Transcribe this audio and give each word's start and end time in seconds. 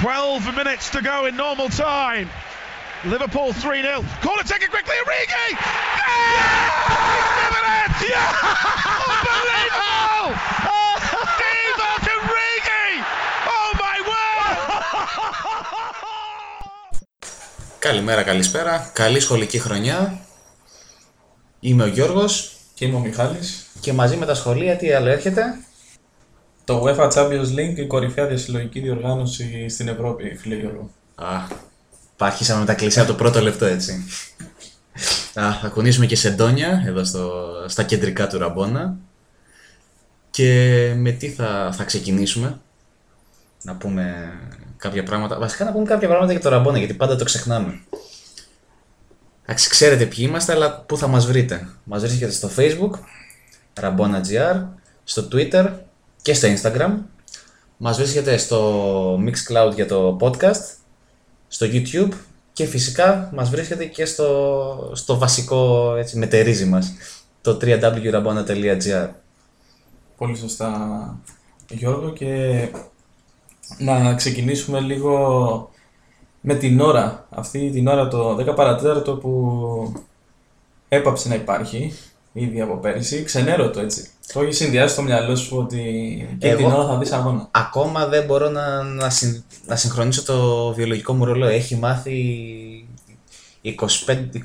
12 0.00 0.54
minutes 0.54 0.90
to 0.90 1.00
go 1.00 1.24
in 1.26 1.34
normal 1.36 1.68
time. 1.70 2.28
Liverpool 3.04 3.52
3 3.52 3.82
0. 3.82 4.04
Corner 4.22 4.42
taken 4.52 4.68
quickly. 4.74 4.96
Origi! 5.04 5.48
Yeah! 6.00 6.76
Yeah! 8.12 8.30
Unbelievable! 9.08 10.28
Divock 11.40 12.06
Origi! 12.16 12.88
Oh 13.54 13.70
my 13.84 13.98
word! 14.10 14.56
Καλημέρα, 17.78 18.22
καλησπέρα. 18.22 18.90
Καλή 18.92 19.20
σχολική 19.20 19.58
χρονιά. 19.58 20.18
Είμαι 21.60 21.82
ο 21.82 21.86
Γιώργος 21.86 22.52
Και 22.74 22.84
είμαι 22.84 22.96
ο 22.96 23.00
Μιχάλης. 23.00 23.66
και 23.80 23.92
μαζί 23.92 24.16
με 24.16 24.26
τα 24.26 24.34
σχολεία 24.34 24.76
τι 24.76 24.92
άλλο 24.92 25.08
έρχεται; 25.10 25.42
Το 26.66 26.84
UEFA 26.84 27.10
Champions 27.12 27.54
League, 27.58 27.76
η 27.76 27.86
κορυφαία 27.86 28.26
διασυλλογική 28.26 28.80
διοργάνωση 28.80 29.68
στην 29.68 29.88
Ευρώπη, 29.88 30.36
φίλε 30.40 30.54
Γιώργο. 30.54 30.90
Α, 31.14 31.26
αρχίσαμε 32.18 32.60
με 32.60 32.66
τα 32.66 32.74
κλεισιά 32.74 33.02
από 33.02 33.10
το 33.10 33.16
πρώτο 33.16 33.40
λεπτό 33.40 33.64
έτσι. 33.64 34.04
Α, 35.34 35.52
θα 35.52 35.68
κουνήσουμε 35.68 36.06
και 36.06 36.16
σεντόνια 36.16 36.82
εδώ 36.86 37.04
στο, 37.04 37.42
στα 37.66 37.82
κεντρικά 37.82 38.26
του 38.26 38.38
Ραμπόνα. 38.38 38.96
Και 40.30 40.92
με 40.96 41.10
τι 41.10 41.28
θα, 41.28 41.72
θα 41.76 41.84
ξεκινήσουμε. 41.84 42.60
Να 43.62 43.74
πούμε 43.74 44.32
κάποια 44.76 45.02
πράγματα. 45.02 45.38
Βασικά 45.38 45.64
να 45.64 45.72
πούμε 45.72 45.84
κάποια 45.84 46.08
πράγματα 46.08 46.32
για 46.32 46.40
το 46.40 46.48
Ραμπόνα 46.48 46.78
γιατί 46.78 46.94
πάντα 46.94 47.16
το 47.16 47.24
ξεχνάμε. 47.24 47.80
Εντάξει, 49.42 49.68
ξέρετε 49.68 50.06
ποιοι 50.06 50.24
είμαστε, 50.28 50.52
αλλά 50.52 50.80
πού 50.80 50.98
θα 50.98 51.06
μας 51.06 51.26
βρείτε. 51.26 51.68
Μας 51.84 52.00
βρίσκεται 52.00 52.32
στο 52.32 52.50
Facebook, 52.56 52.90
RabonaGR, 53.80 54.64
στο 55.04 55.28
Twitter 55.32 55.70
και 56.26 56.34
στο 56.34 56.48
Instagram. 56.48 56.92
Μας 57.76 57.96
βρίσκεται 57.96 58.36
στο 58.36 59.14
Mixcloud 59.14 59.74
για 59.74 59.86
το 59.86 60.16
podcast, 60.20 60.76
στο 61.48 61.66
YouTube 61.70 62.12
και 62.52 62.64
φυσικά 62.64 63.30
μας 63.34 63.50
βρίσκεται 63.50 63.84
και 63.84 64.04
στο, 64.04 64.90
στο 64.94 65.18
βασικό 65.18 65.94
έτσι, 65.96 66.18
μετερίζι 66.18 66.64
μας, 66.64 66.92
το 67.40 67.58
www.rabona.gr. 67.62 69.08
Πολύ 70.16 70.36
σωστά, 70.36 71.20
Γιώργο. 71.68 72.12
Και 72.12 72.68
να 73.78 74.14
ξεκινήσουμε 74.14 74.80
λίγο 74.80 75.70
με 76.40 76.54
την 76.54 76.80
ώρα. 76.80 77.26
Αυτή 77.30 77.70
την 77.70 77.86
ώρα 77.86 78.08
το 78.08 78.36
10 78.36 78.54
παρατέταρτο 78.54 79.16
που 79.16 80.04
έπαψε 80.88 81.28
να 81.28 81.34
υπάρχει 81.34 81.92
ήδη 82.36 82.60
από 82.60 82.76
πέρυσι. 82.76 83.22
Ξενέρωτο 83.22 83.80
έτσι. 83.80 84.08
Το 84.32 84.40
έχει 84.40 84.52
συνδυάσει 84.52 84.92
στο 84.92 85.02
μυαλό 85.02 85.36
σου 85.36 85.56
ότι 85.58 85.80
και 86.38 86.48
Εγώ- 86.48 86.56
την 86.56 86.66
ώρα 86.66 86.86
θα 86.86 86.98
δεις 86.98 87.12
αγώνα. 87.12 87.48
Ακόμα 87.50 88.06
δεν 88.06 88.24
μπορώ 88.24 88.48
να, 88.48 88.82
να, 88.82 89.10
συν- 89.10 89.42
να 89.66 89.76
συγχρονίσω 89.76 90.22
το 90.24 90.72
βιολογικό 90.74 91.12
μου 91.12 91.24
ρολόι. 91.24 91.54
Έχει 91.54 91.76
μάθει 91.76 92.14
25, 93.62 93.72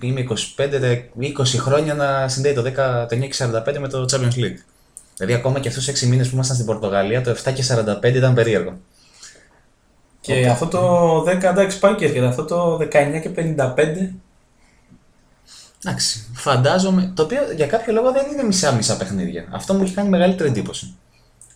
είμαι 0.01 0.25
25, 0.57 1.03
20 1.37 1.57
χρόνια 1.57 1.93
να 1.93 2.27
συνδέει 2.27 2.53
το 2.53 2.61
10, 2.61 3.05
το 3.09 3.15
9 3.15 3.27
και 3.27 3.35
45 3.75 3.77
με 3.79 3.87
το 3.87 4.05
Champions 4.11 4.37
League. 4.39 4.59
Δηλαδή 5.17 5.33
ακόμα 5.39 5.59
και 5.59 5.67
αυτούς 5.67 5.85
τους 5.85 6.01
6 6.03 6.07
μήνες 6.07 6.27
που 6.27 6.33
ήμασταν 6.33 6.55
στην 6.55 6.67
Πορτογαλία, 6.67 7.21
το 7.21 7.29
7 7.31 7.51
και 7.53 7.63
45 7.63 8.15
ήταν 8.15 8.33
περίεργο. 8.33 8.77
Και 10.21 10.47
αυτό 10.47 10.67
το 10.67 11.23
10 11.23 11.49
εντάξει 11.49 11.79
πάει 11.79 11.95
και 11.95 12.05
έρχεται. 12.05 12.25
Αυτό 12.25 12.43
το 12.45 12.77
19 12.77 13.19
και 13.21 13.29
55 13.29 14.13
Εντάξει, 15.85 16.25
φαντάζομαι, 16.33 17.11
το 17.15 17.23
οποίο 17.23 17.41
για 17.55 17.67
κάποιο 17.67 17.93
λόγο 17.93 18.11
δεν 18.11 18.25
είναι 18.31 18.43
μισά-μισά 18.43 18.97
παιχνίδια. 18.97 19.47
Αυτό 19.51 19.73
μου 19.73 19.83
έχει 19.83 19.93
κάνει 19.93 20.09
μεγαλύτερη 20.09 20.49
εντύπωση. 20.49 20.95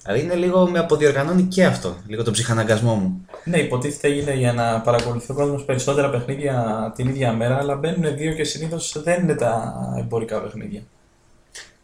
Δηλαδή 0.04 0.24
είναι 0.24 0.36
λίγο 0.36 0.70
με 0.70 0.80
αποδιοργανώνει 0.80 1.44
και 1.44 1.66
αυτό, 1.66 1.96
λίγο 2.08 2.24
τον 2.24 2.34
ψυχαναγκασμό 2.34 2.96
μου. 2.96 3.26
Ναι, 3.44 3.58
υποτίθεται 3.58 4.08
έγινε 4.08 4.34
για 4.34 4.54
να 4.54 4.82
παρακολουθεί 4.82 5.32
ο 5.32 5.36
κόσμος 5.36 5.66
περισσότερα 5.66 6.10
παιχνίδια 6.10 6.92
την 6.96 7.08
ίδια 7.08 7.34
μέρα, 7.34 7.58
αλλά 7.58 7.76
μπαίνουν 7.76 8.16
δύο 8.18 8.34
και 8.34 8.44
συνήθως 8.44 9.02
δεν 9.04 9.22
είναι 9.22 9.36
τα 9.36 9.74
εμπορικά 10.00 10.42
παιχνίδια. 10.42 10.82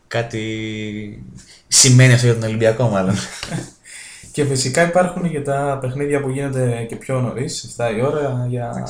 Κάτι 0.08 1.26
σημαίνει 1.68 2.14
αυτό 2.14 2.26
για 2.26 2.36
τον 2.36 2.44
Ολυμπιακό 2.44 2.88
μάλλον. 2.88 3.16
Και 4.32 4.46
φυσικά 4.46 4.88
υπάρχουν 4.88 5.30
και 5.30 5.42
τα 5.42 5.78
παιχνίδια 5.82 6.22
που 6.22 6.30
γίνονται 6.30 6.86
και 6.90 6.96
πιο 6.96 7.20
νωρίς, 7.20 7.76
7 7.78 7.98
η 7.98 8.02
ώρα, 8.02 8.46
για 8.50 8.88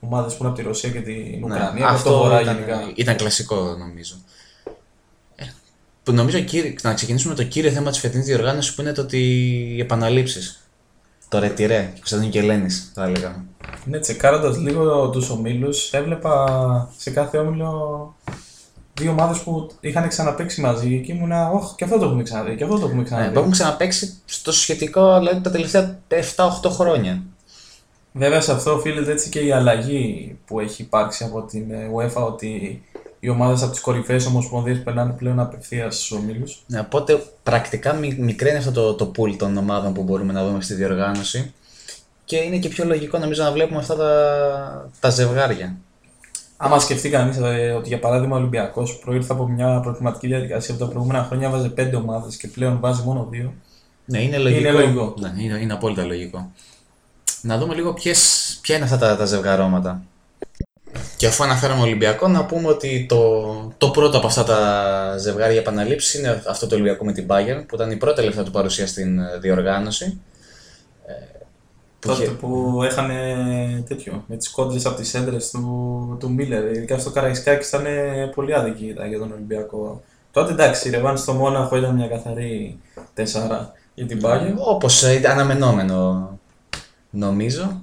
ομάδες 0.00 0.32
που 0.34 0.38
είναι 0.42 0.48
από 0.52 0.60
τη 0.60 0.64
Ρωσία 0.66 0.90
και 0.90 1.00
την 1.00 1.44
Ουκρανία. 1.44 1.70
Ναι, 1.74 1.84
από 1.84 1.94
αυτό 1.94 2.10
το 2.10 2.18
βορρά 2.18 2.40
ήταν, 2.40 2.54
γενικά. 2.54 2.92
ήταν 2.94 3.16
κλασικό 3.16 3.76
νομίζω. 3.78 4.14
Ε, 5.36 5.44
που 6.02 6.12
νομίζω 6.12 6.40
κύριε- 6.40 6.74
να 6.82 6.94
ξεκινήσουμε 6.94 7.34
με 7.34 7.42
το 7.42 7.48
κύριο 7.48 7.70
θέμα 7.70 7.90
της 7.90 7.98
φετινής 8.00 8.26
διοργάνωσης 8.26 8.74
που 8.74 8.80
είναι 8.80 8.92
το 8.92 9.00
ότι 9.02 9.18
οι 9.76 9.80
επαναλήψεις. 9.80 10.64
Το 11.28 11.38
ρετυρέ, 11.38 11.82
και 11.92 11.98
Κωνσταντίνου 11.98 12.30
και 12.30 12.38
Ελένης 12.38 12.90
θα 12.94 13.04
έλεγα. 13.04 13.44
Ναι, 13.84 13.98
τσεκάροντας 13.98 14.56
λίγο 14.56 15.08
τους 15.10 15.30
ομίλους, 15.30 15.92
έβλεπα 15.92 16.92
σε 16.96 17.10
κάθε 17.10 17.38
όμιλο 17.38 18.14
δύο 19.00 19.10
ομάδες 19.10 19.38
που 19.38 19.70
είχαν 19.80 20.08
ξαναπέξει 20.08 20.60
μαζί 20.60 21.02
και 21.06 21.12
ήμουνα, 21.12 21.50
Ωχ, 21.50 21.74
και 21.74 21.84
αυτό 21.84 21.98
το 21.98 22.04
έχουμε 22.04 22.22
ξαναδεί, 22.22 22.56
και 22.56 22.64
αυτό 22.64 22.76
το 22.76 22.82
έχουμε 22.84 22.98
Ναι, 23.00 23.04
ξαναδεί. 23.04 23.32
που 23.32 23.38
έχουν 23.38 23.50
ξαναπέξει 23.50 24.14
στο 24.24 24.52
σχετικό 24.52 25.18
δηλαδή 25.18 25.40
τα 25.40 25.50
τελευταία 25.50 25.98
7-8 26.08 26.70
χρόνια. 26.70 27.22
Βέβαια 28.12 28.40
σε 28.40 28.52
αυτό 28.52 28.72
οφείλεται 28.74 29.12
έτσι 29.12 29.28
και 29.28 29.40
η 29.40 29.52
αλλαγή 29.52 30.36
που 30.46 30.60
έχει 30.60 30.82
υπάρξει 30.82 31.24
από 31.24 31.42
την 31.42 31.70
ε, 31.70 31.90
UEFA 31.96 32.22
ότι 32.26 32.82
οι 33.20 33.28
ομάδες 33.28 33.62
από 33.62 33.70
τις 33.70 33.80
κορυφαίες 33.80 34.26
ομοσπονδίες 34.26 34.82
περνάνε 34.82 35.12
πλέον 35.12 35.40
απευθείας 35.40 35.96
στους 35.96 36.12
ομίλους. 36.12 36.62
Ναι, 36.66 36.80
οπότε 36.80 37.22
πρακτικά 37.42 37.92
μι- 37.94 38.18
μικραίνει 38.18 38.56
αυτό 38.58 38.70
το, 38.70 38.94
το 38.94 39.12
pool 39.16 39.36
των 39.36 39.56
ομάδων 39.56 39.92
που 39.92 40.02
μπορούμε 40.02 40.32
να 40.32 40.46
δούμε 40.46 40.60
στη 40.62 40.74
διοργάνωση 40.74 41.52
και 42.24 42.36
είναι 42.36 42.56
και 42.56 42.68
πιο 42.68 42.84
λογικό 42.84 43.18
νομίζω 43.18 43.42
να 43.42 43.52
βλέπουμε 43.52 43.78
αυτά 43.78 43.96
τα, 43.96 44.90
τα 45.00 45.10
ζευγάρια. 45.10 45.76
Άμα 46.56 46.78
σκεφτεί 46.78 47.08
κανείς 47.10 47.36
ε, 47.36 47.70
ότι 47.70 47.88
για 47.88 47.98
παράδειγμα 47.98 48.36
ο 48.36 48.38
Ολυμπιακός 48.38 48.98
προήρθε 48.98 49.32
από 49.32 49.48
μια 49.48 49.80
προκριματική 49.80 50.26
διαδικασία 50.26 50.74
που 50.74 50.80
τα 50.80 50.86
προηγούμενα 50.90 51.24
χρόνια 51.24 51.50
βάζε 51.50 51.68
πέντε 51.68 51.96
ομάδες 51.96 52.36
και 52.36 52.48
πλέον 52.48 52.78
βάζει 52.80 53.02
μόνο 53.04 53.26
δύο. 53.30 53.52
Ναι, 54.04 54.22
είναι 54.22 54.38
λογικό. 54.38 54.60
Είναι 54.60 54.70
λογικό. 54.70 55.14
Ναι, 55.20 55.42
είναι, 55.42 55.58
είναι 55.58 55.72
απόλυτα 55.72 56.04
λογικό. 56.04 56.50
Να 57.42 57.58
δούμε 57.58 57.74
λίγο 57.74 57.92
ποιες, 57.92 58.58
ποια 58.62 58.76
είναι 58.76 58.84
αυτά 58.84 58.98
τα, 58.98 59.16
τα 59.16 59.24
ζευγαρώματα. 59.24 60.02
Και 61.16 61.26
αφού 61.26 61.44
αναφέραμε 61.44 61.80
Ολυμπιακό, 61.82 62.28
να 62.28 62.44
πούμε 62.44 62.68
ότι 62.68 63.06
το, 63.08 63.44
το 63.78 63.90
πρώτο 63.90 64.16
από 64.18 64.26
αυτά 64.26 64.44
τα 64.44 65.14
ζευγάρια 65.18 65.58
επαναλήψεις 65.58 66.14
είναι 66.14 66.42
αυτό 66.48 66.66
το 66.66 66.74
Ολυμπιακό 66.74 67.04
με 67.04 67.12
την 67.12 67.26
Bayern, 67.28 67.64
που 67.68 67.74
ήταν 67.74 67.90
η 67.90 67.96
πρώτη 67.96 68.16
τελευταία 68.16 68.44
του 68.44 68.50
παρουσία 68.50 68.86
στην 68.86 69.18
ε, 69.18 69.38
διοργάνωση. 69.40 70.20
Ε, 71.06 71.12
που 71.98 72.08
Τότε 72.08 72.22
είχε- 72.22 72.32
που 72.32 72.80
είχαν 72.90 73.10
τέτοιο, 73.88 74.24
με 74.26 74.36
τις 74.36 74.50
κόντρες 74.50 74.86
από 74.86 74.96
τις 74.96 75.14
έντρες 75.14 75.50
του, 75.50 76.16
του 76.20 76.30
Μίλλερ, 76.32 76.64
ειδικά 76.70 76.98
στο 76.98 77.10
Καραϊσκάκη 77.10 77.66
ήταν 77.66 77.84
πολύ 78.34 78.54
άδικη 78.54 78.84
ήταν 78.86 79.08
για 79.08 79.18
τον 79.18 79.32
Ολυμπιακό. 79.32 80.02
Τότε 80.32 80.52
εντάξει, 80.52 80.88
η 80.88 80.90
Ρεβάν 80.90 81.18
στο 81.18 81.32
Μόναχο 81.32 81.76
ήταν 81.76 81.94
μια 81.94 82.06
καθαρή 82.08 82.78
τεσσάρα 83.14 83.72
για 83.94 84.06
την 84.06 84.20
Bayern. 84.22 84.54
Όπως 84.56 85.02
ε, 85.02 85.12
ήταν 85.14 85.32
αναμενόμενο 85.32 86.28
νομίζω. 87.10 87.82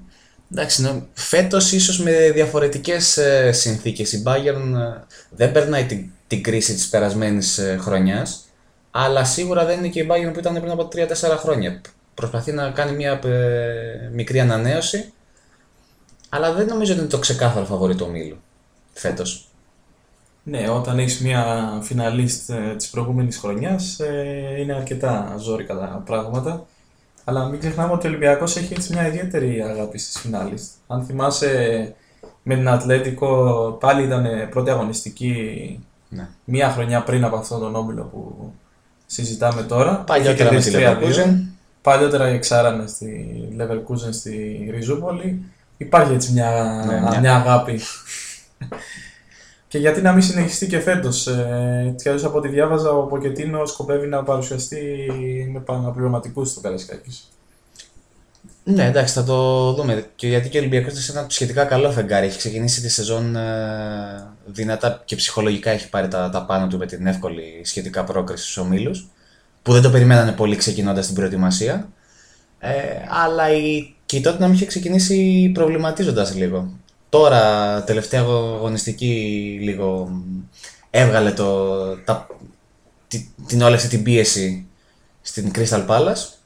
Εντάξει, 0.51 0.81
νο- 0.81 1.07
φέτος 1.13 1.71
ίσως 1.71 1.99
με 1.99 2.31
διαφορετικές 2.31 3.17
ε, 3.17 3.51
συνθήκες. 3.51 4.13
Η 4.13 4.23
Bayern 4.25 4.73
ε, 4.75 5.03
δεν 5.29 5.51
περνάει 5.51 5.85
την, 5.85 6.09
την 6.27 6.43
κρίση 6.43 6.73
της 6.73 6.89
περασμένης 6.89 7.57
ε, 7.57 7.77
χρονιάς, 7.81 8.45
αλλά 8.91 9.23
σίγουρα 9.23 9.65
δεν 9.65 9.77
είναι 9.77 9.87
και 9.87 9.99
η 9.99 10.07
Bayern 10.11 10.33
που 10.33 10.39
ήταν 10.39 10.53
πριν 10.53 10.71
από 10.71 10.87
3-4 10.95 11.37
χρόνια. 11.37 11.81
Προσπαθεί 12.13 12.51
να 12.51 12.69
κάνει 12.69 12.95
μια 12.95 13.19
ε, 13.23 14.09
μικρή 14.13 14.39
ανανέωση, 14.39 15.13
αλλά 16.29 16.53
δεν 16.53 16.65
νομίζω 16.67 16.91
ότι 16.91 17.01
είναι 17.01 17.09
το 17.09 17.19
ξεκάθαρο 17.19 17.65
φαβορή 17.65 17.95
του 17.95 18.05
ομίλου 18.07 18.37
φέτος. 18.93 19.47
Ναι, 20.43 20.69
όταν 20.69 20.99
έχεις 20.99 21.19
μια 21.19 21.69
φιναλίστ 21.81 22.49
ε, 22.49 22.75
της 22.77 22.89
προηγούμενης 22.89 23.37
χρονιάς 23.37 23.99
ε, 23.99 24.55
είναι 24.59 24.73
αρκετά 24.73 25.35
ζόρικα 25.39 25.73
τα 25.75 26.01
πράγματα. 26.05 26.65
Αλλά 27.29 27.45
μην 27.45 27.59
ξεχνάμε 27.59 27.93
ότι 27.93 28.05
ο 28.05 28.09
Ολυμπιακός 28.09 28.55
έχει 28.57 28.73
έτσι 28.73 28.93
μια 28.93 29.07
ιδιαίτερη 29.07 29.61
αγάπη 29.61 29.97
στις 29.97 30.19
φινάλιστ. 30.21 30.71
Αν 30.87 31.03
θυμάσαι 31.05 31.93
με 32.43 32.55
την 32.55 32.69
Ατλέτικο 32.69 33.27
πάλι 33.79 34.03
ήταν 34.03 34.25
πρώτη 34.49 34.69
αγωνιστική 34.69 35.35
Ναι. 36.09 36.27
μία 36.43 36.69
χρονιά 36.71 37.03
πριν 37.03 37.23
από 37.23 37.35
αυτόν 37.35 37.59
τον 37.59 37.75
όμιλο 37.75 38.03
που 38.03 38.51
συζητάμε 39.05 39.61
τώρα. 39.63 39.95
Παλιότερα 39.95 40.49
Είχε 40.49 40.53
με 40.55 40.61
τη 40.61 40.69
κερδίσει 40.71 41.21
3-2. 41.23 41.25
Leverkusen. 41.25 41.33
Παλιότερα 41.81 42.25
εξάρανε 42.25 42.87
στη 42.87 43.27
Leverkusen 43.59 44.09
στη 44.11 44.67
Ριζούπολη. 44.71 45.43
Υπάρχει 45.77 46.13
έτσι 46.13 46.31
μια, 46.31 46.83
Ναι, 46.87 46.99
μια- 46.99 47.19
μια 47.19 47.35
αγάπη. 47.35 47.79
Και 49.67 49.77
γιατί 49.77 50.01
να 50.01 50.11
μην 50.11 50.21
συνεχιστεί 50.21 50.67
και 50.67 50.79
φέτος. 50.79 51.27
Ε, 51.27 51.83
έτσι 51.85 52.03
κι 52.03 52.09
αλλιώς 52.09 52.23
από 52.25 52.37
ό,τι 52.37 52.47
διάβαζα, 52.47 52.91
ο 52.91 53.03
Ποκετίνο 53.03 53.65
σκοπεύει 53.65 54.07
να 54.07 54.23
παρουσιαστεί 54.23 54.79
με 55.53 55.59
παναπληρωματικούς 55.59 56.49
στο 56.49 56.59
Καραϊσκάκης. 56.59 57.31
Ναι, 58.63 58.85
εντάξει, 58.85 59.13
θα 59.13 59.23
το 59.23 59.73
δούμε. 59.73 60.05
Και 60.15 60.27
γιατί 60.27 60.49
και 60.49 60.57
ο 60.57 60.59
Ολυμπιακός 60.59 60.91
είναι 60.91 61.01
σε 61.01 61.11
ένα 61.11 61.25
σχετικά 61.29 61.65
καλό 61.65 61.91
φεγγάρι. 61.91 62.25
Έχει 62.25 62.37
ξεκινήσει 62.37 62.81
τη 62.81 62.89
σεζόν 62.89 63.35
ε, 63.35 64.27
δυνατά 64.45 65.01
και 65.05 65.15
ψυχολογικά 65.15 65.69
έχει 65.71 65.89
πάρει 65.89 66.07
τα, 66.07 66.29
τα 66.29 66.45
πάνω 66.45 66.67
του 66.67 66.77
με 66.77 66.85
την 66.85 67.07
εύκολη 67.07 67.61
σχετικά 67.63 68.03
πρόκριση 68.03 68.43
στους 68.43 68.57
ομίλους. 68.57 69.07
Που 69.61 69.71
δεν 69.71 69.81
το 69.81 69.89
περιμένανε 69.89 70.31
πολύ 70.31 70.55
ξεκινώντας 70.55 71.05
την 71.05 71.15
προετοιμασία. 71.15 71.87
Ε, 72.59 72.71
αλλά 73.25 73.51
η 73.51 73.93
Και 74.05 74.17
η 74.17 74.21
τότε 74.21 74.39
να 74.39 74.45
μην 74.45 74.55
είχε 74.55 74.65
ξεκινήσει 74.65 75.51
προβληματίζοντας 75.53 76.35
λίγο. 76.35 76.73
Τώρα, 77.09 77.83
τελευταία 77.83 78.21
αγωνιστική, 78.21 79.57
λίγο 79.61 80.11
έβγαλε 80.89 81.31
το, 81.31 81.97
τα, 81.97 82.27
την 83.47 83.61
όλη 83.61 83.75
αυτή 83.75 83.87
την 83.87 84.03
πίεση 84.03 84.67
στην 85.21 85.51
Crystal 85.55 85.87
Palace. 85.87 86.37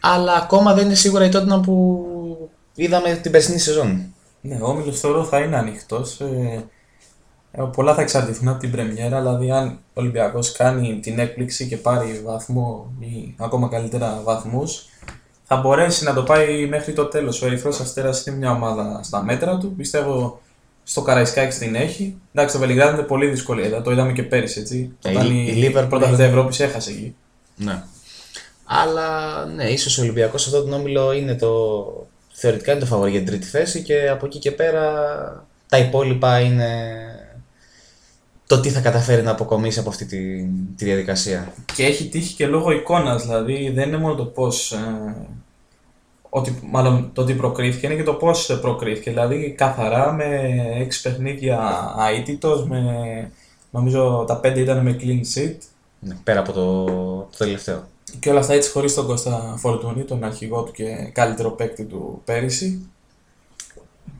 Αλλά 0.00 0.32
ακόμα 0.34 0.74
δεν 0.74 0.84
είναι 0.84 0.94
σίγουρα 0.94 1.24
η 1.24 1.28
τότε 1.28 1.60
που 1.62 2.06
είδαμε 2.74 3.14
την 3.14 3.30
περσινή 3.30 3.58
σεζόν. 3.58 4.14
Ναι, 4.40 4.58
ο 4.60 4.66
Όμιλος 4.66 5.00
θεωρώ 5.00 5.24
θα 5.24 5.38
είναι 5.38 5.56
ανοιχτός. 5.56 6.20
Ε, 6.20 6.64
ε, 7.52 7.62
πολλά 7.72 7.94
θα 7.94 8.00
εξαρτηθούν 8.00 8.48
από 8.48 8.58
την 8.58 8.70
πρεμιέρα, 8.70 9.20
δηλαδή 9.20 9.50
αν 9.50 9.68
ο 9.68 10.00
Ολυμπιακός 10.00 10.52
κάνει 10.52 11.00
την 11.00 11.18
έκπληξη 11.18 11.68
και 11.68 11.76
πάρει 11.76 12.20
βαθμό 12.24 12.92
ή 12.98 13.34
ακόμα 13.38 13.68
καλύτερα 13.68 14.20
βαθμούς, 14.24 14.86
θα 15.44 15.56
μπορέσει 15.56 16.04
να 16.04 16.14
το 16.14 16.22
πάει 16.22 16.66
μέχρι 16.66 16.92
το 16.92 17.04
τέλος. 17.04 17.42
Ο 17.42 17.46
Ερυθρός 17.46 17.80
Αστέρας 17.80 18.26
είναι 18.26 18.36
μια 18.36 18.50
ομάδα 18.50 19.00
στα 19.02 19.22
μέτρα 19.22 19.58
του, 19.58 19.74
πιστεύω 19.76 20.40
στο 20.84 21.02
Καραϊσκάκη 21.02 21.58
την 21.58 21.74
έχει. 21.74 22.16
Εντάξει, 22.32 22.54
το 22.54 22.60
Βελιγράδι 22.60 22.96
είναι 22.96 23.06
πολύ 23.06 23.26
δύσκολη, 23.26 23.80
το 23.84 23.90
είδαμε 23.90 24.12
και 24.12 24.22
πέρυσι, 24.22 24.60
έτσι. 24.60 24.96
Ε, 25.02 25.10
Όταν 25.10 25.30
η, 25.30 25.52
η, 25.56 25.60
η 25.60 25.70
πρώτα 25.70 26.22
Ευρώπης 26.22 26.60
έχασε 26.60 26.90
εκεί. 26.90 27.14
Ναι. 27.56 27.82
Αλλά 28.64 29.44
ναι, 29.46 29.64
ίσως 29.64 29.98
ο 29.98 30.02
Ολυμπιακός 30.02 30.42
σε 30.42 30.48
αυτόν 30.48 30.70
τον 30.70 30.80
όμιλο 30.80 31.12
είναι 31.12 31.34
το. 31.34 32.06
Θεωρητικά 32.32 32.70
είναι 32.70 32.80
το 32.80 32.86
φαβορή 32.86 33.10
για 33.10 33.20
την 33.20 33.28
τρίτη 33.28 33.46
θέση 33.46 33.82
και 33.82 34.08
από 34.08 34.26
εκεί 34.26 34.38
και 34.38 34.50
πέρα 34.50 34.92
τα 35.68 35.78
υπόλοιπα 35.78 36.40
είναι 36.40 36.68
το 38.54 38.60
τι 38.60 38.70
θα 38.70 38.80
καταφέρει 38.80 39.22
να 39.22 39.30
αποκομίσει 39.30 39.78
από 39.78 39.88
αυτή 39.88 40.04
τη, 40.04 40.42
τη 40.76 40.84
διαδικασία. 40.84 41.52
Και 41.74 41.84
έχει 41.84 42.08
τύχει 42.08 42.34
και 42.34 42.46
λόγω 42.46 42.70
εικόνας, 42.70 43.22
δηλαδή 43.22 43.70
δεν 43.70 43.88
είναι 43.88 43.96
μόνο 43.96 44.14
το 44.14 44.24
πώς. 44.24 44.72
Ε, 44.72 45.14
ότι, 46.28 46.58
μάλλον 46.70 47.10
το 47.12 47.24
τι 47.24 47.34
προκρίθηκε, 47.34 47.86
είναι 47.86 47.94
και 47.94 48.02
το 48.02 48.12
πώς 48.12 48.58
προκρίθηκε. 48.60 49.10
Δηλαδή 49.10 49.54
καθαρά 49.56 50.12
με 50.12 50.24
έξι 50.78 51.02
παιχνίδια 51.02 51.84
αίτητος, 52.16 52.66
με 52.66 52.82
νομίζω 53.70 54.24
τα 54.26 54.36
πέντε 54.36 54.60
ήταν 54.60 54.78
με 54.82 54.96
clean 55.00 55.38
sheet. 55.38 55.56
Ναι, 55.98 56.16
πέρα 56.24 56.40
από 56.40 56.52
το, 56.52 56.84
το 56.84 57.36
τελευταίο. 57.38 57.88
Και 58.18 58.30
όλα 58.30 58.40
αυτά 58.40 58.52
έτσι 58.52 58.70
χωρίς 58.70 58.94
τον 58.94 59.06
Κώστα 59.06 59.54
Φορτούνη, 59.58 60.02
τον 60.02 60.24
αρχηγό 60.24 60.62
του 60.62 60.72
και 60.72 61.10
καλύτερο 61.12 61.50
παίκτη 61.50 61.84
του 61.84 62.22
πέρυσι. 62.24 62.88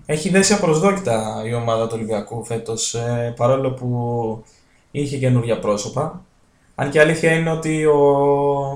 Έχει 0.07 0.29
δέσει 0.29 0.53
απροσδόκητα 0.53 1.43
η 1.47 1.55
ομάδα 1.55 1.87
του 1.87 1.93
Ολυμπιακού 1.95 2.45
φέτος, 2.45 2.95
ε, 2.95 3.35
παρόλο 3.37 3.71
που 3.71 4.45
είχε 4.91 5.17
καινούργια 5.17 5.59
πρόσωπα. 5.59 6.25
Αν 6.75 6.91
και 6.91 7.01
αλήθεια 7.01 7.33
είναι 7.33 7.51
ότι 7.51 7.87
ο 7.87 7.99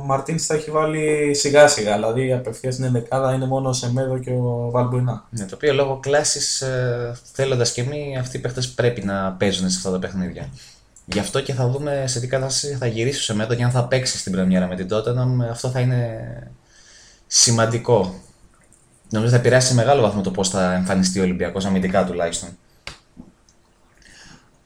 Μαρτίνς 0.05 0.47
θα 0.47 0.55
έχει 0.55 0.71
βάλει 0.71 1.35
σιγά 1.35 1.69
σιγά, 1.69 1.95
δηλαδή 1.95 2.33
απευθείας 2.33 2.75
στην 2.75 2.87
ενδεκάδα 2.87 3.33
είναι 3.33 3.47
μόνο 3.47 3.73
σε 3.73 3.93
Μέδο 3.93 4.19
και 4.19 4.31
ο 4.31 4.71
Βαλμπουινά. 4.71 5.25
Ναι, 5.31 5.45
το 5.45 5.55
οποίο 5.55 5.75
λόγω 5.75 5.99
κλάσης, 6.03 6.61
ε, 6.61 7.19
θέλοντας 7.33 7.73
και 7.73 7.83
μη, 7.83 8.17
αυτοί 8.19 8.37
οι 8.37 8.41
παίχτες 8.41 8.69
πρέπει 8.69 9.05
να 9.05 9.33
παίζουν 9.39 9.71
σε 9.71 9.77
αυτά 9.77 9.91
τα 9.91 9.99
παιχνίδια. 9.99 10.49
Γι' 11.07 11.19
αυτό 11.19 11.41
και 11.41 11.53
θα 11.53 11.69
δούμε 11.69 12.05
σε 12.07 12.21
τι 12.21 12.27
κατάσταση 12.27 12.75
θα 12.75 12.87
γυρίσει 12.87 13.23
σε 13.23 13.35
Μέδο 13.35 13.55
και 13.55 13.65
αν 13.65 13.71
θα 13.71 13.85
παίξει 13.85 14.19
στην 14.19 14.33
Πρεμιέρα 14.33 14.67
με 14.67 14.77
την 14.77 14.89
Tottenham, 14.91 15.51
αυτό 15.51 15.69
θα 15.69 15.81
είναι 15.81 16.23
σημαντικό. 17.27 18.15
Νομίζω 19.11 19.31
θα 19.31 19.37
επηρεάσει 19.37 19.69
σε 19.69 19.75
μεγάλο 19.75 20.03
βαθμό 20.03 20.21
το 20.21 20.31
πώς 20.31 20.49
θα 20.49 20.75
εμφανιστεί 20.75 21.21
ο 21.21 21.23
Ολυμπιακός, 21.23 21.65
αμυντικά 21.65 22.05
τουλάχιστον. 22.05 22.49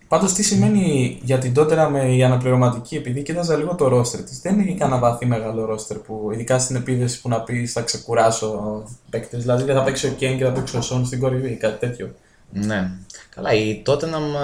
Πάντως, 0.09 0.33
τι 0.33 0.43
σημαίνει 0.43 1.19
για 1.23 1.39
την 1.39 1.55
Τότερα 1.55 1.89
με 1.89 2.15
η 2.15 2.23
αναπληρωματική, 2.23 2.97
επειδή 2.97 3.23
κοίταζα 3.23 3.57
λίγο 3.57 3.75
το 3.75 3.89
ρόστερ 3.89 4.23
της. 4.23 4.41
Δεν 4.41 4.61
έχει 4.61 4.75
κανένα 4.75 5.01
βαθύ 5.01 5.27
μεγάλο 5.27 5.65
ρόστερ 5.65 5.97
που, 5.97 6.31
ειδικά 6.33 6.59
στην 6.59 6.77
επίδεση 6.77 7.21
που 7.21 7.29
να 7.29 7.41
πεις 7.41 7.73
θα 7.73 7.81
ξεκουράσω 7.81 8.83
παίκτες. 9.11 9.41
Δηλαδή, 9.41 9.63
δεν 9.63 9.75
θα 9.75 9.83
παίξει 9.83 10.07
ο 10.07 10.11
Κέν 10.11 10.37
και 10.37 10.45
θα 10.45 10.53
παίξει 10.53 10.77
ο 10.77 10.81
Σον 10.81 11.07
στην 11.07 11.21
κορυφή, 11.21 11.57
κάτι 11.57 11.87
τέτοιο. 11.87 12.15
Ναι. 12.53 12.91
Καλά, 13.35 13.53
η 13.53 13.83
Tottenham, 13.87 14.37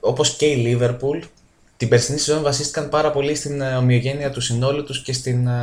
όπως 0.00 0.36
και 0.36 0.46
η 0.46 0.56
Λίβερπουλ, 0.56 1.18
την 1.76 1.88
περσινή 1.88 2.18
σεζόν 2.18 2.42
βασίστηκαν 2.42 2.88
πάρα 2.88 3.10
πολύ 3.10 3.34
στην 3.34 3.60
ε, 3.60 3.76
ομοιογένεια 3.76 4.30
του 4.30 4.40
συνόλου 4.40 4.84
τους 4.84 5.02
και 5.02 5.12
στην, 5.12 5.46
ε, 5.46 5.62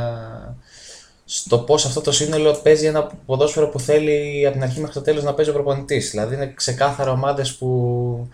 στο 1.32 1.58
πώς 1.58 1.84
αυτό 1.84 2.00
το 2.00 2.12
σύνολο 2.12 2.60
παίζει 2.62 2.86
ένα 2.86 3.10
ποδόσφαιρο 3.26 3.68
που 3.68 3.80
θέλει 3.80 4.44
από 4.46 4.54
την 4.54 4.62
αρχή 4.62 4.80
μέχρι 4.80 4.94
το 4.94 5.02
τέλος 5.02 5.24
να 5.24 5.34
παίζει 5.34 5.50
ο 5.50 5.54
προπονητής. 5.54 6.10
Δηλαδή 6.10 6.34
είναι 6.34 6.52
ξεκάθαρα 6.56 7.10
ομάδες 7.10 7.54
που 7.54 8.28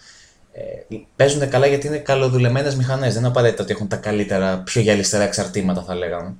ε, 0.52 0.96
παίζουν 1.16 1.48
καλά 1.48 1.66
γιατί 1.66 1.86
είναι 1.86 1.98
καλοδουλεμένες 1.98 2.76
μηχανές. 2.76 3.12
Δεν 3.12 3.18
είναι 3.18 3.28
απαραίτητα 3.28 3.62
ότι 3.62 3.72
έχουν 3.72 3.88
τα 3.88 3.96
καλύτερα, 3.96 4.58
πιο 4.58 4.80
γυαλιστερά 4.80 5.24
εξαρτήματα, 5.24 5.82
θα 5.82 5.94
λέγαμε. 5.94 6.34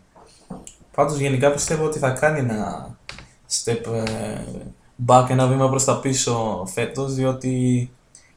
Πάντως 0.94 1.18
γενικά 1.18 1.52
πιστεύω 1.52 1.84
ότι 1.84 1.98
θα 1.98 2.10
κάνει 2.10 2.38
ένα 2.38 2.90
step 3.64 3.80
ε, 3.92 4.40
back, 5.06 5.26
ένα 5.30 5.46
βήμα 5.46 5.68
προς 5.68 5.84
τα 5.84 6.00
πίσω 6.00 6.66
φέτος, 6.74 7.14
διότι 7.14 7.90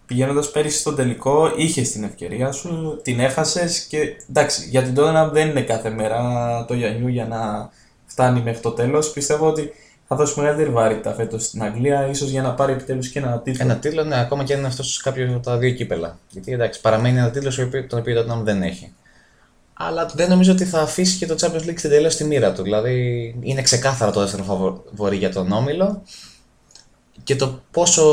πηγαίνοντας 0.06 0.52
πέρυσι 0.52 0.80
στον 0.80 0.96
τελικό, 0.96 1.52
είχες 1.56 1.92
την 1.92 2.04
ευκαιρία 2.04 2.52
σου, 2.52 3.00
την 3.04 3.20
έχασες 3.20 3.80
και 3.80 4.16
εντάξει, 4.30 4.68
για 4.70 4.84
την 4.84 4.94
τότε 4.94 5.30
δεν 5.32 5.50
είναι 5.50 5.62
κάθε 5.62 5.90
μέρα 5.90 6.66
το 6.68 6.74
Γιαννιού 6.74 7.08
για 7.08 7.26
να 7.26 7.70
φτάνει 8.20 8.42
μέχρι 8.42 8.60
το 8.62 8.72
τέλος. 8.72 9.12
Πιστεύω 9.12 9.48
ότι 9.48 9.74
θα 10.08 10.16
δώσει 10.16 10.40
μεγαλύτερη 10.40 10.70
βαρύτητα 10.70 11.14
φέτος 11.14 11.44
στην 11.44 11.64
Αγγλία, 11.64 12.08
ίσως 12.08 12.30
για 12.30 12.42
να 12.42 12.54
πάρει 12.54 12.72
επιτέλους 12.72 13.10
και 13.10 13.20
ένα 13.20 13.40
τίτλο. 13.40 13.64
Ένα 13.64 13.76
τίτλο, 13.76 14.04
ναι, 14.04 14.20
ακόμα 14.20 14.44
και 14.44 14.54
αν 14.54 14.60
είναι 14.60 14.68
αυτός 14.68 15.02
κάποιο 15.02 15.30
από 15.30 15.40
τα 15.40 15.58
δύο 15.58 15.72
κύπελα. 15.72 16.18
Γιατί 16.30 16.52
εντάξει, 16.52 16.82
παραμένει 16.82 17.18
ένα 17.18 17.30
τίτλο 17.30 17.86
τον 17.88 18.00
οποίο 18.00 18.26
το 18.26 18.42
δεν 18.44 18.62
έχει. 18.62 18.94
Αλλά 19.74 20.10
δεν 20.14 20.30
νομίζω 20.30 20.52
ότι 20.52 20.66
θα 20.66 20.82
αφήσει 20.82 21.18
και 21.18 21.26
το 21.26 21.36
Champions 21.40 21.70
League 21.70 21.78
στην 21.78 21.90
τελείω 21.90 22.10
στη 22.10 22.24
μοίρα 22.24 22.54
του. 22.54 22.64
Δηλαδή 22.64 23.36
είναι 23.42 23.62
ξεκάθαρο 23.62 24.12
το 24.12 24.20
δεύτερο 24.20 24.44
φαβορή 24.44 25.18
για 25.18 25.32
τον 25.32 25.52
Όμιλο 25.52 26.02
και 27.24 27.36
το 27.36 27.62
πόσο 27.72 28.04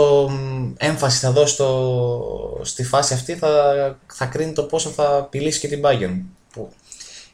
έμφαση 0.76 1.18
θα 1.18 1.30
δώσει 1.30 1.56
το, 1.56 2.60
στη 2.62 2.84
φάση 2.84 3.14
αυτή 3.14 3.34
θα, 3.34 3.74
θα 4.06 4.26
κρίνει 4.26 4.52
το 4.52 4.62
πόσο 4.62 4.88
θα 4.88 5.16
απειλήσει 5.16 5.60
και 5.60 5.68
την 5.68 5.82
Bayern. 5.84 6.20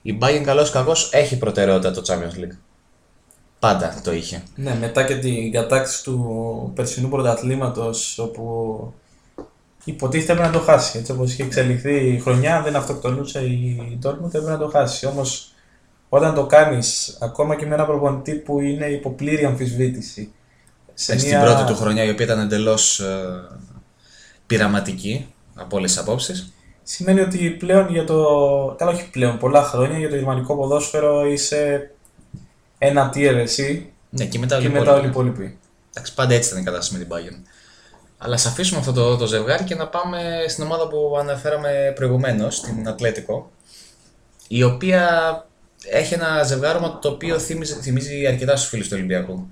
Που 0.02 0.08
η 0.08 0.18
Bayern 0.22 0.42
καλώς 0.44 0.70
κακώς 0.70 1.10
έχει 1.12 1.38
προτεραιότητα 1.38 1.90
το 1.90 2.02
Champions 2.06 2.38
League. 2.40 2.56
Πάντα 3.58 4.00
το 4.04 4.12
είχε. 4.12 4.42
Ναι, 4.54 4.76
μετά 4.80 5.04
και 5.04 5.16
την 5.16 5.52
κατάκτηση 5.52 6.02
του 6.02 6.72
περσινού 6.74 7.08
πρωταθλήματος 7.08 8.18
όπου 8.18 8.94
υποτίθεται 9.84 10.32
έπρεπε 10.32 10.50
να 10.50 10.58
το 10.58 10.64
χάσει. 10.64 10.98
Έτσι 10.98 11.12
όπως 11.12 11.32
είχε 11.32 11.42
εξελιχθεί 11.42 11.94
η 11.94 12.18
χρονιά, 12.18 12.62
δεν 12.62 12.76
αυτοκτονούσε 12.76 13.40
η 13.40 13.98
Dortmund, 14.02 14.26
έπρεπε 14.26 14.50
να 14.50 14.58
το 14.58 14.68
χάσει. 14.68 15.06
Όμως 15.06 15.52
όταν 16.08 16.34
το 16.34 16.46
κάνεις 16.46 17.18
ακόμα 17.20 17.56
και 17.56 17.66
με 17.66 17.74
ένα 17.74 17.84
προπονητή 17.84 18.32
που 18.32 18.60
είναι 18.60 18.86
υποπλήρη 18.86 19.44
αμφισβήτηση. 19.44 20.32
Σε 20.94 21.18
Στην 21.18 21.30
μια... 21.30 21.40
πρώτη 21.40 21.64
του 21.64 21.76
χρονιά 21.76 22.04
η 22.04 22.10
οποία 22.10 22.24
ήταν 22.24 22.38
εντελώς 22.38 23.00
ε, 23.00 23.24
πειραματική 24.46 25.34
από 25.54 25.76
όλες 25.76 25.92
τις 25.92 26.00
απόψεις. 26.00 26.52
Σημαίνει 26.82 27.20
ότι 27.20 27.50
πλέον 27.50 27.88
για 27.90 28.04
το. 28.04 28.74
Καλά, 28.78 28.90
όχι 28.90 29.10
πλέον, 29.10 29.38
πολλά 29.38 29.62
χρόνια 29.62 29.98
για 29.98 30.08
το 30.08 30.14
γερμανικό 30.14 30.56
ποδόσφαιρο 30.56 31.26
είσαι 31.26 31.90
ένα 32.78 33.12
tier 33.14 33.34
εσύ 33.34 33.92
ναι, 34.10 34.24
και 34.24 34.38
μετά, 34.38 34.60
και 34.60 34.68
μετά 34.68 34.94
όλοι 34.94 35.04
οι 35.04 35.08
υπόλοιποι. 35.08 35.58
Εντάξει, 35.90 36.14
πάντα 36.14 36.34
έτσι 36.34 36.48
ήταν 36.48 36.60
η 36.60 36.64
κατάσταση 36.64 36.98
με 36.98 37.04
την 37.04 37.14
Bayern. 37.16 37.46
Αλλά 38.18 38.34
ας 38.34 38.46
αφήσουμε 38.46 38.80
αυτό 38.80 38.92
το, 38.92 39.16
το 39.16 39.26
ζευγάρι 39.26 39.64
και 39.64 39.74
να 39.74 39.88
πάμε 39.88 40.44
στην 40.48 40.64
ομάδα 40.64 40.88
που 40.88 41.16
αναφέραμε 41.18 41.92
προηγουμένως, 41.94 42.60
την 42.60 42.88
Ατλέτικο, 42.88 43.50
η 44.48 44.62
οποία 44.62 45.46
έχει 45.90 46.14
ένα 46.14 46.42
ζευγάρωμα 46.42 46.98
το 46.98 47.08
οποίο 47.08 47.38
θυμίζει, 47.38 47.74
θυμίζει 47.74 48.26
αρκετά 48.26 48.56
στους 48.56 48.68
φίλους 48.68 48.88
του 48.88 48.94
Ολυμπιακού. 48.96 49.48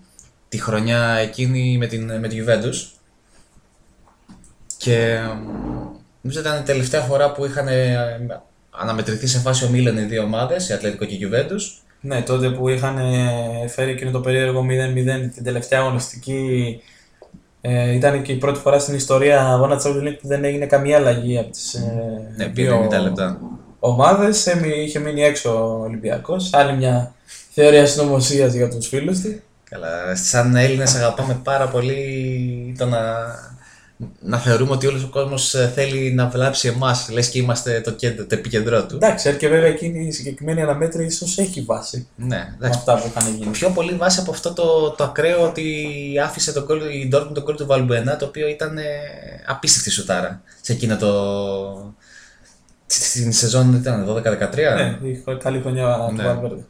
Τη 0.49 0.61
χρονιά 0.61 1.13
εκείνη 1.13 1.79
με 1.79 1.87
την, 1.87 2.19
με 2.19 2.29
τη 2.29 2.45
Juventus. 2.45 2.99
Και 4.77 5.21
νομίζω 6.21 6.41
ήταν 6.41 6.61
η 6.61 6.63
τελευταία 6.63 7.01
φορά 7.01 7.33
που 7.33 7.45
είχαν 7.45 7.69
ε, 7.69 7.97
αναμετρηθεί 8.71 9.27
σε 9.27 9.39
φάση 9.39 9.65
ομίλων 9.65 9.99
οι 9.99 10.03
δύο 10.03 10.23
ομάδες, 10.23 10.69
η 10.69 10.73
Ατλέτικο 10.73 11.05
και 11.05 11.15
η 11.15 11.29
Juventus. 11.31 11.83
Ναι, 12.01 12.23
τότε 12.23 12.51
που 12.51 12.69
είχαν 12.69 12.99
ε, 12.99 13.69
φέρει 13.69 13.91
εκείνο 13.91 14.11
το 14.11 14.21
περίεργο 14.21 14.61
0-0 14.61 15.31
την 15.35 15.45
τελευταία 15.45 15.81
αγωνιστική. 15.81 16.81
Ε, 17.61 17.95
ήταν 17.95 18.23
και 18.23 18.33
η 18.33 18.37
πρώτη 18.37 18.59
φορά 18.59 18.79
στην 18.79 18.95
ιστορία 18.95 19.47
αγώνα 19.47 19.77
τη 19.77 19.83
Champions 19.87 20.17
που 20.21 20.29
δεν 20.29 20.45
έγινε 20.45 20.67
καμία 20.67 20.97
αλλαγή 20.97 21.39
από 21.39 21.51
τις 21.51 21.75
ε, 21.75 22.33
ναι, 22.37 22.47
δύο 22.47 22.89
λεπτά. 23.03 23.41
ομάδες. 23.79 24.47
Είχε 24.85 24.99
μείνει 24.99 25.23
έξω 25.23 25.51
ο 25.51 25.83
Ολυμπιακός. 25.83 26.51
Άλλη 26.53 26.77
μια 26.77 27.15
θεωρία 27.51 27.87
συνωμοσίας 27.87 28.55
για 28.55 28.69
τους 28.69 28.89
φίλους 28.89 29.21
του. 29.21 29.41
Καλά. 29.71 30.17
Σαν 30.17 30.57
Έλληνες 30.57 30.95
αγαπάμε 30.95 31.41
πάρα 31.45 31.69
πολύ 31.69 32.75
το 32.79 32.87
να 32.87 32.99
να 34.21 34.39
θεωρούμε 34.39 34.71
ότι 34.73 34.87
όλος 34.87 35.05
ο 35.05 35.09
κόσμος 35.09 35.55
ε, 35.55 35.73
θέλει 35.75 36.13
να 36.13 36.29
βλάψει 36.29 36.69
εμάς, 36.69 37.09
λες 37.11 37.29
και 37.29 37.39
είμαστε 37.39 37.81
το, 37.81 37.91
κέντρο, 37.91 38.27
το 38.27 38.35
επικεντρό 38.35 38.87
του. 38.87 38.95
Εντάξει, 38.97 39.37
και 39.37 39.49
βέβαια 39.49 39.69
εκείνη 39.69 40.07
η 40.07 40.13
συγκεκριμένη 40.13 40.63
αναμέτρηση 40.63 41.07
ίσως 41.07 41.39
έχει 41.39 41.61
βάση. 41.61 42.09
Ναι, 42.17 42.55
εντάξει. 42.57 42.79
αυτά 42.79 43.01
που 43.01 43.13
είχαν 43.17 43.35
γίνει. 43.35 43.51
Πιο 43.51 43.71
πολύ 43.71 43.95
βάση 43.95 44.21
από 44.21 44.31
αυτό 44.31 44.53
το, 44.53 44.91
το 44.91 45.05
ακραίο 45.05 45.43
ότι 45.43 45.65
άφησε 46.25 46.53
τον 46.53 46.67
κόλ, 46.67 46.81
η 46.81 47.11
Dortmund 47.13 47.35
τον 47.35 47.45
κόλ 47.45 47.55
του 47.55 47.67
Βαλμπουενά, 47.67 48.17
το 48.17 48.25
οποίο 48.25 48.49
ήταν 48.49 48.79
ε, 48.79 48.83
απίστευτη 49.47 49.91
σουτάρα 49.91 50.43
σε 50.61 50.73
εκείνο 50.73 50.97
το. 50.97 51.95
Στην 52.87 53.33
σεζόν 53.33 53.75
ήταν 53.75 54.07
12-13. 54.09 54.23
Ναι, 54.23 54.99
είχε 55.09 55.23
καλή 55.43 55.61
χρονιά 55.61 56.11
ναι. 56.13 56.19
του 56.19 56.25
Βαλμπουενά. 56.29 56.65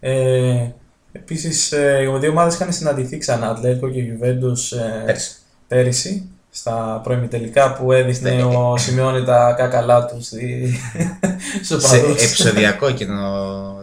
Ε, 0.00 0.72
Επίσης, 1.12 1.72
ε, 1.72 2.02
οι 2.02 2.18
δύο 2.18 2.30
ομάδες 2.30 2.54
είχαν 2.54 2.72
συναντηθεί 2.72 3.18
ξανά, 3.18 3.48
Ατλέτικο 3.48 3.90
και 3.90 4.00
Juventus 4.00 4.78
ε, 4.78 5.04
Πέρσι. 5.04 5.39
Πέρυσι, 5.70 6.28
στα 6.50 7.00
πρώιμη-τελικά 7.04 7.72
που 7.72 7.92
έδειχνε 7.92 8.30
Ναι. 8.30 8.42
ο 8.42 8.76
Σιμεώνη 8.76 9.24
τα 9.24 9.54
κάκαλά 9.58 10.04
του 10.06 10.22
στη... 10.22 10.74
στους 11.64 11.82
Σε 11.84 11.96
οπαδούς. 11.96 12.22
επεισοδιακό 12.22 12.86
εκείνο 12.86 13.14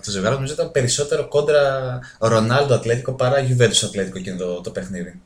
το 0.06 0.12
ζευγάρι, 0.12 0.36
νομίζω 0.36 0.54
ήταν 0.54 0.72
περισσότερο 0.72 1.28
κόντρα 1.28 1.60
Ρονάλντο 2.20 2.74
Ατλέτικο 2.74 3.12
παρά 3.12 3.36
Juventus 3.48 3.84
Ατλέτικο 3.86 4.18
εκείνο 4.18 4.38
το, 4.38 4.62
το 4.62 4.70
παιχνίδι. 4.70 5.20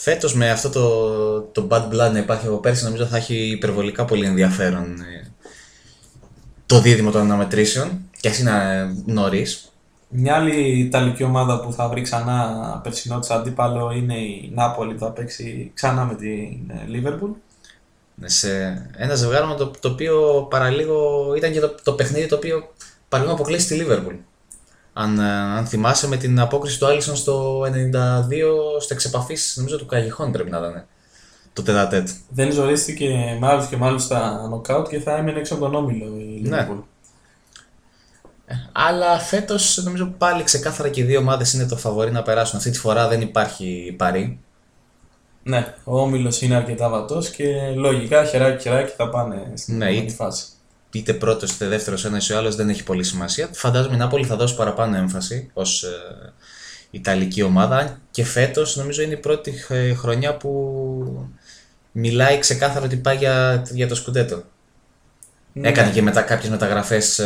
Φέτος 0.00 0.34
με 0.34 0.50
αυτό 0.50 0.68
το, 0.70 1.40
το 1.40 1.66
bad 1.70 1.88
blood 1.88 2.12
να 2.12 2.18
υπάρχει 2.18 2.46
από 2.46 2.56
πέρσι, 2.56 2.84
νομίζω 2.84 3.06
θα 3.06 3.16
έχει 3.16 3.34
υπερβολικά 3.50 4.04
πολύ 4.04 4.26
ενδιαφέρον 4.26 5.00
ε, 5.00 5.30
το 6.66 6.80
δίδυμο 6.80 7.10
των 7.10 7.20
αναμετρήσεων 7.20 8.00
και 8.20 8.28
ας 8.28 8.38
είναι 8.38 8.52
νωρίς. 9.06 9.71
Μια 10.14 10.34
άλλη 10.34 10.78
Ιταλική 10.78 11.22
ομάδα 11.24 11.60
που 11.60 11.72
θα 11.72 11.88
βρει 11.88 12.00
ξανά 12.00 12.80
περσινό 12.82 13.18
της 13.18 13.30
αντίπαλο 13.30 13.92
είναι 13.92 14.18
η 14.18 14.52
Νάπολη 14.54 14.92
που 14.92 14.98
θα 14.98 15.10
παίξει 15.10 15.70
ξανά 15.74 16.04
με 16.04 16.14
την 16.14 16.70
ε, 16.70 16.86
Λίβερπουλ. 16.86 17.30
Σε 18.24 18.50
ένα 18.96 19.14
ζευγάρι 19.14 19.46
με 19.46 19.54
το, 19.54 19.70
το 19.80 19.88
οποίο 19.88 20.46
παραλίγο 20.50 21.32
ήταν 21.36 21.52
και 21.52 21.60
το, 21.60 21.74
το 21.82 21.92
παιχνίδι 21.92 22.26
το 22.26 22.34
οποίο 22.34 22.72
παραλίγο 23.08 23.34
αποκλείσει 23.34 23.66
τη 23.66 23.74
Λίβερπουλ. 23.74 24.14
Αν, 24.92 25.18
ε, 25.18 25.30
αν 25.30 25.66
θυμάσαι 25.66 26.08
με 26.08 26.16
την 26.16 26.40
απόκριση 26.40 26.78
του 26.78 26.86
Άλισον 26.86 27.16
στο 27.16 27.60
92 27.60 27.66
στο 28.80 28.94
εξεπαφής 28.94 29.54
νομίζω 29.56 29.76
του 29.78 29.86
Καγιχών 29.86 30.32
πρέπει 30.32 30.50
να 30.50 30.58
ήταν 30.58 30.84
το 31.52 31.62
τετατέτ. 31.62 32.08
Δεν 32.28 32.52
ζορίστηκε 32.52 33.36
μάλιστα 33.40 33.70
και 33.70 33.76
μάλιστα 33.76 34.46
νοκάουτ 34.48 34.88
και 34.88 35.00
θα 35.00 35.16
έμεινε 35.16 35.38
έξω 35.38 35.54
από 35.54 35.64
τον 35.64 35.74
όμιλο 35.74 36.06
η 36.06 36.40
Ναι. 36.48 36.68
Λίβερπουλ. 38.52 38.70
Αλλά 38.72 39.18
φέτος 39.18 39.80
νομίζω 39.84 40.06
πάλι 40.18 40.42
ξεκάθαρα 40.42 40.88
και 40.88 41.00
οι 41.00 41.04
δύο 41.04 41.18
ομάδες 41.18 41.52
είναι 41.52 41.66
το 41.66 41.76
φαβορή 41.76 42.10
να 42.12 42.22
περάσουν. 42.22 42.58
Αυτή 42.58 42.70
τη 42.70 42.78
φορά 42.78 43.08
δεν 43.08 43.20
υπάρχει 43.20 43.94
παρή. 43.98 44.40
Ναι, 45.42 45.74
ο 45.84 46.00
όμιλος 46.00 46.42
είναι 46.42 46.54
αρκετά 46.54 46.88
βατός 46.88 47.28
και 47.30 47.44
λογικά 47.74 48.24
χεράκι 48.24 48.62
χεράκι 48.62 48.92
θα 48.96 49.08
πάνε 49.08 49.52
στην 49.54 49.76
Ναι, 49.76 49.84
επόμενη 49.84 50.06
ή- 50.06 50.14
φάση. 50.14 50.44
Είτε 50.94 51.12
πρώτος 51.14 51.50
είτε 51.52 51.66
δεύτερος 51.66 52.04
ένας 52.04 52.28
ή 52.28 52.32
ο 52.32 52.36
άλλος 52.38 52.56
δεν 52.56 52.68
έχει 52.68 52.82
πολύ 52.84 53.04
σημασία. 53.04 53.48
Φαντάζομαι 53.52 53.94
η 53.94 53.98
Νάπολη 53.98 54.24
θα 54.24 54.36
δώσει 54.36 54.54
παραπάνω 54.54 54.96
έμφαση 54.96 55.50
ως 55.52 55.84
Ιταλική 56.90 57.42
ομάδα. 57.42 57.76
αν 57.76 58.00
Και 58.10 58.24
φέτος 58.24 58.76
νομίζω 58.76 59.02
είναι 59.02 59.12
η 59.14 59.16
πρώτη 59.16 59.50
χ- 59.50 59.96
χρονιά 59.98 60.36
που 60.36 61.28
μιλάει 61.92 62.38
ξεκάθαρα 62.38 62.84
ότι 62.84 62.96
πάει 62.96 63.16
για, 63.16 63.62
για 63.70 63.88
το 63.88 63.94
σκουντέτο. 63.94 64.42
Ναι. 65.52 65.68
Έκανε 65.68 65.90
και 65.90 66.02
μετά 66.02 66.22
κάποιες 66.22 66.50
μεταγραφές 66.50 67.20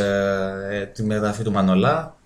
τη 0.92 1.02
μεταγραφή 1.02 1.42
του 1.42 1.52
Μανολά. 1.52 2.16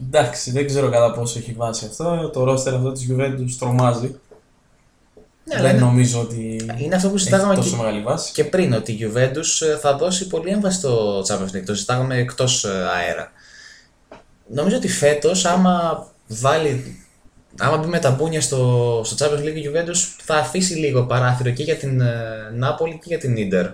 Εντάξει, 0.00 0.50
δεν 0.50 0.66
ξέρω 0.66 0.90
κατά 0.90 1.12
πόσο 1.12 1.38
έχει 1.38 1.52
βάση 1.52 1.86
αυτό. 1.86 2.30
Το 2.32 2.44
ρόστερ 2.44 2.74
αυτό 2.74 2.92
της 2.92 3.08
Juventus 3.10 3.50
τρομάζει. 3.58 4.18
Ναι, 5.44 5.54
αλλά 5.54 5.62
δεν 5.62 5.76
είναι, 5.76 5.84
νομίζω 5.84 6.20
ότι 6.20 6.66
είναι 6.76 6.94
αυτό 6.94 7.08
που 7.08 7.14
έχει 7.14 7.24
συζητάγαμε 7.24 7.54
τόσο 7.54 7.70
και, 7.70 7.76
μεγάλη 7.76 8.02
βάση. 8.02 8.32
και 8.32 8.44
πριν, 8.44 8.72
ότι 8.72 8.92
η 8.92 8.98
Juventus 9.02 9.66
ε, 9.66 9.76
θα 9.76 9.96
δώσει 9.96 10.26
πολύ 10.26 10.50
έμφαση 10.50 10.78
στο 10.78 11.20
Champions 11.28 11.56
League. 11.56 11.64
Το 11.66 11.74
συζητάγαμε 11.74 12.16
εκτός 12.16 12.64
αέρα. 12.64 13.32
Νομίζω 14.46 14.76
ότι 14.76 14.88
φέτος, 14.88 15.44
άμα 15.44 16.06
βάλει. 16.26 17.00
Άμα 17.58 17.76
μπει 17.76 17.86
με 17.86 17.98
τα 17.98 18.10
μπούνια 18.10 18.40
στο, 18.40 19.00
στο 19.04 19.26
Champions 19.26 19.40
League, 19.40 19.56
η 19.56 19.70
Juventus 19.70 20.14
θα 20.22 20.34
αφήσει 20.34 20.74
λίγο 20.74 21.02
παράθυρο 21.02 21.50
και 21.50 21.62
για 21.62 21.76
την 21.76 22.00
ε, 22.00 22.24
Νάπολη 22.54 22.92
και 22.92 23.04
για 23.06 23.18
την 23.18 23.34
Inter. 23.36 23.72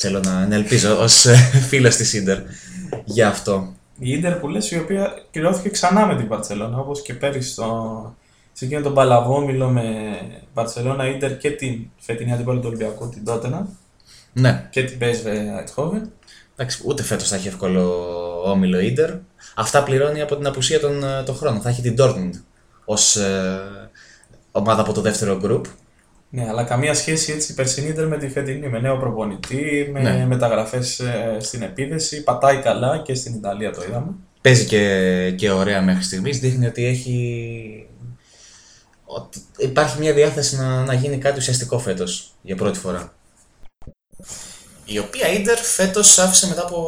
Θέλω 0.00 0.20
να, 0.20 0.46
να 0.46 0.54
ελπίζω 0.54 0.98
ως 1.00 1.26
φίλος 1.68 1.96
της 1.96 2.22
Inter 2.22 2.38
για 3.04 3.28
αυτό. 3.28 3.72
Η 3.98 4.10
Ίντερ 4.10 4.34
που 4.34 4.48
λες, 4.48 4.70
η 4.70 4.78
οποία 4.78 5.22
κυρώθηκε 5.30 5.68
ξανά 5.68 6.06
με 6.06 6.16
την 6.16 6.26
Μπαρτσελώνα, 6.26 6.78
όπως 6.78 7.02
και 7.02 7.14
πέρυσι 7.14 7.50
στο... 7.50 8.16
σε 8.52 8.64
εκείνο 8.64 8.80
τον 8.80 8.94
παλαβόμιλο 8.94 9.68
με 9.68 9.84
Μπαρτσελώνα, 10.54 11.06
Ίντερ 11.08 11.36
και 11.36 11.50
την 11.50 11.90
φετινή 11.98 12.32
αντίπαλο 12.32 12.58
του 12.58 12.66
Ολυμπιακού, 12.66 13.08
την 13.08 13.24
Τότενα 13.24 13.68
Ναι, 14.32 14.68
και 14.70 14.82
την 14.84 14.98
PSV 15.00 15.26
Eindhoven. 15.26 16.02
εντάξει, 16.56 16.82
ούτε 16.84 17.02
φέτος 17.02 17.28
θα 17.28 17.36
έχει 17.36 17.48
εύκολο 17.48 18.04
όμιλο 18.50 18.78
Inter. 18.80 19.18
Αυτά 19.54 19.82
πληρώνει 19.82 20.20
από 20.20 20.36
την 20.36 20.46
απουσία 20.46 20.80
των, 20.80 21.04
ε, 21.04 21.22
των 21.22 21.34
χρόνων. 21.36 21.60
Θα 21.60 21.68
έχει 21.68 21.82
την 21.82 21.94
Dortmund 21.98 22.32
ως 22.84 23.18
ομάδα 24.52 24.80
από 24.80 24.92
το 24.92 25.00
δεύτερο 25.00 25.40
group. 25.44 25.62
Ναι, 26.30 26.48
αλλά 26.48 26.64
καμία 26.64 26.94
σχέση 26.94 27.32
έτσι 27.32 27.52
η 27.52 27.54
περσινή 27.54 27.88
Ίντερ 27.88 28.06
με 28.06 28.18
τη 28.18 28.28
φετινή, 28.28 28.68
με 28.68 28.78
νέο 28.80 28.96
προπονητή, 28.96 29.88
με 29.92 30.00
Ναι. 30.00 30.26
μεταγραφές 30.26 30.98
ε, 31.00 31.36
στην 31.40 31.62
επίδεση, 31.62 32.22
πατάει 32.22 32.56
καλά 32.56 32.98
και 32.98 33.14
στην 33.14 33.34
Ιταλία 33.34 33.72
το 33.72 33.82
είδαμε. 33.88 34.14
Παίζει 34.40 34.64
και, 34.64 35.32
και 35.36 35.50
ωραία 35.50 35.82
μέχρι 35.82 36.02
στιγμής. 36.02 36.38
Δείχνει 36.38 36.66
ότι 36.66 36.84
έχει. 36.84 37.86
Ότι 39.04 39.38
υπάρχει 39.56 39.98
μια 39.98 40.12
διάθεση 40.12 40.56
να, 40.56 40.84
να 40.84 40.94
γίνει 40.94 41.18
κάτι 41.18 41.38
ουσιαστικό 41.38 41.78
φέτος 41.78 42.32
για 42.42 42.56
πρώτη 42.56 42.78
φορά. 42.78 43.12
Η 44.84 44.98
οποία 44.98 45.28
Ίντερ 45.32 45.58
φέτος 45.58 46.18
άφησε 46.18 46.46
μετά 46.46 46.62
από 46.62 46.78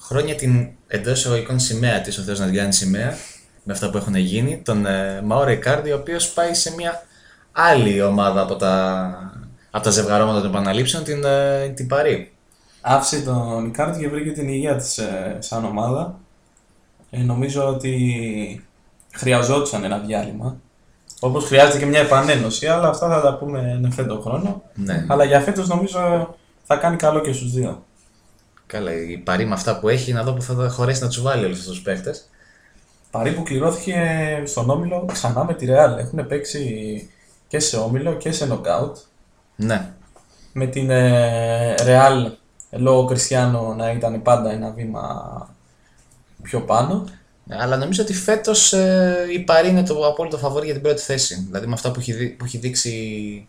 χρόνια 0.00 0.34
την 0.34 0.68
εντός 0.86 1.18
εισαγωγικών 1.18 1.58
σημαία 1.60 2.00
της, 2.00 2.18
ο 2.18 2.22
Θεός 2.22 2.38
να 2.38 2.44
την 2.46 2.54
κάνει 2.54 2.72
σημαία, 2.72 3.16
με 3.62 3.72
αυτά 3.72 3.90
που 3.90 3.96
έχουν 3.96 4.14
γίνει, 4.14 4.62
τον 4.64 4.86
ε, 4.86 5.20
Μαό 5.24 5.44
Ρικάρντι, 5.44 5.90
ο 5.90 5.96
οποίος 5.96 6.28
πάει 6.28 6.54
σε 6.54 6.74
μια 6.74 7.06
άλλη 7.52 8.02
ομάδα 8.02 8.40
από 8.40 8.56
τα, 8.56 9.14
από 9.70 9.84
τα 9.84 9.90
ζευγαρώματα 9.90 10.40
των 10.40 10.50
επαναλήψεων, 10.50 11.04
την, 11.04 11.24
ε, 11.24 11.68
την 11.68 11.86
Παρή. 11.86 12.32
Άφησε 12.80 13.20
τον 13.20 13.66
Ικάρτη 13.66 13.98
και 13.98 14.08
βρήκε 14.08 14.30
την 14.30 14.48
υγεία 14.48 14.76
της 14.76 14.98
ε, 14.98 15.36
σαν 15.38 15.64
ομάδα. 15.64 16.18
Ε, 17.10 17.18
νομίζω 17.18 17.68
ότι 17.68 18.64
χρειαζόντουσαν 19.12 19.84
ένα 19.84 19.98
διάλειμμα. 19.98 20.56
Όπως 21.20 21.44
χρειάζεται 21.44 21.78
και 21.78 21.86
μια 21.86 22.00
επανένωση, 22.00 22.66
αλλά 22.66 22.88
αυτά 22.88 23.08
θα 23.08 23.20
τα 23.20 23.36
πούμε 23.36 23.80
εν 23.82 23.92
φέτο 23.92 24.20
χρόνο. 24.20 24.62
Ναι. 24.74 25.06
Αλλά 25.08 25.24
για 25.24 25.40
φέτος 25.40 25.68
νομίζω 25.68 26.34
θα 26.64 26.76
κάνει 26.76 26.96
καλό 26.96 27.20
και 27.20 27.32
στους 27.32 27.52
δύο. 27.52 27.84
Καλά, 28.66 28.92
η 28.92 29.18
Παρή 29.18 29.44
με 29.44 29.54
αυτά 29.54 29.78
που 29.78 29.88
έχει, 29.88 30.12
να 30.12 30.22
δω 30.22 30.32
που 30.32 30.42
θα 30.42 30.54
τα 30.54 30.68
χωρέσει 30.68 31.02
να 31.02 31.08
τους 31.08 31.22
βάλει 31.22 31.44
όλους 31.44 31.58
αυτούς 31.58 31.72
τους 31.72 31.82
παίχτες. 31.82 32.28
Παρή 33.10 33.32
που 33.32 33.42
κληρώθηκε 33.42 33.96
στον 34.44 34.70
Όμιλο 34.70 35.04
ξανά 35.12 35.44
με 35.44 35.54
τη 35.54 35.66
Real. 35.68 35.98
Έχουν 35.98 36.26
παίξει 36.26 37.10
και 37.52 37.58
σε 37.58 37.76
Όμιλο 37.76 38.14
και 38.16 38.32
σε 38.32 38.48
Knockout. 38.50 38.92
Ναι. 39.56 39.92
Με 40.52 40.66
την 40.66 40.90
ε, 40.90 41.74
Real 41.78 42.32
λόγω 42.70 43.04
Κριστιανό 43.04 43.74
να 43.74 43.90
ήταν 43.90 44.22
πάντα 44.22 44.50
ένα 44.50 44.70
βήμα 44.70 45.54
πιο 46.42 46.60
πάνω. 46.60 47.04
Αλλά 47.48 47.76
νομίζω 47.76 48.02
ότι 48.02 48.14
φέτος 48.14 48.72
η 49.32 49.38
Παρή 49.38 49.68
είναι 49.68 49.82
το 49.82 50.06
απόλυτο 50.06 50.38
φαβόρι 50.38 50.64
για 50.64 50.74
την 50.74 50.82
πρώτη 50.82 51.02
θέση. 51.02 51.44
Δηλαδή 51.46 51.66
με 51.66 51.72
αυτά 51.72 51.90
που 51.90 52.00
έχει, 52.00 52.12
δει- 52.12 52.28
που 52.36 52.44
έχει 52.44 52.58
δείξει 52.58 53.48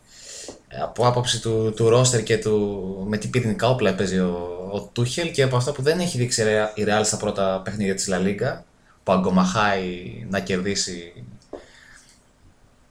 ε, 0.67 0.81
από 0.81 1.07
άποψη 1.07 1.41
του, 1.41 1.74
του 1.75 1.89
ρόστερ 1.89 2.24
και 2.24 2.38
του, 2.38 3.05
με 3.07 3.17
τι 3.17 3.27
πυρηνικά 3.27 3.69
όπλα 3.69 3.93
παίζει 3.93 4.19
ο, 4.19 4.69
ο 4.72 4.81
Τούχελ 4.81 5.31
και 5.31 5.43
από 5.43 5.55
αυτά 5.55 5.72
που 5.72 5.81
δεν 5.81 6.00
έχει 6.00 6.17
δείξει 6.17 6.41
η 6.41 6.43
Ρεα- 6.43 6.72
η 6.75 6.83
Real 6.88 7.01
στα 7.03 7.17
πρώτα 7.17 7.62
παιχνίδια 7.63 7.95
της 7.95 8.10
La 8.12 8.17
Liga 8.17 8.62
που 9.03 9.12
αγκομαχάει 9.12 9.86
να 10.29 10.39
κερδίσει 10.39 11.24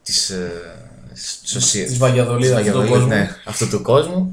τις, 0.03 0.31
ε, 0.31 0.51
σωσίες- 1.45 1.89
Της 1.89 1.99
Βαγιαδολίδας 1.99 2.59
της 2.61 2.69
αυτού 2.69 2.73
του 2.73 2.79
Βαγιαδολίδας, 2.79 3.19
κόσμου. 3.19 3.25
ναι, 3.25 3.37
αυτού 3.45 3.69
του 3.69 3.83
κόσμου. 3.83 4.33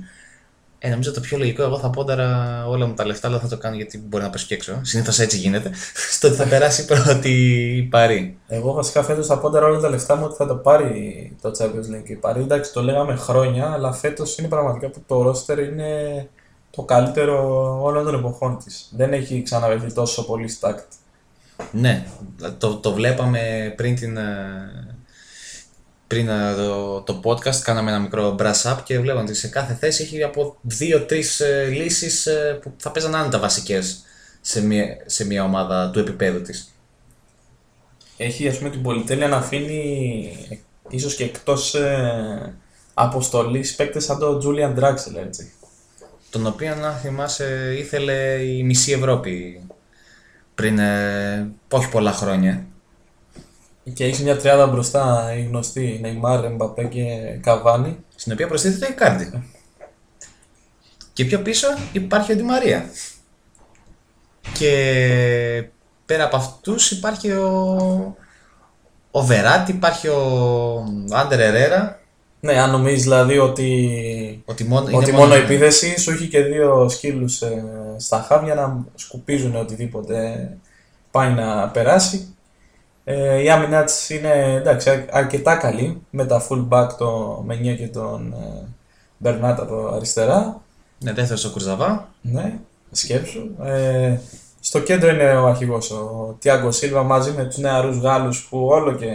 Ε, 0.82 0.90
νομίζω 0.90 1.12
το 1.12 1.20
πιο 1.20 1.38
λογικό, 1.38 1.64
εγώ 1.64 1.80
θα 1.80 1.90
πόνταρα 1.90 2.64
όλα 2.68 2.86
μου 2.86 2.94
τα 2.94 3.06
λεφτά, 3.06 3.28
αλλά 3.28 3.40
θα 3.40 3.48
το 3.48 3.58
κάνω 3.58 3.76
γιατί 3.76 3.98
μπορεί 4.08 4.24
να 4.24 4.30
πέσω 4.30 4.46
και 4.48 4.54
έξω. 4.54 4.80
Συνήθως 4.82 5.20
έτσι 5.20 5.38
γίνεται. 5.38 5.72
Στο 6.16 6.28
ότι 6.28 6.38
θα 6.38 6.44
περάσει 6.46 6.86
πρώτη 6.86 7.30
η 7.78 7.82
Παρή. 7.84 8.38
Εγώ 8.48 8.72
βασικά 8.74 9.04
φέτος 9.04 9.28
θα 9.28 9.38
πόνταρα 9.40 9.66
όλα 9.66 9.80
τα 9.80 9.90
λεφτά 9.90 10.16
μου 10.16 10.24
ότι 10.26 10.36
θα 10.36 10.46
το 10.48 10.56
πάρει 10.56 11.36
το 11.42 11.52
Champions 11.60 11.96
League. 11.96 12.10
Η 12.10 12.14
Παρή 12.16 12.42
εντάξει 12.42 12.74
το 12.74 12.84
λέγαμε 12.84 13.16
χρόνια, 13.16 13.72
αλλά 13.72 13.94
φέτος 13.94 14.38
είναι 14.38 14.48
πραγματικά 14.48 14.88
που 14.90 15.04
το 15.08 15.30
roster 15.30 15.58
είναι 15.58 16.28
το 16.72 16.82
καλύτερο 16.84 17.78
όλων 17.84 18.06
των 18.06 18.14
εποχών 18.16 18.58
της. 18.66 18.90
Δεν 18.96 19.14
έχει 19.14 19.42
ξαναβρεθεί 19.44 19.94
τόσο 19.94 20.26
πολύ 20.26 20.58
stacked. 20.60 20.84
Ναι, 21.72 22.06
το, 22.58 22.76
το 22.76 22.94
βλέπαμε 22.94 23.74
πριν 23.76 23.96
την. 23.96 24.18
Ε, 26.10 26.16
Πριν 26.16 26.30
ε, 26.30 26.56
το, 26.56 27.02
το 27.02 27.22
podcast 27.24 27.56
κάναμε 27.56 27.90
ένα 27.90 28.00
μικρό 28.00 28.36
brush 28.40 28.74
up 28.74 28.78
και 28.84 29.00
βλέπαμε 29.00 29.22
ότι 29.22 29.34
σε 29.34 29.48
κάθε 29.48 29.74
θέση 29.74 30.04
έχει 30.04 30.24
από 30.24 30.58
2-3 30.80 31.12
ε, 31.40 31.66
λύσεις 31.66 32.26
ε, 32.26 32.60
που 32.62 32.74
θα 32.78 32.92
παίζαν 32.92 33.16
άνετα 33.16 33.40
βασικές 33.40 34.04
σε 34.42 34.66
μια, 34.66 34.86
σε 35.06 35.26
μια 35.26 35.44
ομάδα 35.44 35.90
του 35.90 36.00
επίπεδου 36.00 36.42
της. 36.42 36.74
Έχει 38.18 38.48
ας 38.48 38.58
πούμε 38.58 38.70
την 38.70 38.82
πολυτέλεια 38.82 39.28
να 39.28 39.38
αφήνει 39.38 40.48
ε, 40.50 40.56
ίσως 40.90 41.16
και 41.16 41.24
εκτός 41.24 41.76
ε, 41.76 42.54
αποστολής 42.94 43.76
παίκτες 43.76 44.04
σαν 44.04 44.20
τον 44.20 44.42
Julian 44.44 44.80
Draxler 44.80 45.26
έτσι. 45.26 45.52
Τον 46.30 46.46
οποίο, 46.46 46.76
να 46.76 46.92
θυμάσαι, 46.92 47.76
ήθελε 47.78 48.14
η 48.44 48.64
μισή 48.64 48.92
Ευρώπη 48.92 49.62
πριν 50.56 50.80
ε, 50.80 51.52
όχι 51.70 51.90
πολλά 51.90 52.12
χρόνια. 52.12 52.66
Και 53.94 54.06
έχει 54.06 54.24
μια 54.24 54.38
τριάδα 54.38 54.68
μπροστά 54.68 55.34
η 55.38 55.44
γνωστή 55.44 56.02
Neymar, 56.04 56.58
Mbappé 56.58 56.90
και 56.90 57.06
Cavani. 57.46 57.96
Στην 58.16 58.32
οποία 58.32 58.48
προστίθεται 58.48 58.92
η 58.92 58.96
Κάρντι. 58.96 59.44
Και 61.14 61.26
πιο 61.26 61.40
πίσω 61.40 61.68
υπάρχει 61.92 62.32
ο 62.32 62.36
Ντι 62.36 62.44
Μαρία. 62.44 62.90
Και 64.54 65.70
πέρα 66.06 66.24
από 66.24 66.36
αυτούς 66.36 66.92
υπάρχει 66.92 67.32
ο, 67.32 68.18
ο 69.12 69.22
Βεράτη, 69.22 69.72
υπάρχει 69.72 70.08
ο 70.08 70.84
Άντερ 71.12 71.40
Ερέρα. 71.40 72.00
Ναι, 72.40 72.60
αν 72.60 72.72
νομίζεις 72.72 73.04
δηλαδή 73.04 73.38
ότι, 73.38 74.44
Ότι 74.46 74.64
μόνο, 74.64 74.98
ότι 74.98 75.10
είναι 75.10 75.18
μόνο 75.18 75.34
επίθεση, 75.34 76.00
σου 76.00 76.12
έχει 76.12 76.28
και 76.28 76.42
δύο 76.42 76.90
σκύλους 76.90 77.42
ε, 77.42 77.64
στα 77.98 78.26
χάβια 78.28 78.56
να 78.56 78.86
σκουπίζουν 78.96 79.56
οτιδήποτε 79.56 80.50
πάει 81.12 81.32
να 81.32 81.70
περάσει. 81.70 82.36
Ε, 83.12 83.42
η 83.42 83.50
άμυνά 83.50 83.84
της 83.84 84.10
είναι 84.10 84.54
εντάξει, 84.60 84.90
αρ- 84.90 85.16
αρκετά 85.16 85.56
καλή 85.56 86.02
με 86.10 86.26
τα 86.26 86.48
full 86.50 86.68
back 86.70 86.88
το 86.98 87.42
Μενιέ 87.46 87.74
και 87.76 87.88
τον 87.88 88.34
ε, 88.34 88.66
Μπερνάτα 89.18 89.62
από 89.62 89.92
αριστερά. 89.96 90.62
Ναι, 91.00 91.14
δεύτερος 91.14 91.46
ο 91.46 91.50
Κουρζαβά. 91.52 92.08
Ναι, 92.22 92.54
σκέψου. 92.92 93.50
Ε, 93.64 94.18
στο 94.60 94.80
κέντρο 94.80 95.10
είναι 95.10 95.32
ο 95.36 95.46
αρχηγός, 95.48 95.92
ο 95.92 96.36
Τιάγκο 96.40 96.72
Σίλβα 96.72 97.04
μαζί 97.04 97.32
με 97.32 97.44
τους 97.44 97.58
νεαρούς 97.58 97.98
Γάλλους 97.98 98.48
που 98.50 98.66
όλο 98.66 98.94
και 98.94 99.08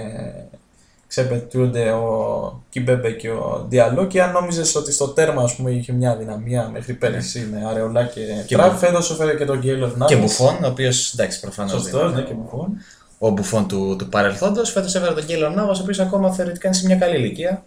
ξεπετούνται 1.06 1.90
ο 1.90 2.60
Κιμπέμπε 2.70 3.10
και 3.10 3.30
ο 3.30 3.66
Διαλό 3.68 4.06
και 4.06 4.22
αν 4.22 4.32
νόμιζες 4.32 4.74
ότι 4.74 4.92
στο 4.92 5.08
τέρμα 5.08 5.42
ας 5.42 5.54
πούμε 5.56 5.70
είχε 5.70 5.92
μια 5.92 6.16
δυναμία 6.16 6.68
μέχρι 6.72 6.92
πέρυσι 6.92 7.48
με 7.52 7.66
Αρεολά 7.68 8.04
και, 8.04 8.20
Και 8.20 8.42
και 8.46 8.54
Τραπ, 8.56 8.70
Μπου- 8.70 8.78
φέτος 8.78 9.10
έφερε 9.10 9.34
και 9.34 9.44
τον 9.44 9.58
Γκέιλ 9.58 9.84
Και 10.06 10.16
Μπουφόν, 10.16 10.64
ο 10.64 10.66
οποίος 10.66 11.12
εντάξει 11.12 11.40
προφανώς 11.40 11.70
Σωστός, 11.72 12.00
δεν 12.02 12.10
ναι, 12.10 12.18
είναι 12.18 12.28
και 12.28 12.34
Μπουφόν. 12.34 12.68
Ο 13.18 13.30
Μπουφόν 13.30 13.68
του, 13.68 13.96
του 13.98 14.08
παρελθόντος. 14.08 14.70
Φέτος 14.70 14.94
έφερε 14.94 15.14
τον 15.14 15.26
Κέλλο 15.26 15.48
Νάβας, 15.50 15.78
ο 15.78 15.82
οποίος 15.82 15.98
ακόμα 15.98 16.32
θεωρητικά 16.32 16.68
είναι 16.68 16.76
σε 16.76 16.86
μια 16.86 16.96
καλή 16.96 17.16
ηλικία. 17.16 17.64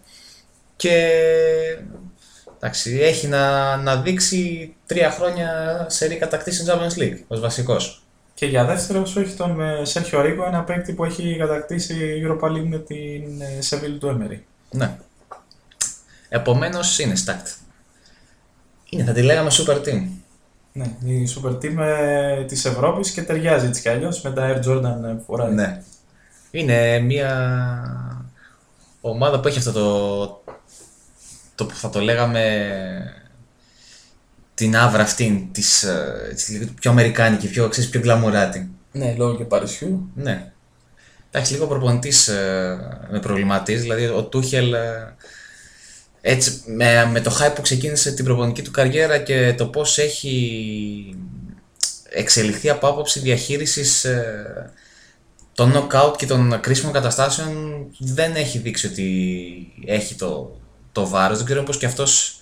Και 0.76 1.12
εντάξει, 2.56 2.98
έχει 3.02 3.26
να, 3.26 3.76
να 3.76 3.96
δείξει 3.96 4.74
τρία 4.86 5.10
χρόνια 5.10 5.86
σε 5.88 6.06
ρή 6.06 6.16
κατακτήσει 6.16 6.64
Champions 6.68 7.02
League 7.02 7.18
ως 7.28 7.40
βασικός. 7.40 8.02
Και 8.34 8.46
για 8.46 8.64
δεύτερο 8.64 9.06
σου 9.06 9.20
έχει 9.20 9.34
τον 9.34 9.60
ε, 9.60 9.84
Σέρχιο 9.84 10.20
Ρίγκο, 10.20 10.46
ένα 10.46 10.62
παίκτη 10.62 10.92
που 10.92 11.04
έχει 11.04 11.36
κατακτήσει 11.38 12.22
Europa 12.24 12.50
League 12.50 12.66
με 12.68 12.78
την 12.78 13.40
ε, 13.40 13.60
Σεβίλη 13.60 13.98
του 13.98 14.06
Έμερι. 14.08 14.46
Ναι. 14.70 14.96
Επομένως 16.28 16.98
είναι 16.98 17.14
stacked. 17.26 17.56
Είναι, 18.90 19.04
θα 19.04 19.12
τη 19.12 19.22
λέγαμε 19.22 19.50
super 19.52 19.76
team. 19.76 20.06
Ναι, 20.78 21.12
η 21.12 21.28
super 21.34 21.50
team 21.50 21.76
ε, 21.78 22.44
της 22.44 22.64
Ευρώπης 22.64 23.10
και 23.10 23.22
ταιριάζει 23.22 23.66
έτσι 23.66 23.80
κι 23.80 23.88
αλλιώς 23.88 24.22
με 24.22 24.30
τα 24.30 24.54
Air 24.54 24.66
Jordan 24.66 25.04
ε, 25.04 25.12
που 25.12 25.22
φοράει. 25.26 25.52
Ναι. 25.52 25.82
Είναι 26.50 26.98
μια 26.98 27.32
ομάδα 29.00 29.40
που 29.40 29.48
έχει 29.48 29.58
αυτό 29.58 29.72
το, 29.72 30.42
το 31.54 31.66
που 31.66 31.74
θα 31.74 31.90
το 31.90 32.00
λέγαμε 32.00 32.42
την 34.54 34.76
άβρα 34.76 35.02
αυτή 35.02 35.48
της, 35.52 35.82
ε, 35.82 36.32
της 36.34 36.48
λίγο 36.48 36.72
πιο 36.80 36.90
αμερικάνικη, 36.90 37.48
πιο, 37.48 37.68
ξέρεις, 37.68 37.90
πιο 37.90 38.00
γκλαμουράτη. 38.00 38.70
ναι, 38.92 39.14
λόγω 39.16 39.36
και 39.36 39.44
Παρισιού. 39.44 40.10
Ναι. 40.14 40.52
Εντάξει, 41.30 41.52
λίγο 41.52 41.64
ο 41.64 41.68
προπονητής 41.68 42.28
ε, 42.28 43.06
με 43.10 43.20
προβληματίζει, 43.20 43.82
δηλαδή 43.82 44.06
ο 44.06 44.22
Τούχελ 44.24 44.72
ε, 44.72 45.14
έτσι, 46.30 46.62
με, 46.66 47.08
με 47.12 47.20
το 47.20 47.30
hype 47.40 47.52
που 47.54 47.62
ξεκίνησε 47.62 48.12
την 48.12 48.24
προπονητική 48.24 48.62
του 48.62 48.70
καριέρα 48.70 49.18
και 49.18 49.54
το 49.56 49.66
πώς 49.66 49.98
έχει 49.98 51.14
εξελιχθεί 52.10 52.70
από 52.70 52.86
άποψη 52.88 53.20
διαχείρισης 53.20 54.04
ε, 54.04 54.72
των 55.54 55.72
knockout 55.74 56.14
και 56.16 56.26
των 56.26 56.60
κρίσιμων 56.60 56.92
καταστάσεων 56.92 57.86
δεν 57.98 58.34
έχει 58.34 58.58
δείξει 58.58 58.86
ότι 58.86 59.12
έχει 59.86 60.14
το, 60.14 60.58
το 60.92 61.08
βάρος. 61.08 61.36
Δεν 61.36 61.46
ξέρω 61.46 61.62
πώς 61.62 61.78
και 61.78 61.86
αυτός 61.86 62.40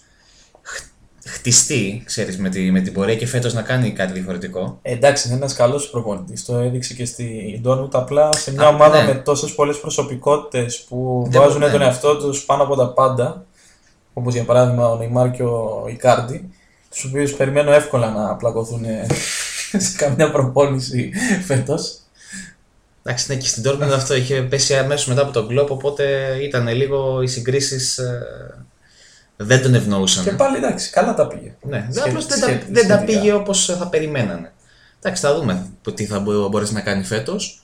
χ- 0.63 0.85
χτιστεί, 1.27 2.03
ξέρεις, 2.07 2.39
με, 2.39 2.49
τη, 2.49 2.71
με 2.71 2.81
την 2.81 2.93
πορεία 2.93 3.17
και 3.17 3.27
φέτος 3.27 3.55
να 3.55 3.63
κάνει 3.63 3.91
κάτι 3.93 4.13
διαφορετικό. 4.13 4.79
Ε, 4.83 4.93
εντάξει, 4.93 5.29
είναι 5.29 5.37
ένας 5.37 5.55
καλός 5.55 5.91
προπονητής. 5.91 6.45
Το 6.45 6.57
έδειξε 6.59 6.95
και 6.95 7.05
στη 7.05 7.59
Ντόρμουντ. 7.63 7.95
Απλά 7.97 8.29
σε 8.37 8.53
μια 8.53 8.65
Α, 8.67 8.69
ομάδα 8.69 9.03
ναι. 9.05 9.13
με 9.13 9.19
τόσες 9.21 9.55
πολλές 9.55 9.81
προσωπικότητες 9.81 10.81
που 10.89 11.27
Δεν 11.31 11.41
βάζουν 11.41 11.61
μπο- 11.61 11.69
τον 11.71 11.79
ναι. 11.79 11.85
εαυτό 11.85 12.17
τους 12.17 12.45
πάνω 12.45 12.63
από 12.63 12.77
τα 12.77 12.93
πάντα, 12.93 13.47
όπως 14.19 14.35
για 14.35 14.45
παράδειγμα 14.45 14.89
ο 14.89 14.97
Νεϊμάρ 14.97 15.31
και 15.31 15.43
ο 15.43 15.85
Ικάρντι, 15.89 16.51
τους 16.91 17.05
οποίους 17.05 17.33
περιμένω 17.33 17.73
εύκολα 17.73 18.11
να 18.11 18.37
πλακωθούν 18.37 18.85
ε, 18.85 19.07
σε 19.87 19.97
καμιά 19.97 20.31
προπόνηση 20.31 21.13
φέτος. 21.47 21.99
Εντάξει, 23.03 23.33
ναι, 23.33 23.37
και 23.39 23.47
στην 23.49 23.63
Dortmund 23.67 23.91
αυτό 23.95 24.15
είχε 24.15 24.43
πέσει 24.43 24.75
αμέσως 24.77 25.07
μετά 25.07 25.23
από 25.23 25.33
τον 25.33 25.49
κλοπ, 25.49 25.71
οπότε 25.71 26.37
ήταν 26.43 26.69
λίγο 26.69 27.23
οι 27.23 27.27
συγκρίσεις 27.27 28.01
δεν 29.37 29.63
τον 29.63 29.75
ευνοούσαν. 29.75 30.25
Και 30.25 30.31
πάλι 30.31 30.57
εντάξει, 30.57 30.91
καλά 30.91 31.15
τα 31.15 31.27
πήγε. 31.27 31.55
Ναι, 31.63 31.87
Σχε- 31.91 32.07
απλώς 32.07 32.27
δεν, 32.27 32.41
τα, 32.41 32.47
σχε- 32.47 32.63
δεν 32.71 32.89
τα 32.89 32.97
σχετικά. 32.97 33.21
πήγε 33.21 33.33
όπως 33.33 33.65
θα 33.79 33.89
περιμένανε. 33.89 34.53
Εντάξει, 35.03 35.23
θα 35.23 35.35
δούμε 35.35 35.67
που- 35.83 35.93
τι 35.95 36.05
θα 36.05 36.19
μπο- 36.19 36.49
μπορέσει 36.49 36.73
να 36.73 36.81
κάνει 36.81 37.05
φέτος. 37.05 37.63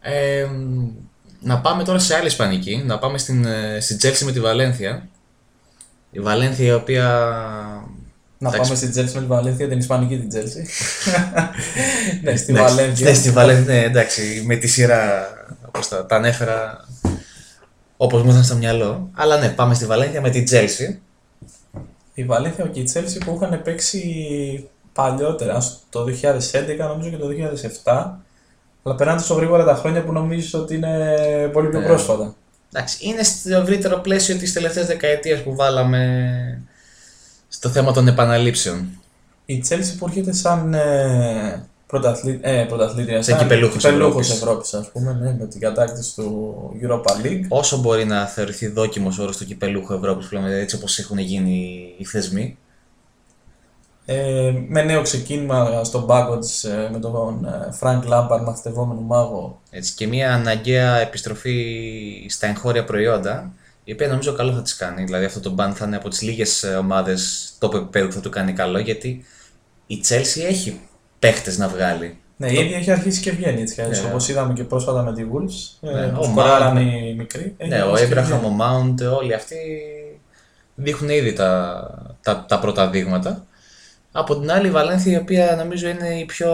Ε, 0.00 0.46
να 1.40 1.60
πάμε 1.60 1.84
τώρα 1.84 1.98
σε 1.98 2.14
άλλη 2.14 2.26
Ισπανική, 2.26 2.82
να 2.86 2.98
πάμε 2.98 3.18
στην, 3.18 3.44
ε, 3.44 3.78
στην 3.80 3.96
Chelsea 4.02 4.22
με 4.24 4.32
τη 4.32 4.40
Βαλένθια. 4.40 5.08
Η 6.16 6.20
Βαλένθια 6.20 6.66
η 6.66 6.72
οποία. 6.72 7.04
Να 8.38 8.48
εντάξει, 8.48 8.60
πάμε 8.60 8.74
στην 8.74 8.90
Τζέλση 8.90 9.14
με 9.14 9.20
τη 9.20 9.26
Βαλένθια, 9.26 9.68
την 9.68 9.78
Ισπανική 9.78 10.18
την 10.18 10.28
Τζέλση. 10.28 10.58
ναι, 12.22 12.36
στη 12.36 12.52
εντάξει, 12.52 12.74
Βαλένθια. 12.74 13.08
Ναι, 13.08 13.14
στη 13.14 13.30
Βαλένθια, 13.30 13.74
ναι, 13.74 13.82
εντάξει, 13.82 14.42
με 14.46 14.56
τη 14.56 14.66
σειρά 14.66 15.28
όπως 15.66 15.88
τα, 15.88 16.06
τα 16.06 16.16
ανέφερα 16.16 16.84
όπως 17.96 18.22
μου 18.22 18.30
ήταν 18.30 18.44
στο 18.44 18.54
μυαλό. 18.56 19.10
Αλλά 19.14 19.38
ναι, 19.38 19.48
πάμε 19.48 19.74
στη 19.74 19.86
Βαλένθια 19.86 20.20
με 20.20 20.30
τη 20.30 20.44
Chelsea. 20.50 20.96
Η 22.14 22.24
Βαλένθια 22.24 22.66
και 22.66 22.80
η 22.80 22.82
Τσέλσι 22.82 23.18
που 23.18 23.38
είχαν 23.42 23.62
παίξει 23.62 24.02
παλιότερα, 24.92 25.58
το 25.90 26.04
2011 26.04 26.08
νομίζω 26.78 27.10
και 27.10 27.16
το 27.16 27.26
2007. 27.84 28.12
Αλλά 28.82 28.94
περνάνε 28.96 29.18
τόσο 29.20 29.34
γρήγορα 29.34 29.64
τα 29.64 29.74
χρόνια 29.74 30.04
που 30.04 30.12
νομίζεις 30.12 30.54
ότι 30.54 30.74
είναι 30.74 31.16
πολύ 31.52 31.68
πιο 31.68 31.80
Ναι. 31.80 31.86
πρόσφατα. 31.86 32.34
Εντάξει, 32.76 32.96
είναι 33.00 33.22
στο 33.22 33.54
ευρύτερο 33.54 33.98
πλαίσιο 33.98 34.36
της 34.36 34.52
τελευταίας 34.52 34.86
δεκαετίας 34.86 35.40
που 35.42 35.54
βάλαμε 35.54 36.62
στο 37.48 37.68
θέμα 37.68 37.92
των 37.92 38.08
επαναλήψεων. 38.08 38.88
Η 39.46 39.58
Τσέλσι 39.58 39.96
που 39.96 40.06
έρχεται 40.06 40.32
σαν 40.32 40.74
ε, 40.74 41.66
πρωταθλή, 41.86 42.38
ε, 42.42 42.64
πρωταθλήτρια, 42.68 43.22
Σαν 43.22 43.38
κυπελούχος 43.38 43.82
κυπελούχος 43.82 44.30
Ευρώπης. 44.30 44.42
Ευρώπης, 44.42 44.74
ας 44.74 44.90
πούμε, 44.92 45.12
ναι, 45.12 45.36
με 45.38 45.46
την 45.46 45.60
κατάκτηση 45.60 46.14
του 46.14 46.54
Europa 46.82 47.26
League. 47.26 47.44
Όσο 47.48 47.78
μπορεί 47.78 48.04
να 48.04 48.26
θεωρηθεί 48.26 48.66
δόκιμος 48.66 49.18
όρος 49.18 49.36
του 49.36 49.44
κυπελούχου 49.44 49.92
Ευρώπης, 49.92 50.26
που 50.26 50.34
λέμε, 50.34 50.58
έτσι 50.58 50.76
όπως 50.76 50.98
έχουν 50.98 51.18
γίνει 51.18 51.88
οι 51.98 52.04
θεσμοί. 52.04 52.58
Ε, 54.06 54.52
με 54.68 54.82
νέο 54.82 55.02
ξεκίνημα 55.02 55.84
στον 55.84 56.06
πάγκο 56.06 56.38
της 56.38 56.64
ε, 56.64 56.88
με 56.92 56.98
τον 56.98 57.44
ε, 57.68 57.72
Φρανκ 57.72 58.04
Λάμπαρντ, 58.04 58.42
μαθητευόμενο 58.42 59.00
μάγο. 59.00 59.60
Έτσι, 59.70 59.94
και 59.94 60.06
μια 60.06 60.34
αναγκαία 60.34 60.96
επιστροφή 61.00 62.26
στα 62.28 62.46
εγχώρια 62.46 62.84
προϊόντα, 62.84 63.52
η 63.84 63.92
οποία 63.92 64.08
νομίζω 64.08 64.32
καλό 64.32 64.52
θα 64.52 64.62
τις 64.62 64.76
κάνει. 64.76 65.04
Δηλαδή 65.04 65.24
αυτό 65.24 65.40
το 65.40 65.54
ban 65.58 65.70
θα 65.74 65.84
είναι 65.86 65.96
από 65.96 66.08
τις 66.08 66.22
λίγες 66.22 66.62
ε, 66.62 66.74
ομάδες 66.76 67.52
τόπου 67.58 67.76
επίπεδου 67.76 68.06
που 68.06 68.12
θα 68.12 68.20
του 68.20 68.30
κάνει 68.30 68.52
καλό, 68.52 68.78
γιατί 68.78 69.24
η 69.86 70.00
Chelsea 70.08 70.44
έχει 70.48 70.80
παίχτες 71.18 71.58
να 71.58 71.68
βγάλει. 71.68 72.18
Ναι, 72.36 72.50
η 72.50 72.54
ίδια 72.54 72.76
έχει 72.76 72.90
αρχίσει 72.90 73.20
και 73.20 73.30
βγαίνει 73.30 73.60
έτσι 73.60 73.74
κι 73.74 73.80
αλλιώς, 73.80 74.02
Ναι. 74.02 74.08
όπως 74.08 74.28
είδαμε 74.28 74.52
και 74.52 74.64
πρόσφατα 74.64 75.02
με 75.02 75.12
τη 75.14 75.22
Wolves. 75.32 75.88
Ναι, 75.90 76.00
Ε, 76.00 76.04
ο 76.06 76.12
που 76.18 76.24
σκοράρανε 76.24 76.80
Mount. 76.80 77.06
οι 77.10 77.14
μικροί. 77.14 77.54
Έχει 77.56 77.70
Ναι, 77.70 77.82
ο 77.82 77.90
αρχίσει 77.92 78.08
και 78.08 78.14
Abraham, 78.14 78.22
βγαίνει. 78.24 78.44
ο 78.46 78.56
Mount, 78.60 79.16
όλοι 79.20 79.34
αυτοί 79.34 79.56
δείχνουν 80.74 81.10
ήδη 81.10 81.32
τα, 81.32 82.16
τα, 82.22 82.44
τα 82.48 82.58
πρώτα 82.58 82.90
δείγματα. 82.90 83.44
Από 84.16 84.38
την 84.40 84.50
άλλη, 84.50 84.66
η 84.66 84.70
Βαλένθια, 84.70 85.12
η 85.12 85.16
οποία 85.16 85.54
νομίζω 85.56 85.88
είναι 85.88 86.08
η 86.08 86.24
πιο 86.24 86.52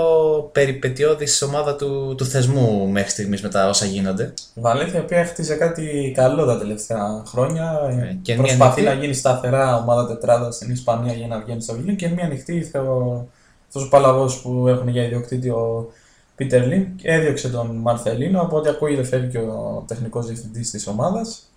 περιπετειώδης 0.53 1.43
ομάδα 1.43 1.77
του, 1.77 2.15
του 2.17 2.25
θεσμού 2.25 2.89
μέχρι 2.89 3.11
στιγμής 3.11 3.43
με 3.43 3.49
τα 3.49 3.69
όσα 3.69 3.87
γίνονται. 3.87 4.33
Η 4.55 4.61
Βαλένθια, 4.61 5.01
η 5.01 5.03
οποία 5.03 5.25
χτίζει 5.25 5.57
κάτι 5.57 6.13
καλό 6.17 6.45
τα 6.45 6.59
τελευταία 6.59 7.23
χρόνια. 7.27 7.81
Ε, 7.91 8.19
και 8.23 8.35
προσπαθεί 8.35 8.81
μια 8.81 8.95
να 8.95 9.01
γίνει 9.01 9.13
σταθερά 9.15 9.77
ομάδα 9.77 10.07
τετράδα 10.07 10.51
στην 10.51 10.71
Ισπανία 10.71 11.13
για 11.13 11.27
να 11.27 11.41
βγαίνει 11.41 11.63
στο 11.63 11.75
βιβλίο 11.75 11.95
και 11.95 12.09
μια 12.09 12.25
ανοιχτή 12.25 12.63
θεω... 12.63 13.27
αυτός 13.67 13.85
ο 13.85 13.89
παλαβός 13.89 14.41
που 14.41 14.69
έχουν 14.69 14.89
για 14.89 15.05
ιδιοκτήτη 15.05 15.49
ο 15.49 15.93
Πίτερ 16.37 16.67
Λιν 16.67 16.97
και 16.97 17.09
έδιωξε 17.09 17.49
τον 17.49 17.77
Μαρθελίνο, 17.77 18.41
από 18.41 18.57
ό,τι 18.57 18.69
ακούγεται 18.69 19.03
φεύγει 19.03 19.31
και 19.31 19.39
ο 19.39 19.85
τεχνικός 19.87 20.27
διευθυντής 20.27 20.71
της 20.71 20.87
ομάδας. 20.87 21.51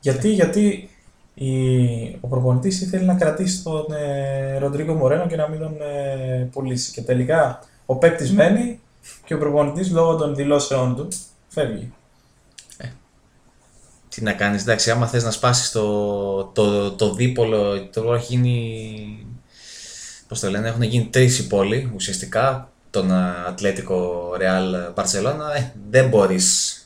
Γιατί, 0.00 0.28
γιατί 0.28 0.90
η... 1.38 2.18
ο 2.20 2.28
προπονητής 2.28 2.80
ήθελε 2.80 3.04
να 3.04 3.14
κρατήσει 3.14 3.62
τον 3.62 3.92
ε, 3.92 4.58
Ροντρίγκο 4.58 4.94
Μορένο 4.94 5.26
και 5.26 5.36
να 5.36 5.48
μην 5.48 5.58
τον 5.58 5.76
ε, 5.80 6.48
πουλήσει. 6.52 6.92
Και 6.92 7.02
τελικά 7.02 7.60
ο 7.86 7.96
παίκτης 7.96 8.32
μένει 8.32 8.80
και 9.24 9.34
ο 9.34 9.38
προπονητής 9.38 9.90
λόγω 9.90 10.16
των 10.16 10.34
δηλώσεών 10.34 10.96
του 10.96 11.08
φεύγει. 11.48 11.92
Τι 14.08 14.22
να 14.22 14.32
κάνεις, 14.32 14.62
εντάξει, 14.62 14.90
άμα 14.90 15.06
θες 15.06 15.24
να 15.24 15.30
σπάσεις 15.30 15.70
το, 15.70 16.44
το, 16.44 16.92
το 16.92 17.14
δίπολο, 17.14 17.86
το 17.86 18.14
έχει 18.14 18.34
γίνει, 18.34 19.26
πώς 20.28 20.40
το 20.40 20.50
λένε, 20.50 20.68
έχουν 20.68 20.82
γίνει 20.82 21.06
τρεις 21.06 21.38
οι 21.38 21.46
πόλοι 21.46 21.92
ουσιαστικά, 21.94 22.70
τον 22.90 23.12
Ατλέτικο 23.48 24.32
Ρεάλ 24.36 24.74
Μπαρσελόνα, 24.94 25.56
ε, 25.56 25.72
δεν 25.90 26.08
μπορείς 26.08 26.76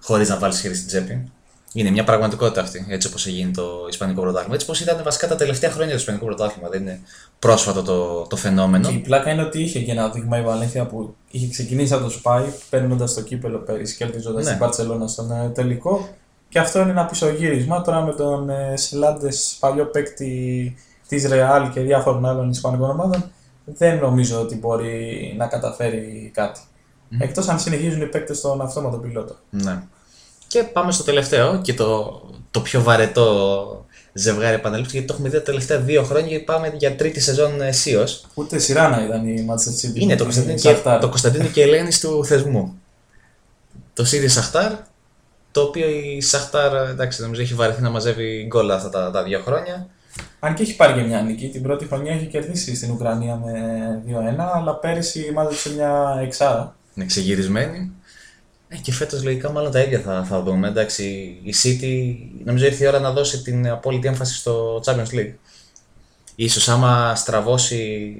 χωρίς 0.00 0.28
να 0.28 0.38
βάλεις 0.38 0.60
χέρι 0.60 0.74
στην 0.74 0.86
τσέπη. 0.86 1.32
Είναι 1.72 1.90
μια 1.90 2.04
πραγματικότητα 2.04 2.60
αυτή, 2.60 2.86
έτσι 2.88 3.08
όπως 3.08 3.26
έχει 3.26 3.50
το 3.54 3.86
Ισπανικό 3.88 4.20
πρωτάθλημα. 4.20 4.54
Έτσι 4.54 4.66
όπως 4.66 4.80
ήταν 4.80 5.00
βασικά 5.04 5.28
τα 5.28 5.36
τελευταία 5.36 5.70
χρόνια 5.70 5.92
το 5.92 5.98
Ισπανικό 5.98 6.24
πρωτάθλημα. 6.24 6.68
Δεν 6.68 6.80
είναι 6.80 7.00
πρόσφατο 7.38 7.82
το, 7.82 8.26
το 8.26 8.36
φαινόμενο. 8.36 8.88
Και 8.88 8.94
η 8.94 8.98
πλάκα 8.98 9.30
είναι 9.30 9.42
ότι 9.42 9.62
είχε 9.62 9.80
και 9.80 9.90
ένα 9.90 10.08
δείγμα 10.08 10.38
η 10.38 10.42
Βαλένθια 10.42 10.86
που 10.86 11.14
είχε 11.30 11.48
ξεκινήσει 11.48 11.94
από 11.94 12.02
το 12.02 12.10
Σπάι, 12.10 12.44
παίρνοντας 12.70 13.14
το 13.14 13.22
κύπελο 13.22 13.58
πέρυσι, 13.58 13.96
κερδίζοντα 13.96 14.42
Ναι. 14.42 14.48
την 14.50 14.58
Παρσελόνα 14.58 15.06
στον 15.06 15.30
ε, 15.30 15.48
τελικό. 15.48 16.08
Και 16.48 16.58
αυτό 16.58 16.80
είναι 16.80 16.90
ένα 16.90 17.06
πισωγύρισμα 17.06 17.82
τώρα 17.82 18.00
με 18.00 18.12
τον 18.12 18.50
ε, 18.50 18.76
Σελάντες, 18.76 19.56
παλιό 19.60 19.84
παίκτη 19.84 20.74
της 21.08 21.28
Ρεάλ 21.28 21.70
και 21.70 21.80
διάφορων 21.80 22.26
άλλων 22.26 22.50
Ισπανικών 22.50 22.90
ομάδων. 22.90 23.24
Δεν 23.64 23.98
νομίζω 23.98 24.40
ότι 24.40 24.54
μπορεί 24.56 25.34
να 25.36 25.46
καταφέρει 25.46 26.30
κάτι. 26.34 26.60
Εκτός 27.18 27.48
αν 27.48 27.60
συνεχίζουν 27.60 28.02
οι 28.02 28.06
παίκτες 28.06 28.38
στον 28.38 28.60
αυτόματο 28.60 28.96
πιλότο. 28.96 29.36
Ναι. 29.50 29.82
Και 30.50 30.62
πάμε 30.62 30.92
στο 30.92 31.04
τελευταίο 31.04 31.60
και 31.60 31.74
το, 31.74 32.20
το 32.50 32.60
πιο 32.60 32.82
βαρετό 32.82 33.84
ζευγάρι 34.12 34.54
επαναλήψη, 34.54 34.92
γιατί 34.92 35.06
το 35.06 35.12
έχουμε 35.12 35.28
δει 35.28 35.36
τα 35.36 35.42
τελευταία 35.42 35.78
δύο 35.78 36.02
χρόνια 36.02 36.38
και 36.38 36.44
πάμε 36.44 36.74
για 36.76 36.96
τρίτη 36.96 37.20
σεζόν 37.20 37.62
αισίω. 37.62 38.06
Ούτε 38.34 38.58
σειρά 38.58 38.88
να 38.88 39.04
ήταν 39.04 39.26
η 39.26 39.46
Manchester 39.48 39.86
City. 39.86 39.94
Είναι 39.94 40.16
το 40.16 40.24
με 40.24 40.32
Κωνσταντίνο 40.32 40.54
τη 40.54 40.60
και, 40.60 40.68
Σαχτάρ. 40.68 41.00
το 41.00 41.08
Κωνσταντίνο 41.08 41.44
και 41.44 41.62
Ελένης 41.62 42.00
του 42.00 42.24
θεσμού. 42.24 42.80
Το 43.94 44.04
Σίδη 44.04 44.28
Σαχτάρ, 44.28 44.72
το 45.52 45.60
οποίο 45.60 45.88
η 45.88 46.20
Σαχτάρ 46.20 46.88
εντάξει, 46.88 47.22
νομίζω 47.22 47.42
έχει 47.42 47.54
βαρεθεί 47.54 47.82
να 47.82 47.90
μαζεύει 47.90 48.44
γκολ 48.46 48.70
αυτά 48.70 48.90
τα, 48.90 49.10
τα 49.10 49.22
δύο 49.22 49.40
χρόνια. 49.40 49.86
Αν 50.40 50.54
και 50.54 50.62
έχει 50.62 50.76
πάρει 50.76 50.92
και 50.92 51.06
μια 51.06 51.20
νίκη, 51.20 51.48
την 51.48 51.62
πρώτη 51.62 51.86
χρονιά 51.86 52.12
έχει 52.12 52.26
κερδίσει 52.26 52.76
στην 52.76 52.90
Ουκρανία 52.90 53.36
με 53.36 53.52
2-1, 54.06 54.12
αλλά 54.54 54.74
πέρυσι 54.74 55.30
μάζεψε 55.34 55.74
μια 55.74 56.18
εξάρα. 56.22 56.76
Είναι 56.94 57.06
ξεγυρισμένη. 57.06 57.92
Ε, 58.72 58.76
και 58.76 58.92
φέτος 58.92 59.22
λογικά 59.24 59.50
μάλλον 59.50 59.72
τα 59.72 59.80
ίδια 59.80 60.00
θα, 60.00 60.24
θα 60.24 60.42
δούμε. 60.42 60.68
Εντάξει, 60.68 61.04
η 61.42 61.54
City 61.62 62.16
νομίζω 62.44 62.64
ήρθε 62.66 62.84
η 62.84 62.86
ώρα 62.86 62.98
να 62.98 63.12
δώσει 63.12 63.42
την 63.42 63.68
απόλυτη 63.68 64.06
έμφαση 64.06 64.34
στο 64.34 64.82
Champions 64.84 65.14
League. 65.14 65.34
Ίσως 66.34 66.68
άμα 66.68 67.14
στραβώσει 67.14 68.14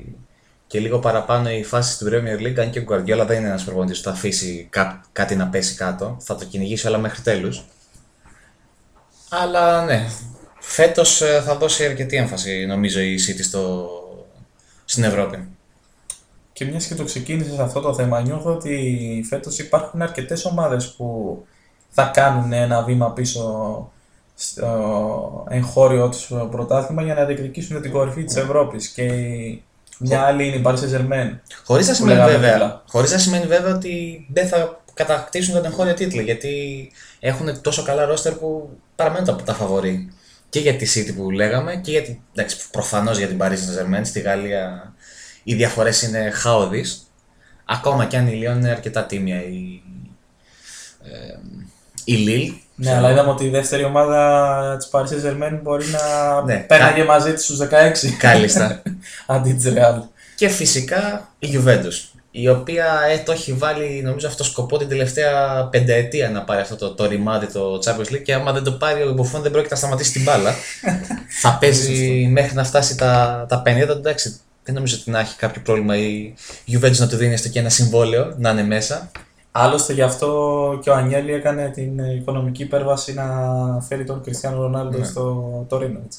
και 0.67 0.81
λίγο 0.81 0.99
παραπάνω 0.99 1.51
η 1.51 1.65
φάση 1.65 1.93
στην 1.93 2.09
Premier 2.11 2.41
League, 2.47 2.59
αν 2.61 2.71
και 2.71 2.79
ο 2.79 2.85
Guardiola 2.89 3.25
δεν 3.27 3.39
είναι 3.39 3.49
ένας 3.49 3.65
προπονητής 3.65 3.99
που 3.99 4.05
θα 4.05 4.11
αφήσει 4.11 4.67
κά- 4.71 5.05
κάτι 5.13 5.37
να 5.37 5.47
πέσει 5.47 5.75
κάτω, 5.75 6.17
θα 6.21 6.37
το 6.37 6.45
κυνηγήσει 6.45 6.87
όλα 6.87 6.99
μέχρι 6.99 7.23
τέλους. 7.23 7.65
Αλλά 9.29 9.85
ναι, 9.85 10.09
φέτος 10.61 11.21
ε, 11.23 11.43
θα 11.45 11.57
δώσει 11.57 11.85
αρκετή 11.85 12.17
έμφαση 12.17 12.67
νομίζω 12.67 13.01
η 13.01 13.19
City 13.29 13.43
στο... 13.45 13.89
στην 14.85 15.05
Ευρώπη. 15.05 15.49
Και 16.61 16.67
μιας 16.67 16.87
και 16.87 16.95
το 16.95 17.05
ξεκίνησες 17.05 17.55
σε 17.55 17.63
αυτό 17.63 17.81
το 17.81 17.95
θέμα, 17.95 18.21
νιώθω 18.21 18.51
ότι 18.53 19.25
φέτος 19.29 19.59
υπάρχουν 19.59 20.03
αρκετές 20.03 20.45
ομάδες 20.45 20.89
που 20.97 21.39
θα 21.91 22.11
κάνουν 22.15 22.53
ένα 22.53 22.83
βήμα 22.83 23.13
πίσω 23.13 23.45
στο 24.35 25.47
εγχώριο 25.51 26.09
τους 26.09 26.33
πρωτάθλημα 26.51 27.03
για 27.03 27.15
να 27.15 27.25
διεκδικήσουν 27.25 27.81
την 27.83 27.91
κορυφή 27.91 28.25
της 28.25 28.37
Ευρώπης. 28.37 28.89
Και 28.89 29.03
η- 29.03 29.63
μια 29.99 30.21
άλλη 30.21 30.47
είναι 30.47 30.57
η 30.57 30.63
Paris 30.65 30.75
Saint-Germain. 30.75 31.39
Χωρίς 31.65 31.87
να, 31.87 31.93
Που 31.93 31.99
σημαίνει 31.99 32.17
λέγαμε 32.19 32.33
βέβαια, 32.37 32.53
δίπλα. 32.53 32.83
χωρίς 32.89 33.11
να 33.13 33.19
σημαίνει 33.19 33.47
βέβαια 33.47 33.75
ότι 33.75 34.27
δεν 34.33 34.49
θα 34.49 34.81
κατακτήσουν 34.95 35.55
τον 35.55 35.65
εγχώριο 35.65 35.95
τίτλο 35.95 36.21
γιατί 36.21 36.91
έχουν 37.21 37.61
τόσο 37.61 37.83
καλά 37.83 38.05
ρόστερ 38.05 38.33
που 38.33 38.69
παραμένουν 38.97 39.27
τα, 39.27 39.37
τα 39.37 39.55
φαβορή. 39.55 40.13
Και 40.49 40.61
για 40.61 40.75
τη 40.75 40.87
City 40.95 41.15
που 41.17 41.31
λέγαμε 41.31 41.77
και 41.77 41.91
για 41.91 42.03
την, 42.03 42.19
εντάξει, 42.35 42.71
προφανώς 42.71 43.19
για 43.19 43.27
την 43.27 43.39
Paris 43.41 43.51
Saint-Germain 43.53 44.01
στη 44.03 44.21
Γαλλία 44.21 44.95
οι 45.43 45.55
διαφορές 45.55 46.03
είναι 46.03 46.31
χαόδεις. 46.31 47.05
Ακόμα 47.65 48.05
και 48.05 48.17
αν 48.17 48.27
η 48.27 48.43
Lyon 48.43 48.57
είναι 48.57 48.71
αρκετά 48.71 49.05
τίμια 49.05 49.43
η, 49.43 49.83
ε, 51.03 51.39
η 52.05 52.27
Lille. 52.27 52.55
Ναι, 52.75 52.95
αλλά 52.95 53.11
είδαμε 53.11 53.31
ότι 53.31 53.45
η 53.45 53.49
δεύτερη 53.49 53.85
ομάδα 53.85 54.77
της 54.77 54.89
Paris 54.93 55.01
Saint-Germain 55.01 55.59
μπορεί 55.63 55.85
να 55.87 56.43
Ναι, 56.43 56.57
πέρναγε 56.57 57.05
μαζί 57.05 57.33
της 57.33 57.45
στους 57.45 57.59
16 57.59 57.67
Κάλλιστα. 58.19 58.83
αντί 59.27 59.53
της 59.53 59.73
Real. 59.75 60.03
Και 60.35 60.49
φυσικά 60.49 61.29
η 61.39 61.49
Juventus, 61.53 62.21
η 62.31 62.49
οποία 62.49 62.87
ε, 63.11 63.19
το 63.19 63.33
έχει 63.33 63.53
βάλει 63.53 64.03
νομίζω 64.05 64.27
αυτό 64.27 64.45
σκοπό 64.45 64.79
την 64.79 64.89
τελευταία 64.89 65.65
πενταετία 65.71 66.31
να 66.31 66.43
πάρει 66.43 66.61
αυτό 66.61 66.77
το, 66.77 66.95
το 66.95 67.07
ρημάδι 67.07 67.47
το 67.47 67.81
Champions 67.85 68.13
League 68.15 68.23
και 68.23 68.35
άμα 68.35 68.53
δεν 68.53 68.63
το 68.63 68.73
πάρει 68.73 69.03
ο 69.03 69.15
Buffon 69.19 69.41
δεν 69.41 69.51
πρόκειται 69.51 69.75
να 69.75 69.81
σταματήσει 69.81 70.13
την 70.13 70.23
μπάλα. 70.23 70.55
θα 71.43 71.59
παίζει 71.61 72.29
μέχρι 72.31 72.55
να 72.55 72.65
φτάσει 72.65 72.97
τα, 72.97 73.47
τα 73.49 73.63
50, 73.67 73.67
εντάξει. 73.67 74.41
Δεν 74.71 74.79
νομίζω 74.79 74.97
ότι 75.01 75.11
να 75.11 75.19
έχει 75.21 75.37
κάποιο 75.37 75.63
πρόβλημα 75.65 75.97
η 75.97 76.35
Juventus 76.73 76.97
να 76.97 77.09
του 77.09 77.17
δίνει 77.17 77.33
έστω 77.33 77.49
και 77.49 77.59
ένα 77.59 77.69
συμβόλαιο 77.69 78.35
να 78.39 78.51
είναι 78.51 78.63
μέσα. 78.65 79.11
Άλλωστε 79.53 79.93
γι' 79.93 80.03
αυτό 80.03 80.79
και 80.83 80.91
ο 80.91 80.95
Ανιέλη 80.95 81.33
έκανε 81.33 81.69
την 81.71 81.99
οικονομική 81.99 82.63
υπέρβαση 82.63 83.15
να 83.15 83.25
φέρει 83.89 84.05
τον 84.05 84.23
Κριστιανό 84.23 84.63
Ρονάλντο 84.63 84.99
Ναι. 84.99 85.05
στο 85.05 85.67
Τωρίνο. 85.69 86.01
έτσι. 86.05 86.19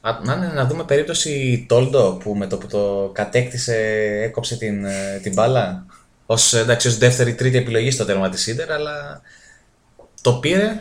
Α, 0.00 0.10
να, 0.24 0.32
είναι- 0.32 0.52
να 0.54 0.66
δούμε 0.66 0.84
περίπτωση 0.84 1.64
Τόλντο 1.68 2.18
που 2.24 2.34
με 2.34 2.46
το 2.46 2.58
που 2.58 2.66
το 2.66 3.10
κατέκτησε 3.14 3.74
έκοψε 4.22 4.56
την, 4.56 4.84
ε, 4.84 5.18
την 5.22 5.32
μπάλα 5.32 5.84
ως, 6.26 6.54
εντάξει, 6.54 6.88
ως 6.88 6.98
δεύτερη 6.98 7.34
τρίτη 7.34 7.56
επιλογή 7.56 7.90
στο 7.90 8.04
τέρμα 8.04 8.28
της 8.28 8.46
Ίντερ 8.46 8.72
αλλά 8.72 9.20
το 10.20 10.32
πήρε 10.32 10.80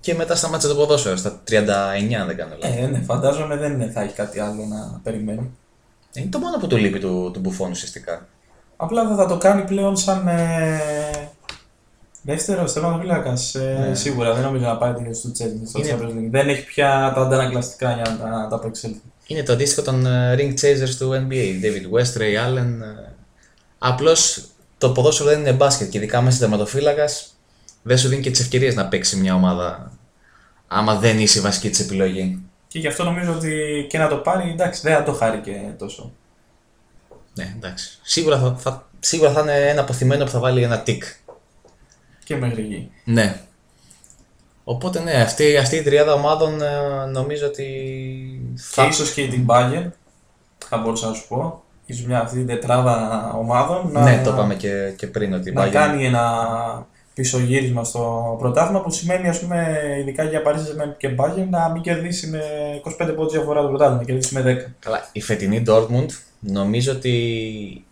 και 0.00 0.14
μετά 0.14 0.34
σταμάτησε 0.36 0.68
το 0.68 0.74
ποδόσφαιρο 0.74 1.16
στα 1.16 1.40
39 1.44 2.14
αν 2.20 2.26
δεν 2.26 2.36
κάνω 2.36 2.56
λάθος. 2.62 2.76
Ε, 2.78 2.86
ναι, 2.86 2.98
φαντάζομαι 2.98 3.56
δεν 3.56 3.92
θα 3.92 4.02
έχει 4.02 4.14
κάτι 4.14 4.38
άλλο 4.40 4.64
να 4.66 5.00
περιμένει. 5.02 5.50
Είναι 6.14 6.28
το 6.30 6.38
μόνο 6.38 6.56
που 6.58 6.66
του 6.66 6.76
λείπει 6.76 6.98
του, 6.98 7.30
του 7.32 7.40
Μπουφόν 7.40 7.70
ουσιαστικά. 7.70 8.26
Απλά 8.76 9.06
δεν 9.06 9.16
θα 9.16 9.26
το 9.26 9.36
κάνει 9.36 9.62
πλέον 9.64 9.96
σαν 9.96 10.28
ε, 10.28 10.78
δεύτερο 12.22 12.64
τερματοφύλακα. 12.64 13.32
Ε, 13.54 13.88
Ναι. 13.88 13.94
Σίγουρα 13.94 14.34
δεν 14.34 14.42
νομίζω 14.42 14.64
να 14.64 14.76
πάει 14.76 14.92
στο 15.14 15.28
Chelsea 15.38 15.66
στο 15.68 15.78
Είναι- 15.78 15.96
Champions 16.00 16.10
League. 16.18 16.30
Δεν 16.30 16.48
έχει 16.48 16.64
πια 16.64 17.12
τα 17.14 17.20
αντανακλαστικά 17.20 17.92
για 17.94 18.02
να 18.10 18.16
τα, 18.18 18.46
τα 18.50 18.56
απεξέλθει. 18.56 19.00
Είναι 19.26 19.42
το 19.42 19.52
αντίστοιχο 19.52 19.82
των 19.82 20.06
ε, 20.06 20.34
ring 20.38 20.52
chasers 20.60 20.94
του 20.98 21.10
NBA. 21.12 21.64
David 21.64 21.98
West, 21.98 22.20
Ray 22.20 22.48
Allen. 22.48 22.66
ε. 22.82 23.12
Απλώς 23.78 24.44
το 24.78 24.90
ποδόσφαιρο 24.92 25.28
δεν 25.28 25.40
είναι 25.40 25.52
μπάσκετ 25.52 25.88
και 25.90 25.98
ειδικά 25.98 26.20
μέσα 26.20 26.38
τερματοφύλακας 26.38 27.36
δεν 27.82 27.98
σου 27.98 28.08
δίνει 28.08 28.22
και 28.22 28.30
τις 28.30 28.40
ευκαιρίες 28.40 28.74
να 28.74 28.86
παίξει 28.88 29.16
μια 29.16 29.34
ομάδα 29.34 29.92
άμα 30.68 30.94
δεν 30.98 31.18
είσαι 31.18 31.38
η 31.38 31.42
βασική 31.42 31.70
της 31.70 31.80
επιλογή. 31.80 32.42
Και 32.74 32.80
γι' 32.80 32.86
αυτό 32.86 33.04
νομίζω 33.04 33.32
ότι 33.32 33.86
και 33.88 33.98
να 33.98 34.08
το 34.08 34.16
πάρει, 34.16 34.50
εντάξει, 34.50 34.80
δεν 34.82 34.94
θα 34.94 35.02
το 35.02 35.12
χάρη 35.12 35.38
και 35.38 35.60
τόσο. 35.78 36.12
Ναι, 37.34 37.54
εντάξει. 37.56 37.98
Σίγουρα 38.02 38.38
θα, 38.38 38.54
θα, 38.58 38.88
σίγουρα 39.00 39.30
θα 39.32 39.40
είναι 39.40 39.68
ένα 39.68 39.80
αποθυμένο 39.80 40.24
που 40.24 40.30
θα 40.30 40.38
βάλει 40.38 40.62
ένα 40.62 40.80
τικ. 40.80 41.04
Και 42.24 42.36
μέχρι 42.36 42.62
εκεί. 42.62 42.90
Ναι. 43.04 43.40
Οπότε 44.64 45.00
ναι, 45.00 45.12
αυτή, 45.12 45.56
αυτή 45.56 45.76
η 45.76 45.82
τριάδα 45.82 46.12
ομάδων 46.12 46.62
ε, 46.62 47.06
νομίζω 47.12 47.46
ότι 47.46 47.64
Και 48.54 48.62
θα... 48.62 48.86
ίσως 48.86 49.12
και 49.12 49.28
την 49.28 49.46
Bayern, 49.48 49.88
θα 50.68 50.76
μπορούσα 50.76 51.06
να 51.08 51.14
σου 51.14 51.28
πω. 51.28 51.62
Ίσως 51.86 52.06
μια 52.06 52.20
αυτή 52.20 52.36
την 52.36 52.46
τετράδα 52.46 53.30
ομάδων 53.36 53.92
να, 53.92 54.02
Ναι, 54.02 54.22
το 54.24 54.30
είπαμε 54.30 54.54
και, 54.54 54.92
και 54.96 55.06
πριν 55.06 55.34
ότι 55.34 55.48
η 55.50 55.52
να 55.52 55.66
Bayern- 55.66 55.70
κάνει 55.72 56.06
ένα 56.06 56.86
πισωγύρισμα 57.14 57.84
στο 57.84 58.36
πρωτάθλημα 58.38 58.80
που 58.80 58.90
σημαίνει 58.90 59.28
ας 59.28 59.40
πούμε 59.40 59.78
ειδικά 60.00 60.24
για 60.24 60.42
Paris 60.46 60.56
Saint-Germain 60.56 60.94
και 60.96 61.14
Bayern 61.18 61.46
να 61.50 61.70
μην 61.70 61.82
κερδίσει 61.82 62.26
με 62.26 62.40
25 63.00 63.12
πόντους 63.16 63.32
διαφορά 63.32 63.62
το 63.62 63.68
πρωτάθλημα, 63.68 64.00
να 64.00 64.04
κερδίσει 64.04 64.34
με 64.34 64.66
10. 64.68 64.72
Καλά, 64.78 65.08
η 65.12 65.20
φετινή 65.20 65.62
Dortmund 65.66 66.06
νομίζω 66.40 66.92
ότι 66.92 67.84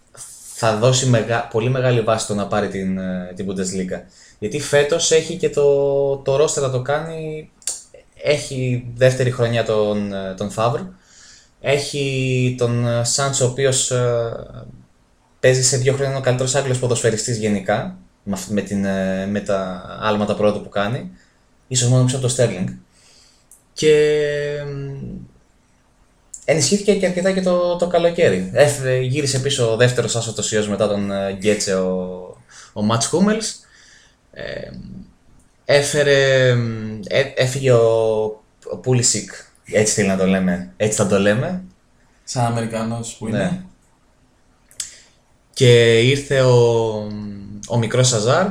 θα 0.55 0.77
δώσει 0.77 1.07
μεγα... 1.07 1.49
πολύ 1.53 1.69
μεγάλη 1.71 2.01
βάση 2.01 2.25
στο 2.25 2.35
να 2.35 2.47
πάρει 2.47 2.69
την, 2.69 2.99
ε, 2.99 3.33
την 3.37 3.47
Bundesliga. 3.49 4.01
Γιατί 4.39 4.61
φέτος 4.61 5.11
έχει 5.11 5.37
και 5.37 5.51
το, 5.51 6.17
το 6.17 6.45
roster 6.45 6.63
να 6.63 6.71
το 6.71 6.83
κάνει. 6.83 7.51
Έχει 8.23 8.87
δεύτερη 8.95 9.31
χρονιά 9.31 9.65
τον, 9.65 10.13
ε, 10.13 10.35
τον 10.37 10.51
Favre. 10.57 10.87
Έχει 11.61 12.55
τον 12.59 12.87
ε, 12.87 13.03
Sancho 13.17 13.43
ο 13.43 13.45
οποίος 13.45 13.91
ε, 13.91 14.33
παίζει 15.41 15.63
σε 15.63 15.77
δύο 15.77 15.93
χρόνια 15.93 16.11
είναι 16.11 16.21
ο 16.21 16.25
καλύτερος 16.25 16.55
Άγγλος 16.55 16.79
ποδοσφαιριστής 16.79 17.39
γενικά. 17.39 17.97
Με, 18.25 18.33
αυ- 18.35 18.49
με, 18.51 18.61
την, 18.63 18.85
ε, 18.85 19.27
με 19.27 19.41
τα 19.41 19.85
άλματα 20.01 20.35
πρώτα 20.35 20.61
που 20.61 20.69
κάνει. 20.69 21.11
Ίσως 21.69 21.89
μόνο 21.89 22.05
πίσω 22.05 22.17
από 22.17 22.27
το 22.27 22.35
Sterling. 22.39 22.69
Και 23.73 23.95
μ, 24.67 25.17
ενισχύθηκε 26.45 26.95
και 26.95 27.07
αρκετά 27.07 27.33
και 27.33 27.41
το, 27.43 27.77
το 27.77 27.87
καλοκαίρι. 27.87 28.51
Έφε, 28.55 28.99
γύρισε 28.99 29.39
πίσω 29.39 29.73
ο 29.73 29.77
δεύτερος 29.77 30.17
άσωτος 30.17 30.53
ιός 30.53 30.69
μετά 30.69 30.89
τον 30.89 31.11
ε, 31.11 31.33
Γκέτσε 31.33 31.75
ο, 31.75 31.97
ο 32.73 32.83
Ματ 32.83 33.05
Χούμελς. 33.05 33.55
Ε, 34.33 34.71
έφερε. 35.65 36.49
ε, 37.07 37.23
έφυγε 37.37 37.73
ο, 37.73 38.23
ο 38.71 38.77
Πούλισικ. 38.83 39.31
Έτσι 39.65 39.95
θέλει 39.95 40.09
να 40.09 40.17
το 40.17 40.27
λέμε. 40.27 40.73
Έτσι 40.77 40.97
θα 40.97 41.07
το 41.07 41.19
λέμε. 41.19 41.63
Σαν 42.25 42.45
Αμερικανός 42.45 43.15
που 43.19 43.29
Ναι. 43.29 43.39
είναι. 43.39 43.65
Και 45.53 46.01
ήρθε 46.01 46.41
ο, 46.41 47.07
ο 47.69 47.79
μικρός 47.79 48.09
Σαζάρ. 48.09 48.47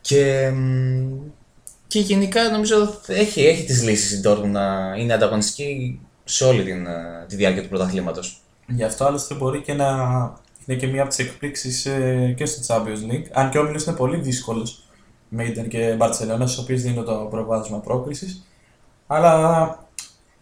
Και, 0.00 0.50
μ, 0.50 1.12
και 1.86 2.00
γενικά 2.00 2.50
νομίζω 2.50 3.00
έχει, 3.06 3.46
έχει 3.46 3.64
τις 3.64 3.82
λύσεις 3.82 4.18
η 4.18 4.22
Dortmund 4.24 4.50
να 4.50 4.94
είναι 4.96 5.12
ανταγωνιστική 5.12 6.00
σε 6.24 6.44
όλη 6.44 6.64
την, 6.64 6.86
ε, 6.86 7.24
τη 7.28 7.36
διάρκεια 7.36 7.62
του 7.62 7.68
πρωταθλήματος. 7.68 8.42
Γι' 8.66 8.84
αυτό 8.84 9.04
άλλωστε 9.04 9.34
μπορεί 9.34 9.62
και 9.62 9.72
να 9.72 9.86
είναι 10.66 10.78
και 10.78 10.86
μία 10.86 11.00
από 11.00 11.10
τις 11.10 11.18
εκπλήξεις 11.18 11.86
ε, 11.86 12.34
και 12.36 12.46
στο 12.46 12.74
Champions 12.74 13.12
League. 13.12 13.26
Αν 13.32 13.50
και 13.50 13.58
ο 13.58 13.60
όμιλος 13.60 13.84
είναι 13.84 13.96
πολύ 13.96 14.16
δύσκολος. 14.16 14.82
με 15.28 15.44
Ιντερ 15.44 15.68
και 15.68 15.94
Μπαρσελόνα, 15.96 16.46
στι 16.46 16.60
οποίε 16.60 16.76
δίνω 16.76 17.02
το 17.02 17.28
προβάδισμα 17.30 17.78
πρόκλησης. 17.78 18.42
Αλλά 19.06 19.87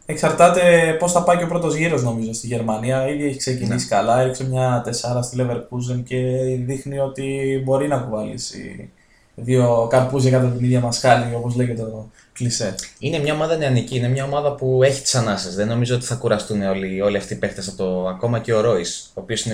εξαρτάται 0.07 0.97
πώς 0.99 1.13
θα 1.13 1.23
πάει 1.23 1.37
και 1.37 1.45
ο 1.45 1.47
πρώτος 1.47 1.75
γύρος, 1.75 2.03
νομίζω, 2.03 2.33
στη 2.33 2.47
Γερμανία. 2.47 3.09
Ήδη 3.09 3.27
έχει 3.27 3.39
ξεκινήσει 3.39 3.87
καλά, 3.87 4.21
έριξε 4.21 4.49
μια 4.49 4.81
τεσσάρα 4.85 5.23
στη 5.23 5.37
Leverkusen 5.41 6.03
και 6.05 6.17
δείχνει 6.67 6.99
ότι 6.99 7.61
μπορεί 7.65 7.89
να 7.89 7.99
κουβαλήσει 7.99 8.91
δύο 9.35 9.87
καρπούζια 9.91 10.31
κατά 10.31 10.49
την 10.49 10.65
ίδια 10.65 10.81
μασχάλη, 10.81 11.35
όπως 11.35 11.57
λέγεται 11.57 11.83
το 11.83 12.11
κλισέ. 12.33 12.75
Είναι 12.99 13.19
μια 13.19 13.35
ομάδα 13.35 13.57
νεανική, 13.57 13.97
είναι 13.97 14.09
μια 14.09 14.25
ομάδα 14.25 14.55
που 14.55 14.83
έχει 14.83 15.03
τις 15.03 15.15
ανάσες. 15.15 15.55
Δεν 15.55 15.69
νομίζω 15.69 15.95
ότι 15.95 16.05
θα 16.05 16.15
κουραστούν 16.15 16.63
όλοι, 16.63 17.01
όλοι 17.01 17.17
αυτοί 17.17 17.33
οι 17.35 17.37
παίχτες 17.37 17.69
από 17.69 17.77
το. 17.77 18.09
Ακόμα 18.09 18.39
και 18.39 18.53
ο 18.53 18.61
Ρόις, 18.61 19.11
ο 19.15 19.21
οποίος 19.21 19.47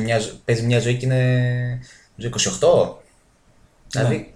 παίζει 0.45 0.67
μια 0.67 0.81
ζωή 0.81 0.97
και 0.97 1.07
είναι. 1.07 1.81
28. 2.17 2.29
Δηλαδή. 3.91 4.33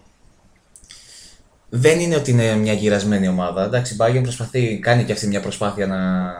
Δεν 1.68 2.00
είναι 2.00 2.16
ότι 2.16 2.30
είναι 2.30 2.54
μια 2.54 2.72
γυρασμένη 2.72 3.28
ομάδα. 3.28 3.64
Εντάξει, 3.64 3.94
η 3.94 3.96
Bayern 4.00 4.22
προσπαθεί, 4.22 4.78
κάνει 4.78 5.04
και 5.04 5.12
αυτή 5.12 5.26
μια 5.26 5.40
προσπάθεια 5.40 5.86
να 5.86 6.32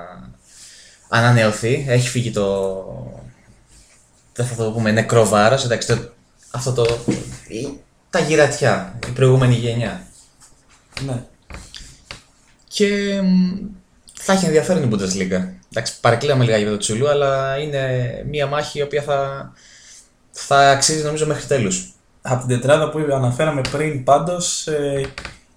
ανανεωθεί. 1.09 1.85
Έχει 1.89 2.09
φύγει 2.09 2.31
το. 2.31 2.85
Δεν 4.33 4.47
θα 4.47 4.55
το 4.55 4.73
πούμε 4.73 4.91
νεκρό 4.91 5.27
βάρος. 5.27 5.65
Εντάξει, 5.65 5.89
το... 5.89 5.99
αυτό 6.51 6.73
το. 6.73 6.99
Τα 8.11 8.19
γυρατιά, 8.19 8.99
η 9.09 9.11
προηγούμενη 9.11 9.55
γενιά. 9.55 10.07
Ναι. 11.07 11.23
Και 12.69 13.21
θα 14.13 14.33
έχει 14.33 14.45
ενδιαφέρον 14.45 14.83
η 14.83 14.89
Bundesliga. 14.93 15.49
Εντάξει, 15.71 16.01
παρεκκλείαμε 16.01 16.45
λίγα 16.45 16.57
για 16.57 16.71
το 16.71 16.77
Τσουλού, 16.77 17.09
αλλά 17.09 17.59
είναι 17.59 18.07
μια 18.29 18.47
μάχη 18.47 18.79
η 18.79 18.83
οποία 18.83 19.03
θα, 19.03 19.53
θα 20.31 20.71
αξίζει 20.71 21.03
νομίζω 21.03 21.27
μέχρι 21.27 21.47
τέλους. 21.47 21.96
Από 22.29 22.47
την 22.47 22.49
τετράδα 22.49 22.91
που 22.91 22.99
αναφέραμε 23.13 23.61
πριν, 23.71 24.05
πάντως, 24.05 24.67
ε, 24.67 25.07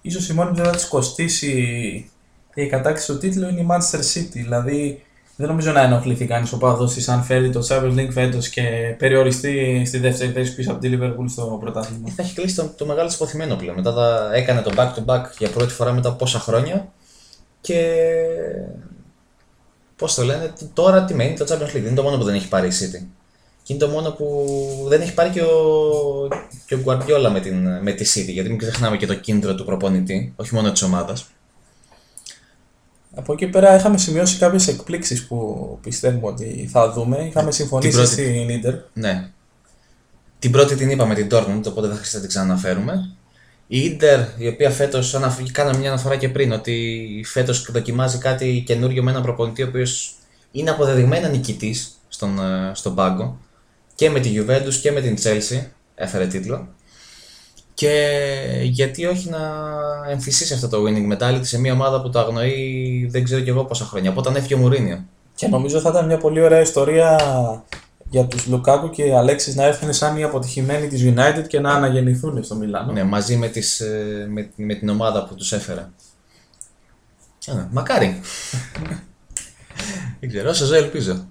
ίσως 0.00 0.28
η 0.28 0.34
μόνη 0.34 0.50
που 0.50 0.64
θα 0.64 0.70
της 0.70 0.88
κοστίσει 0.88 2.10
η 2.54 2.66
κατάκτηση 2.66 3.12
του 3.12 3.18
τίτλου 3.18 3.48
είναι 3.48 3.60
η 3.60 3.66
Manchester 3.70 3.98
City. 3.98 4.32
Δηλαδή, 4.32 5.02
δεν 5.36 5.48
νομίζω 5.48 5.72
να 5.72 5.80
ενοχληθεί 5.82 6.26
κανείς 6.26 6.52
ο 6.52 6.58
παδός 6.58 6.94
της 6.94 7.08
αν 7.08 7.22
φέρει 7.22 7.50
το 7.50 7.66
Champions 7.68 7.94
League 7.94 8.10
φέτος 8.10 8.48
και 8.48 8.94
περιοριστεί 8.98 9.82
στη 9.86 9.98
δεύτερη 9.98 10.32
θέση 10.32 10.54
πίσω 10.54 10.70
από 10.70 10.80
τη 10.80 10.90
Liverpool 10.92 11.24
στο 11.28 11.58
πρωτάθλημα. 11.60 12.08
Θα 12.10 12.22
έχει 12.22 12.34
κλείσει 12.34 12.54
το, 12.54 12.72
το 12.76 12.86
μεγάλο 12.86 13.10
υποθυμένο 13.14 13.54
πλέον. 13.54 13.76
Μετά 13.76 13.92
θα 13.92 14.30
έκανε 14.34 14.60
το 14.60 14.72
back 14.76 14.88
to 14.94 15.14
back 15.14 15.24
για 15.38 15.50
πρώτη 15.50 15.72
φορά 15.72 15.92
μετά 15.92 16.08
από 16.08 16.16
πόσα 16.16 16.38
χρόνια 16.38 16.92
και 17.60 17.96
πώς 19.96 20.14
το 20.14 20.22
λένε, 20.22 20.52
τώρα 20.72 21.04
τι 21.04 21.14
μένει 21.14 21.36
το 21.36 21.44
Champions 21.48 21.68
League. 21.68 21.72
Δεν 21.72 21.84
είναι 21.84 21.94
το 21.94 22.02
μόνο 22.02 22.16
που 22.16 22.24
δεν 22.24 22.34
έχει 22.34 22.48
πάρει 22.48 22.68
η 22.68 22.72
City. 22.80 23.06
Και 23.62 23.72
είναι 23.72 23.84
το 23.84 23.88
μόνο 23.88 24.10
που 24.10 24.46
δεν 24.88 25.00
έχει 25.00 25.14
πάρει 25.14 25.30
και 25.30 25.42
ο, 25.42 26.28
και 26.66 26.74
ο 26.74 26.82
Guardiola 26.86 27.30
με, 27.32 27.40
την, 27.40 27.82
με 27.82 27.92
τη 27.92 28.12
City. 28.14 28.32
Γιατί 28.32 28.48
μην 28.48 28.58
ξεχνάμε 28.58 28.96
και 28.96 29.06
το 29.06 29.14
κίνητρο 29.14 29.54
του 29.54 29.64
προπονητή, 29.64 30.32
όχι 30.36 30.54
μόνο 30.54 30.72
της 30.72 30.82
ομάδας. 30.82 31.26
Από 33.14 33.32
εκεί 33.32 33.46
πέρα 33.46 33.76
είχαμε 33.76 33.98
σημειώσει 33.98 34.38
κάποιες 34.38 34.68
εκπλήξεις 34.68 35.26
που 35.26 35.78
πιστεύουμε 35.82 36.26
ότι 36.26 36.68
θα 36.72 36.92
δούμε. 36.92 37.26
Είχαμε 37.26 37.52
συμφωνήσει 37.52 37.96
πρώτη... 37.96 38.10
στην 38.10 38.48
Ιντερ. 38.48 38.74
Ναι. 38.92 39.28
Την 40.38 40.50
πρώτη 40.50 40.74
την 40.74 40.90
είπαμε 40.90 41.14
την 41.14 41.28
Dortmund, 41.30 41.62
οπότε 41.66 41.86
δεν 41.86 41.96
χρειάζεται 41.96 42.16
να 42.16 42.20
την 42.20 42.28
ξαναναφέρουμε. 42.28 43.10
Η 43.66 43.78
Ιντερ, 43.84 44.20
η 44.36 44.48
οποία 44.48 44.70
φέτος, 44.70 45.18
κάναμε 45.52 45.78
μια 45.78 45.88
αναφορά 45.88 46.16
και 46.16 46.28
πριν, 46.28 46.52
ότι 46.52 47.24
φέτος 47.26 47.70
δοκιμάζει 47.70 48.18
κάτι 48.18 48.62
καινούριο 48.66 49.02
με 49.02 49.10
έναν 49.10 49.22
προπονητή 49.22 49.62
ο 49.62 49.66
οποίος 49.66 50.14
είναι 50.50 50.70
αποδεδειγμένα 50.70 51.28
νικητής 51.28 51.90
στον, 52.08 52.38
ε, 52.38 52.70
στον 52.74 52.94
πάγκο 52.94 53.38
και 54.00 54.10
με 54.10 54.20
τη 54.20 54.34
Juventus 54.36 54.74
και 54.74 54.92
με 54.92 55.00
την 55.00 55.16
Chelsea 55.22 55.66
έφερε 55.94 56.26
τίτλο. 56.26 56.68
Και 57.74 58.20
γιατί 58.62 59.06
όχι 59.06 59.28
να 59.28 59.40
εμφυσίσει 60.10 60.54
αυτό 60.54 60.68
το 60.68 60.84
winning 60.86 61.12
mentality 61.12 61.40
σε 61.40 61.58
μια 61.58 61.72
ομάδα 61.72 62.02
που 62.02 62.10
το 62.10 62.18
αγνοεί 62.18 63.08
δεν 63.10 63.24
ξέρω 63.24 63.40
και 63.40 63.50
εγώ 63.50 63.64
πόσα 63.64 63.84
χρόνια. 63.84 64.10
Από 64.10 64.20
όταν 64.20 64.36
έφυγε 64.36 64.54
ο 64.54 64.58
Μουρίνιο. 64.58 65.04
Και 65.34 65.48
νομίζω 65.48 65.80
θα 65.80 65.88
ήταν 65.88 66.06
μια 66.06 66.16
πολύ 66.18 66.40
ωραία 66.40 66.60
ιστορία 66.60 67.20
για 68.10 68.24
τους 68.26 68.46
Λουκάκου 68.46 68.90
και 68.90 69.14
Αλέξης 69.14 69.54
να 69.54 69.64
έρθουν 69.64 69.92
σαν 69.92 70.16
οι 70.16 70.22
αποτυχημένοι 70.22 70.86
της 70.86 71.02
United 71.04 71.44
και 71.48 71.60
να 71.60 71.72
αναγεννηθούν 71.72 72.44
στο 72.44 72.54
Μιλάνο. 72.54 72.92
Ναι, 72.92 73.04
μαζί 73.04 73.36
με, 73.36 73.48
τις, 73.48 73.80
ε, 73.80 74.26
με, 74.28 74.50
με 74.56 74.74
την 74.74 74.88
ομάδα 74.88 75.24
που 75.24 75.34
τους 75.34 75.52
έφερε. 75.52 75.88
μακάρι. 77.70 78.20
δεν 80.20 80.28
ξέρω, 80.28 80.50
όσο 80.50 80.64
ζω 80.64 80.74
ελπίζω. 80.74 81.26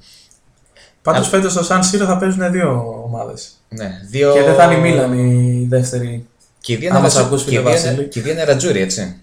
Πάντως 1.11 1.27
Α... 1.27 1.29
φέτος 1.29 1.51
στο 1.51 1.63
Σαν 1.63 1.83
Σύρο 1.83 2.05
θα 2.05 2.17
παίζουν 2.17 2.51
δύο 2.51 3.01
ομάδες. 3.05 3.51
Ναι, 3.69 4.01
δύο... 4.09 4.33
Και 4.33 4.41
δεν 4.41 4.55
θα 4.55 4.63
είναι 4.63 4.73
η 4.73 4.91
Μίλαν 4.91 5.13
η 5.13 5.65
δεύτερη. 5.69 6.27
Και 6.59 6.73
οι 6.73 6.75
δύο 6.75 6.89
είναι, 6.89 6.99
ρατζούρι, 6.99 8.07
και 8.07 8.21
δύο 8.21 8.31
είναι 8.31 8.43
ρατζούρι, 8.43 8.81
έτσι. 8.81 9.15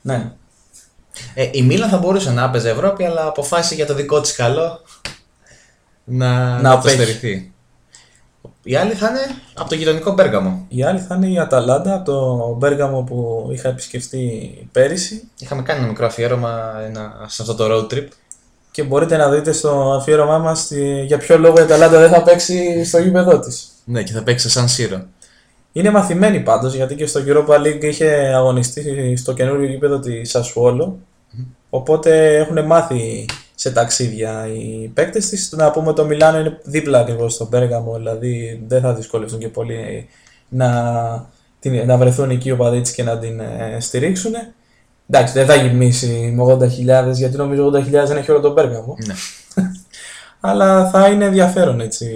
Ναι. 0.00 0.32
Ε, 1.34 1.48
η 1.52 1.62
Μίλαν 1.62 1.88
θα 1.88 1.98
μπορούσε 1.98 2.30
να 2.30 2.44
έπαιζε 2.44 2.70
Ευρώπη, 2.70 3.04
αλλά 3.04 3.26
αποφάσισε 3.26 3.74
για 3.74 3.86
το 3.86 3.94
δικό 3.94 4.20
της 4.20 4.34
καλό 4.34 4.80
να, 6.04 6.60
να, 6.60 6.80
το 6.80 6.88
στερηθεί. 6.88 7.52
Η 8.62 8.76
άλλη 8.76 8.92
θα 8.92 9.08
είναι 9.08 9.20
από 9.54 9.68
το 9.68 9.74
γειτονικό 9.74 10.12
Μπέργαμο. 10.12 10.66
Η 10.68 10.84
άλλη 10.84 11.00
θα 11.00 11.14
είναι 11.14 11.26
η 11.26 11.38
Αταλάντα 11.38 11.94
από 11.94 12.04
το 12.04 12.54
Μπέργαμο 12.58 13.02
που 13.02 13.48
είχα 13.52 13.68
επισκεφτεί 13.68 14.68
πέρυσι. 14.72 15.28
Είχαμε 15.38 15.62
κάνει 15.62 15.78
ένα 15.78 15.88
μικρό 15.88 16.06
αφιέρωμα 16.06 16.80
ένα, 16.86 17.24
σε 17.26 17.42
αυτό 17.42 17.54
το 17.54 17.64
road 17.70 17.92
trip. 17.92 18.06
Και 18.74 18.82
μπορείτε 18.82 19.16
να 19.16 19.30
δείτε 19.30 19.52
στο 19.52 19.92
αφιέρωμά 19.98 20.38
μας 20.38 20.70
για 21.06 21.18
ποιο 21.18 21.38
λόγο 21.38 21.58
η 21.58 21.62
Αταλάντα 21.62 21.98
δεν 21.98 22.10
θα 22.10 22.22
παίξει 22.22 22.84
στο 22.84 22.98
γήπεδο 22.98 23.38
της. 23.38 23.68
Ναι, 23.84 24.02
και 24.02 24.12
θα 24.12 24.22
παίξει 24.22 24.50
σαν 24.50 24.68
Σύρο. 24.68 25.04
Είναι 25.72 25.90
μαθημένη 25.90 26.40
πάντως 26.40 26.74
γιατί 26.74 26.94
και 26.94 27.06
στο 27.06 27.20
Europa 27.26 27.58
League 27.58 27.82
είχε 27.84 28.08
αγωνιστεί 28.34 29.16
στο 29.16 29.32
καινούριο 29.32 29.68
γήπεδο 29.68 29.98
της 29.98 30.30
Σασουόλο. 30.30 30.98
Οπότε 31.70 32.36
έχουν 32.36 32.66
μάθει 32.66 33.26
σε 33.54 33.70
ταξίδια 33.70 34.46
οι 34.46 34.90
παίκτες 34.94 35.28
της. 35.28 35.52
Να 35.56 35.70
πούμε 35.70 35.92
το 35.92 36.04
Μιλάνο 36.04 36.38
είναι 36.38 36.58
δίπλα 36.64 36.98
ακριβώς 36.98 37.34
στον 37.34 37.48
Πέργαμο, 37.48 37.96
δηλαδή 37.96 38.64
δεν 38.66 38.80
θα 38.80 38.94
δυσκολευτούν 38.94 39.38
και 39.38 39.48
πολύ 39.48 40.08
να, 40.48 41.30
την, 41.60 41.86
να 41.86 41.96
βρεθούν 41.96 42.30
εκεί 42.30 42.50
ο 42.50 42.56
παδίτη 42.56 42.92
και 42.92 43.02
να 43.02 43.18
την 43.18 43.40
ε, 43.40 43.76
στηρίξουν. 43.80 44.32
Εντάξει, 45.08 45.32
δεν 45.32 45.46
θα 45.46 45.54
γυμίσει 45.54 46.32
με 46.36 46.42
80.000 46.54 47.12
γιατί 47.12 47.36
νομίζω 47.36 47.70
80.000 47.74 47.82
δεν 47.90 48.16
έχει 48.16 48.30
όλο 48.30 48.40
τον 48.40 48.54
Πέργαμο. 48.54 48.96
Ναι. 49.06 49.14
Αλλά 50.40 50.90
θα 50.90 51.08
είναι 51.08 51.24
ενδιαφέρον 51.24 51.80
έτσι 51.80 52.06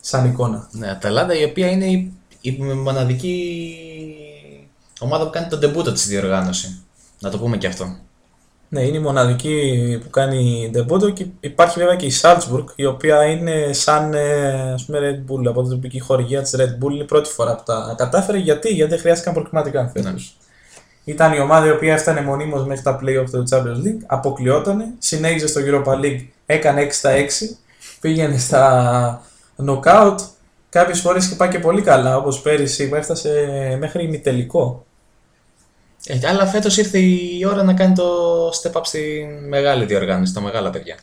σαν 0.00 0.24
εικόνα. 0.24 0.68
Ναι, 0.70 0.90
Αταλάντα 0.90 1.38
η 1.38 1.44
οποία 1.44 1.70
είναι 1.70 1.84
η, 1.84 2.12
η 2.40 2.50
μοναδική 2.60 3.54
ομάδα 5.00 5.24
που 5.24 5.30
κάνει 5.30 5.46
τον 5.46 5.60
τεμπούτο 5.60 5.92
της 5.92 6.06
διοργάνωση. 6.06 6.82
Να 7.20 7.30
το 7.30 7.38
πούμε 7.38 7.56
και 7.56 7.66
αυτό. 7.66 7.96
Ναι, 8.68 8.82
είναι 8.82 8.96
η 8.96 9.00
μοναδική 9.00 9.98
που 10.02 10.10
κάνει 10.10 10.68
ντεμπούτο 10.72 11.10
και 11.10 11.26
υπάρχει 11.40 11.78
βέβαια 11.78 11.96
και 11.96 12.06
η 12.06 12.12
Salzburg 12.22 12.64
η 12.74 12.84
οποία 12.84 13.24
είναι 13.24 13.72
σαν 13.72 14.14
ε, 14.14 14.72
ας 14.72 14.84
πούμε 14.84 14.98
Red 15.00 15.32
Bull 15.32 15.46
από 15.46 15.62
την 15.62 15.70
τοπική 15.70 16.00
χορηγία 16.00 16.42
της 16.42 16.54
Red 16.56 16.84
Bull 16.84 16.90
είναι 16.92 17.02
η 17.02 17.06
πρώτη 17.06 17.30
φορά 17.30 17.56
που 17.56 17.62
τα 17.66 17.94
κατάφερε 17.96 18.38
γιατί, 18.38 18.68
γιατί 18.68 18.98
χρειάστηκαν 18.98 19.34
προκριματικά 19.34 19.88
φέτος. 19.88 20.12
Ναι. 20.12 20.45
Ήταν 21.08 21.32
η 21.32 21.40
ομάδα 21.40 21.66
η 21.66 21.70
οποία 21.70 21.92
έφτανε 21.92 22.20
μονίμως 22.22 22.66
μέχρι 22.66 22.82
τα 22.82 23.00
playoff 23.02 23.30
του 23.30 23.44
Champions 23.50 23.86
League, 23.86 24.02
αποκλειότανε, 24.06 24.84
συνέχιζε 24.98 25.46
στο 25.46 25.60
Europa 25.64 26.00
League, 26.00 26.26
έκανε 26.46 26.84
6 26.84 26.88
στα 26.90 27.10
6, 27.14 27.16
πήγαινε 28.00 28.38
στα 28.38 29.22
knockout, 29.66 30.16
κάποιες 30.68 31.00
φορές 31.00 31.28
και 31.28 31.34
πάει 31.34 31.48
και 31.48 31.58
πολύ 31.58 31.82
καλά, 31.82 32.16
όπως 32.16 32.40
πέρυσι 32.40 32.88
που 32.88 32.94
έφτασε 32.94 33.30
μέχρι 33.80 34.04
ημιτελικό 34.04 34.86
ε, 36.06 36.28
αλλά 36.28 36.46
φέτος 36.46 36.76
ήρθε 36.76 36.98
η 36.98 37.44
ώρα 37.46 37.62
να 37.62 37.74
κάνει 37.74 37.94
το 37.94 38.48
step 38.48 38.72
up 38.72 38.80
στη 38.82 39.26
μεγάλη 39.48 39.84
διοργάνωση, 39.84 40.30
στα 40.30 40.40
μεγάλα 40.40 40.70
παιδιά. 40.70 40.96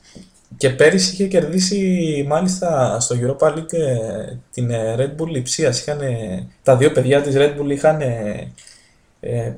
Και 0.58 0.70
πέρυσι 0.70 1.14
είχε 1.14 1.28
κερδίσει 1.28 2.26
μάλιστα 2.28 3.00
στο 3.00 3.16
Europa 3.22 3.48
League 3.48 3.74
ε, 3.74 4.38
την 4.52 4.72
ε, 4.72 4.96
Red 4.98 5.22
Bull 5.22 5.28
Λιψία. 5.28 5.74
Τα 6.64 6.76
δύο 6.76 6.92
παιδιά 6.92 7.22
της 7.22 7.36
Red 7.38 7.60
Bull 7.60 7.70
είχαν 7.70 8.02
ε, 8.02 8.52
ε, 9.20 9.54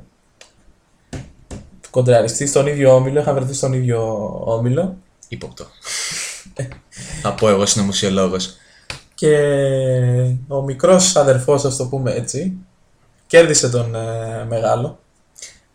κοντραριστεί 1.96 2.48
στον 2.48 2.68
ίδιο 2.68 2.96
όμιλο, 2.96 3.20
είχαν 3.20 3.36
βρεθεί 3.36 3.54
στον 3.54 3.74
ίδιο 3.74 4.30
όμιλο. 4.46 4.96
Υποπτώ. 5.28 5.66
Θα 7.22 7.34
πω 7.34 7.50
εγώ 7.50 7.66
συνωμοσιολόγος. 7.66 8.56
Και 9.16 9.38
ο 10.48 10.62
μικρός 10.62 11.16
αδερφός, 11.16 11.66
ας 11.66 11.76
το 11.76 11.86
πούμε 11.86 12.14
έτσι, 12.14 12.54
κέρδισε 13.28 13.70
τον 13.70 13.96
ε, 13.96 14.46
μεγάλο. 14.50 15.00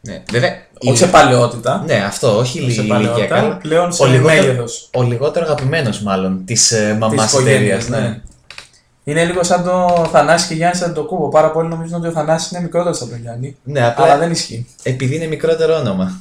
Ναι, 0.00 0.22
βέβαια. 0.33 0.66
Όχι 0.78 0.96
σε 0.96 1.06
παλαιότητα. 1.06 1.83
Ναι, 1.87 1.94
αυτό, 1.94 2.37
όχι 2.37 2.59
ηλικιακά. 2.59 3.56
Πλέον 3.62 3.92
σε 3.92 4.02
ο 4.02 4.06
λιγότερο, 4.06 4.64
ο 4.94 5.02
λιγότερο 5.02 5.44
αγαπημένος 5.46 6.02
μάλλον 6.02 6.44
της 6.44 6.72
ε, 6.72 6.96
μαμάς 7.00 7.35
εταιρείας. 7.35 7.88
Ναι. 7.88 7.98
ναι. 7.98 8.20
Είναι 9.04 9.24
λίγο 9.24 9.42
σαν 9.42 9.64
το 9.64 10.04
Θανάση 10.12 10.48
και 10.48 10.54
Γιάννη 10.54 10.76
σαν 10.76 10.94
το 10.94 11.04
κούμπο. 11.04 11.28
Πάρα 11.28 11.50
πολύ 11.50 11.68
νομίζουν 11.68 11.96
ότι 11.96 12.06
ο 12.06 12.10
Θανάσης 12.10 12.50
είναι 12.50 12.60
μικρότερος 12.60 13.00
από 13.00 13.10
τον 13.10 13.20
Γιάννη. 13.20 13.56
Ναι, 13.62 13.86
απλά 13.86 14.04
αλλά 14.04 14.18
δεν 14.18 14.30
ισχύει. 14.30 14.66
Επειδή 14.82 15.14
είναι 15.14 15.26
μικρότερο 15.26 15.76
όνομα. 15.76 16.20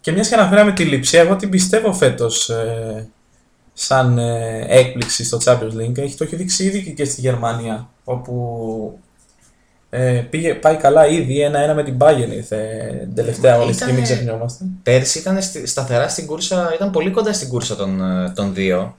Και 0.00 0.12
μιας 0.12 0.28
και 0.28 0.34
αναφέραμε 0.34 0.72
τη 0.72 0.84
λειψία, 0.84 1.20
εγώ 1.20 1.36
την 1.36 1.50
πιστεύω 1.50 1.92
φέτος 1.92 2.48
ε, 2.48 3.08
σαν 3.72 4.18
ε, 4.18 4.64
έκπληξη 4.68 5.24
στο 5.24 5.38
Champions 5.44 5.76
League. 5.80 5.98
Έχει, 5.98 6.16
το 6.16 6.24
έχει 6.24 6.36
δείξει 6.36 6.64
ήδη 6.64 6.92
και 6.94 7.04
στη 7.04 7.20
Γερμανία. 7.20 7.88
Όπου 8.04 8.98
Ε, 9.90 10.26
πήγε, 10.30 10.54
πάει 10.54 10.76
καλά 10.76 11.06
ήδη, 11.06 11.40
ένα-ένα 11.40 11.74
με 11.74 11.82
την 11.82 11.96
Bayern 12.00 12.30
ήρθε 12.34 12.88
την 13.00 13.14
τελευταία 13.14 13.50
Μα 13.50 13.56
αγωνιστική, 13.58 13.90
ήτανε- 13.90 14.08
μην 14.08 14.16
ξεχνιόμαστε. 14.16 14.64
Πέρσι 14.82 15.18
ήταν 15.18 15.42
στη- 15.42 15.66
σταθερά 15.66 16.08
στην 16.08 16.26
κούρσα, 16.26 16.72
ήταν 16.74 16.90
πολύ 16.90 17.10
κοντά 17.10 17.32
στην 17.32 17.48
κούρσα 17.48 17.76
των, 17.76 18.00
ε, 18.02 18.30
των 18.30 18.54
δύο. 18.54 18.94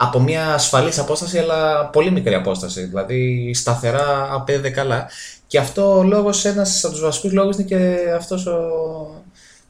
Από 0.00 0.20
μια 0.20 0.54
ασφαλής 0.54 0.98
απόσταση, 0.98 1.38
αλλά 1.38 1.86
πολύ 1.86 2.10
μικρή 2.10 2.34
απόσταση. 2.34 2.84
Δηλαδή 2.84 3.50
σταθερά 3.54 4.28
απέδε 4.32 4.70
καλά. 4.70 5.08
Και 5.46 5.58
αυτό 5.58 5.98
ο 5.98 6.02
λόγος, 6.02 6.44
ένας 6.44 6.84
από 6.84 6.92
τους 6.92 7.02
βασικούς 7.02 7.32
λόγους 7.32 7.56
είναι 7.56 7.64
και 7.64 7.96
αυτός 8.16 8.46
ο 8.46 8.58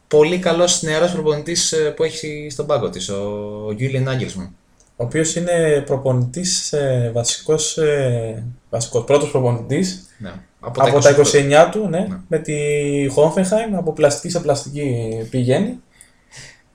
πολύ 0.09 0.39
καλός 0.39 0.83
νεαρός 0.83 1.13
προπονητής 1.13 1.73
ε, 1.73 1.77
που 1.97 2.03
έχει 2.03 2.49
στον 2.51 2.67
πάγκο 2.67 2.91
της, 2.91 3.09
ο 3.09 3.67
Julian 3.79 4.09
Nagelsmann. 4.09 4.49
Ο 4.97 5.05
οποίος 5.05 5.35
είναι 5.37 5.83
προπονητής, 5.87 6.73
ε, 6.73 7.11
βασικός 7.15 7.79
ε, 7.79 8.45
βασικός, 8.71 9.05
πρώτος 9.05 9.31
προπονητής 9.31 10.07
Ναι. 10.19 10.33
από 10.61 10.81
τα 10.81 11.15
28. 11.15 11.67
29 11.67 11.69
του, 11.73 11.89
ναι, 11.89 11.99
Ναι. 11.99 12.19
με 12.29 12.39
τη 12.39 12.55
Hoffenheim, 13.17 13.75
από 13.77 13.93
πλαστική 13.93 14.29
σε 14.33 14.41
πλαστική 14.41 15.09
πηγαίνει. 15.31 15.83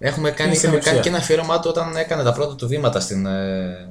Έχουμε 0.05 0.31
κάνει, 0.31 0.49
Είναι 0.49 0.57
στην 0.57 0.69
είχαμε 0.69 0.83
κάνει 0.83 0.97
ουσία. 0.99 1.01
και 1.01 1.09
ένα 1.15 1.17
αφιέρωμά 1.23 1.59
του 1.59 1.67
όταν 1.69 1.95
έκανε 1.95 2.23
τα 2.23 2.33
πρώτα 2.33 2.55
του 2.55 2.67
βήματα 2.67 2.99
στην, 2.99 3.25
ε, 3.25 3.87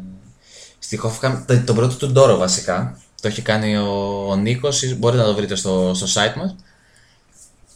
στη 0.78 1.00
Hoffenheim, 1.04 1.42
το- 1.46 1.60
τον 1.64 1.74
πρώτο 1.76 1.94
του 1.96 2.08
ντόρο 2.12 2.36
βασικά. 2.36 2.98
Το 3.22 3.28
έχει 3.28 3.42
κάνει 3.42 3.76
ο, 3.76 4.26
ο 4.28 4.36
Νίκος, 4.36 4.94
μπορείτε 4.96 5.22
να 5.22 5.28
το 5.28 5.34
βρείτε 5.34 5.54
στο, 5.54 5.92
στο 5.94 6.06
site 6.06 6.34
μας. 6.36 6.54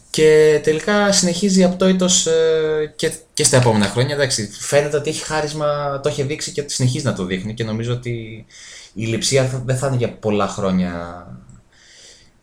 Και 0.09 0.59
τελικά 0.63 1.11
συνεχίζει 1.11 1.63
απτόητος 1.63 2.25
ε, 2.25 2.93
και, 2.95 3.11
και 3.33 3.43
στα 3.43 3.57
επόμενα 3.57 3.85
χρόνια. 3.85 4.15
Εντάξει, 4.15 4.49
φαίνεται 4.59 4.97
ότι 4.97 5.09
έχει 5.09 5.23
χάρισμα, 5.23 5.99
το 6.03 6.09
έχει 6.09 6.23
δείξει 6.23 6.51
και 6.51 6.63
συνεχίζει 6.67 7.05
να 7.05 7.13
το 7.13 7.23
δείχνει 7.25 7.53
και 7.53 7.63
νομίζω 7.63 7.93
ότι 7.93 8.45
η 8.93 9.05
λειψία 9.05 9.45
θα- 9.45 9.61
δεν 9.65 9.77
θα 9.77 9.87
είναι 9.87 9.95
για 9.95 10.13
πολλά 10.13 10.47
χρόνια 10.47 10.91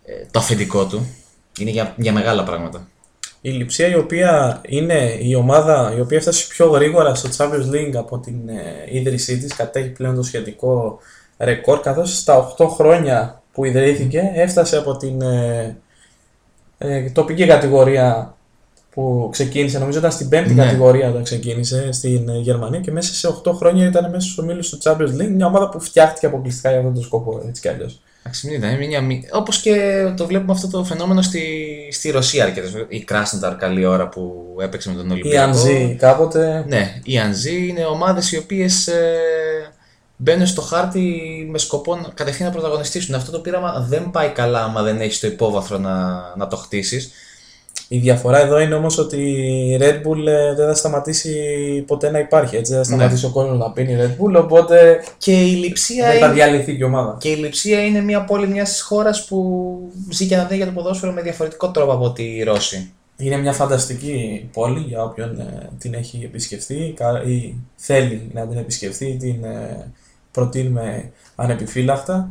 ε, 0.04 0.12
το 0.30 0.38
αφεντικό 0.38 0.86
του. 0.86 1.06
Είναι 1.58 1.70
για, 1.70 1.94
για 1.96 2.12
μεγάλα 2.12 2.44
πράγματα. 2.44 2.88
Η 3.46 3.50
Λιψία 3.50 3.88
η 3.88 3.94
οποία 3.94 4.60
είναι 4.68 5.16
η 5.20 5.34
ομάδα 5.34 5.94
η 5.96 6.00
οποία 6.00 6.16
έφτασε 6.18 6.46
πιο 6.48 6.66
γρήγορα 6.66 7.14
στο 7.14 7.28
Champions 7.36 7.74
League 7.74 7.94
από 7.94 8.18
την 8.18 8.48
ε, 8.48 8.96
ίδρυσή 8.98 9.38
της, 9.38 9.54
κατέχει 9.54 9.88
πλέον 9.88 10.14
το 10.14 10.22
σχετικό 10.22 10.98
ρεκόρ, 11.38 11.80
καθώς 11.80 12.16
στα 12.18 12.54
8 12.58 12.66
χρόνια 12.68 13.42
που 13.52 13.64
ιδρύθηκε 13.64 14.30
έφτασε 14.34 14.76
από 14.76 14.96
την 14.96 15.22
ε, 15.22 15.76
ε, 16.78 17.10
τοπική 17.10 17.46
κατηγορία 17.46 18.34
που 18.90 19.28
ξεκίνησε, 19.32 19.78
νομίζω 19.78 19.98
ήταν 19.98 20.10
στην 20.12 20.28
πέμπτη 20.28 20.54
Ναι. 20.54 20.64
κατηγορία 20.64 21.08
όταν 21.08 21.22
ξεκίνησε 21.22 21.92
στην 21.92 22.28
ε, 22.28 22.38
Γερμανία 22.38 22.80
και 22.80 22.92
μέσα 22.92 23.14
σε 23.14 23.40
8 23.44 23.52
χρόνια 23.52 23.86
ήταν 23.86 24.10
μέσα 24.10 24.20
στους 24.20 24.38
ομίλους 24.38 24.68
του 24.68 24.78
Champions 24.82 25.20
League, 25.20 25.32
μια 25.34 25.46
ομάδα 25.46 25.68
που 25.68 25.80
φτιάχτηκε 25.80 26.26
αποκλειστικά 26.26 26.68
για 26.68 26.78
αυτόν 26.78 26.94
τον 26.94 27.02
σκοπό, 27.02 27.42
έτσι 27.48 27.60
κι 27.62 27.68
αλλιώς. 27.68 28.00
Εντάξει, 28.26 28.46
μην 28.46 28.56
ήταν, 28.56 28.76
μια, 28.86 29.00
μη- 29.00 29.28
όπως 29.32 29.60
και 29.60 30.04
το 30.16 30.26
βλέπουμε 30.26 30.52
αυτό 30.52 30.68
το 30.68 30.84
φαινόμενο 30.84 31.22
στη, 31.22 31.42
στη 31.92 32.10
Ρωσία 32.10 32.44
αρκετές 32.44 32.70
φορές. 32.70 32.86
Η 32.88 33.04
Κράσνονταρ 33.04 33.56
καλή 33.56 33.84
ώρα 33.84 34.08
που 34.08 34.32
έπαιξε 34.60 34.88
με 34.90 34.94
τον 34.96 35.08
Η 35.08 35.12
Ολυμπιακό. 35.12 35.48
Ανζή 35.48 35.96
κάποτε, 35.98 36.64
Ναι, 36.68 37.00
η 37.04 37.18
Ανζή 37.18 37.66
είναι 37.68 37.84
ομάδες 37.84 38.32
οι 38.32 38.36
οποίες 38.36 38.86
ε, 38.86 39.14
μπαίνουν 40.16 40.46
στο 40.46 40.60
χάρτη 40.60 41.10
με 41.50 41.58
σκοπό 41.58 41.96
να- 41.96 42.08
κατευθείαν 42.14 42.48
να 42.48 42.54
πρωταγωνιστήσουν. 42.54 43.14
Αυτό 43.14 43.30
το 43.30 43.38
πείραμα 43.38 43.86
δεν 43.88 44.10
πάει 44.10 44.28
καλά 44.28 44.62
άμα 44.64 44.82
δεν 44.82 45.00
έχεις 45.00 45.20
το 45.20 45.26
υπόβαθρο 45.26 45.78
να, 45.78 46.22
να 46.36 46.46
το 46.46 46.56
χτίσεις. 46.56 47.10
Η 47.88 47.98
διαφορά 47.98 48.38
εδώ 48.40 48.58
είναι 48.60 48.74
όμως 48.74 48.98
ότι 48.98 49.16
η 49.16 49.78
Red 49.80 49.94
Bull 50.08 50.26
ε, 50.26 50.54
δεν 50.54 50.66
θα 50.66 50.74
σταματήσει 50.74 51.34
ποτέ 51.86 52.10
να 52.10 52.18
υπάρχει, 52.18 52.56
έτσι, 52.56 52.72
δεν 52.74 52.84
θα 52.84 52.90
Ναι. 52.90 52.96
σταματήσει 52.96 53.26
ο 53.26 53.30
κόσμος 53.30 53.58
να 53.58 53.70
πίνει 53.70 53.96
Red 54.00 54.10
Bull, 54.22 54.42
οπότε 54.42 55.04
Και 55.18 55.32
η 55.32 55.50
λειψία 55.54 56.06
δεν 56.10 56.18
θα 56.18 56.24
είναι... 56.26 56.34
διαλυθεί 56.34 56.72
και 56.72 56.78
η 56.82 56.82
ομάδα. 56.82 57.16
Και 57.20 57.28
η 57.28 57.34
Λειψία 57.34 57.84
είναι 57.84 58.00
μια 58.00 58.24
πόλη 58.24 58.46
μιας 58.46 58.80
χώρας 58.80 59.24
που 59.24 59.78
ζει 60.10 60.26
και 60.26 60.34
αναδέει 60.34 60.56
για 60.56 60.66
το 60.66 60.72
ποδόσφαιρο 60.72 61.12
με 61.12 61.22
διαφορετικό 61.22 61.70
τρόπο 61.70 61.92
από 61.92 62.12
τη 62.12 62.42
Ρώση. 62.42 62.92
Είναι 63.16 63.36
μια 63.36 63.52
φανταστική 63.52 64.48
πόλη 64.52 64.80
για 64.80 65.02
όποιον 65.02 65.40
ε, 65.40 65.68
την 65.78 65.94
έχει 65.94 66.20
επισκεφθεί 66.24 66.92
κα- 66.96 67.22
ή 67.26 67.54
θέλει 67.76 68.30
να 68.32 68.46
την 68.46 68.58
επισκεφθεί, 68.58 69.16
την 69.16 69.44
ε, 69.44 69.92
προτείνουμε 70.30 71.10
ανεπιφύλακτα. 71.34 72.30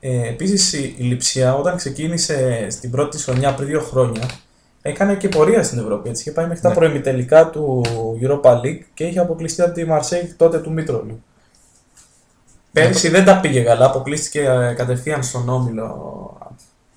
Ε, 0.00 0.28
επίσης 0.28 0.72
η, 0.72 0.94
η 0.98 1.02
Λειψία 1.02 1.54
όταν 1.54 1.76
ξεκίνησε 1.76 2.66
στην 2.70 2.90
πρώτη 2.90 3.16
της 3.16 3.24
χρονιά 3.24 3.54
πριν 3.54 3.68
δύο 3.68 3.80
χρόνια 3.80 4.22
έκανε 4.86 5.14
και 5.14 5.28
πορεία 5.28 5.62
στην 5.62 5.78
Ευρώπη, 5.78 6.08
έτσι, 6.08 6.22
είχε 6.22 6.30
πάει 6.30 6.46
μέχρι 6.46 6.62
τα 6.62 6.68
Ναι. 6.68 6.74
προημιτελικά 6.74 7.50
του 7.50 7.82
Europa 8.22 8.50
League 8.60 8.80
και 8.94 9.04
είχε 9.04 9.18
αποκλειστεί 9.18 9.62
από 9.62 9.72
τη 9.72 9.84
Μαρσέη 9.84 10.34
τότε 10.36 10.58
του 10.58 10.72
Μήτρολου. 10.72 11.22
Πέρυσι 12.72 13.08
δεν 13.08 13.24
τα 13.24 13.40
πήγε 13.40 13.60
καλά, 13.62 13.86
αποκλείστηκε 13.86 14.40
ε, 14.40 14.74
κατευθείαν 14.76 15.22
στον 15.22 15.48
Όμιλο 15.48 16.38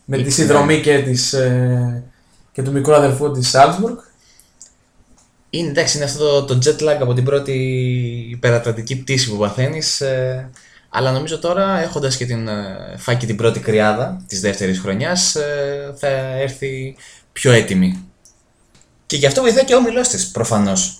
με 0.05 0.15
τη 0.17 0.21
Ήξερε. 0.23 0.47
συνδρομή 0.47 0.81
και, 0.81 0.99
της, 0.99 1.33
ε, 1.33 2.03
και 2.51 2.61
του 2.61 2.71
μικρού 2.71 2.93
αδερφού 2.95 3.31
της 3.31 3.55
Salzburg. 3.55 3.97
Είναι, 5.49 5.69
εντάξει, 5.69 5.97
είναι 5.97 6.05
αυτό 6.05 6.43
το, 6.45 6.57
το 6.57 6.59
jet 6.65 6.83
lag 6.83 6.97
από 7.01 7.13
την 7.13 7.23
πρώτη 7.23 7.53
υπερατλαντική 8.31 8.97
πτήση 9.01 9.29
που 9.29 9.37
παθαίνεις. 9.37 10.01
αλλά 10.89 11.11
νομίζω 11.11 11.39
τώρα, 11.39 11.79
έχοντας 11.79 12.17
και 12.17 12.25
την, 12.25 12.47
ε, 12.47 12.95
φάει 12.97 13.15
και 13.15 13.25
την 13.25 13.35
πρώτη 13.35 13.59
κρυάδα 13.59 14.23
της 14.27 14.41
δεύτερης 14.41 14.79
χρονιάς, 14.79 15.35
ε, 15.35 15.93
θα 15.97 16.07
έρθει 16.39 16.95
πιο 17.39 17.51
έτοιμη. 17.51 18.03
Και 19.05 19.17
γι' 19.17 19.25
αυτό 19.25 19.41
βοηθάει 19.41 19.65
και 19.65 19.73
ο 19.73 19.77
όμιλός 19.77 20.07
της, 20.07 20.31
προφανώς. 20.31 20.95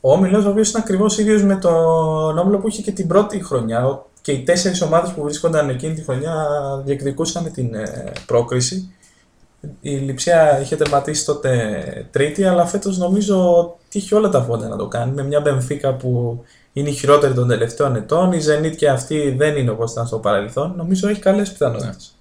Ο 0.00 0.12
Όμιλος, 0.12 0.44
ο 0.44 0.48
οποίος 0.48 0.70
είναι 0.70 0.78
ακριβώς 0.84 1.18
ίδιος 1.18 1.42
με 1.42 1.56
τον 1.56 2.38
Όμιλο 2.38 2.58
που 2.58 2.68
είχε 2.68 2.82
και 2.82 2.92
την 2.92 3.06
πρώτη 3.06 3.44
χρονιά 3.44 3.86
Ο- 3.86 4.10
και 4.22 4.32
οι 4.32 4.42
τέσσερις 4.42 4.82
ομάδες 4.82 5.10
που 5.10 5.22
βρίσκονταν 5.22 5.68
εκείνη 5.68 5.94
τη 5.94 6.02
χρονιά 6.02 6.34
διεκδικούσαν 6.84 7.52
την 7.52 7.74
ε, 7.74 8.12
πρόκριση. 8.26 8.90
Η 9.80 9.90
Λιψία 9.90 10.60
είχε 10.60 10.76
τερματίσει 10.76 11.24
τότε 11.24 11.50
τρίτη, 12.10 12.44
αλλά 12.44 12.66
φέτος 12.66 12.98
νομίζω 12.98 13.58
ότι 13.58 13.98
είχε 13.98 14.14
όλα 14.14 14.28
τα 14.28 14.42
φόντα 14.42 14.68
να 14.68 14.76
το 14.76 14.86
κάνει. 14.86 15.12
Με 15.12 15.22
μια 15.22 15.40
Μπενφίκα 15.40 15.94
που 15.94 16.40
είναι 16.72 16.88
η 16.88 16.92
χειρότερη 16.92 17.34
των 17.34 17.48
τελευταίων 17.48 17.96
ετών. 17.96 18.32
Η 18.32 18.38
Zenit 18.46 18.76
και 18.76 18.88
αυτή 18.88 19.34
δεν 19.38 19.56
είναι 19.56 19.70
όπως 19.70 19.92
ήταν 19.92 20.06
στο 20.06 20.18
παρελθόν. 20.18 20.74
Νομίζω 20.76 21.08
έχει 21.08 21.20
καλές 21.20 21.50
πιθανότητες. 21.52 22.15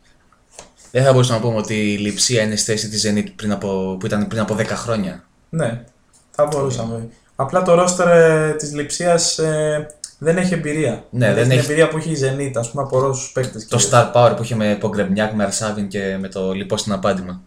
Δεν 0.96 1.04
θα 1.04 1.12
μπορούσαμε 1.12 1.40
να 1.40 1.46
πούμε 1.46 1.58
ότι 1.58 1.74
η 1.94 1.98
Λιψία 1.98 2.42
είναι 2.44 2.56
στη 2.56 2.72
θέση 2.72 2.90
της 2.90 3.08
Zenit 3.12 3.26
πριν 3.36 3.52
από, 3.52 3.98
που 4.00 4.06
ήταν 4.06 4.28
πριν 4.28 4.42
από 4.42 4.56
10 4.60 4.66
χρόνια. 4.66 5.24
Ναι, 5.50 5.84
θα 6.32 6.46
μπορούσαμε. 6.46 7.08
Απλά 7.36 7.62
το 7.62 7.74
ρόστερ 7.74 8.08
ε, 8.08 8.54
της 8.54 8.74
Λιψίας 8.74 9.38
ε, 9.38 9.88
δεν 10.18 10.38
έχει 10.38 10.54
εμπειρία. 10.54 11.04
Ναι, 11.10 11.26
έχει 11.26 11.34
δεν 11.36 11.44
την 11.44 11.52
έχει- 11.52 11.66
εμπειρία 11.66 11.88
που 11.88 11.98
έχει 11.98 12.10
η 12.12 12.18
Zenit, 12.22 12.52
ας 12.56 12.70
πούμε, 12.72 12.84
από 12.84 13.00
Ρώσους 13.00 13.32
παίκτες. 13.32 13.68
Το 13.68 13.78
και- 13.78 13.84
star 13.92 14.12
power 14.14 14.34
που 14.36 14.44
είχε 14.44 14.56
με 14.56 14.78
Πογκρεμνιάκ, 14.80 15.34
με 15.34 15.44
Αρσάβιν 15.44 15.88
και 15.88 16.18
με 16.20 16.28
το 16.28 16.52
λοιπό 16.52 16.78
στην 16.78 16.92
απάντημα. 16.94 17.42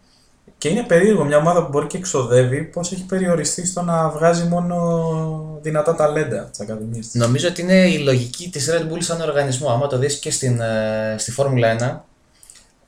Και 0.58 0.68
είναι 0.68 0.82
περίεργο 0.82 1.24
μια 1.24 1.36
ομάδα 1.36 1.62
που 1.62 1.68
μπορεί 1.68 1.86
και 1.86 1.96
εξοδεύει 1.96 2.62
πώς 2.62 2.92
έχει 2.92 3.04
περιοριστεί 3.04 3.66
στο 3.66 3.82
να 3.82 4.08
βγάζει 4.08 4.44
μόνο 4.44 5.58
δυνατά 5.62 5.94
ταλέντα 5.94 6.40
από 6.40 6.50
τις 6.50 6.60
ακαδημίες 6.60 7.08
της. 7.08 7.20
Νομίζω 7.20 7.48
ότι 7.48 7.62
είναι 7.62 7.88
η 7.88 7.98
λογική 7.98 8.50
της 8.50 8.70
Red 8.70 8.92
Bull 8.92 8.98
σαν 8.98 9.20
οργανισμό. 9.20 9.70
Άμα 9.70 9.86
το 9.86 9.98
δεις 9.98 10.18
και 10.18 10.30
στην, 10.30 10.60
ε, 10.60 11.14
στη 11.18 11.30
Φόρμουλα 11.30 11.68
1, 11.68 12.04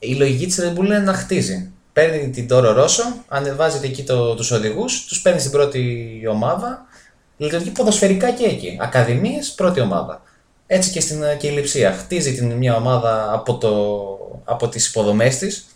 η 0.01 0.15
λογική 0.15 0.47
της 0.47 0.61
Red 0.61 0.79
Bull 0.79 0.85
είναι 0.85 0.99
να 0.99 1.13
χτίζει. 1.13 1.71
Παίρνει 1.93 2.31
την 2.31 2.47
Toro 2.51 2.77
Rosso, 2.77 3.23
ανεβάζεται 3.29 3.87
εκεί 3.87 4.03
το, 4.03 4.35
τους 4.35 4.51
οδηγούς, 4.51 5.05
τους 5.05 5.23
παίρνει 5.23 5.41
στην 5.41 5.51
πρώτη 5.51 6.23
ομάδα, 6.31 6.87
λειτουργεί 7.37 7.71
ποδοσφαιρικά 7.71 8.31
και 8.31 8.45
εκεί. 8.45 8.79
Ακαδημίες, 8.81 9.53
πρώτη 9.53 9.81
ομάδα. 9.81 10.23
Έτσι 10.67 10.91
και 10.91 11.01
στην 11.01 11.23
ε, 11.23 11.35
και 11.35 11.47
η 11.47 11.51
Λειψία. 11.51 11.93
Χτίζει 11.93 12.35
την 12.35 12.53
μια 12.53 12.77
ομάδα 12.77 13.33
από, 13.33 13.59
το, 13.59 13.73
από 14.45 14.69
τις 14.69 14.89
υποδομές 14.89 15.39
της 15.39 15.67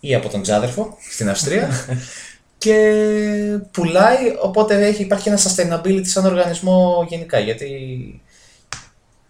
ή 0.00 0.14
από 0.14 0.28
τον 0.28 0.42
Τζάδερφο 0.42 0.96
στην 1.10 1.30
Αυστρία 1.30 1.70
και 2.58 2.94
πουλάει, 3.70 4.34
οπότε 4.42 4.86
έχει, 4.86 5.02
υπάρχει 5.02 5.28
ένα 5.28 5.38
sustainability 5.38 6.06
σαν 6.06 6.26
οργανισμό 6.26 7.06
γενικά, 7.08 7.38
γιατί 7.38 7.66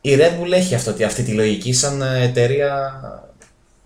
η 0.00 0.16
Red 0.16 0.40
Bull 0.40 0.53
έχει 0.53 0.74
αυτό, 0.74 1.05
αυτή 1.05 1.22
τη 1.22 1.33
λογική 1.33 1.72
σαν 1.72 2.03
εταιρεία 2.03 3.00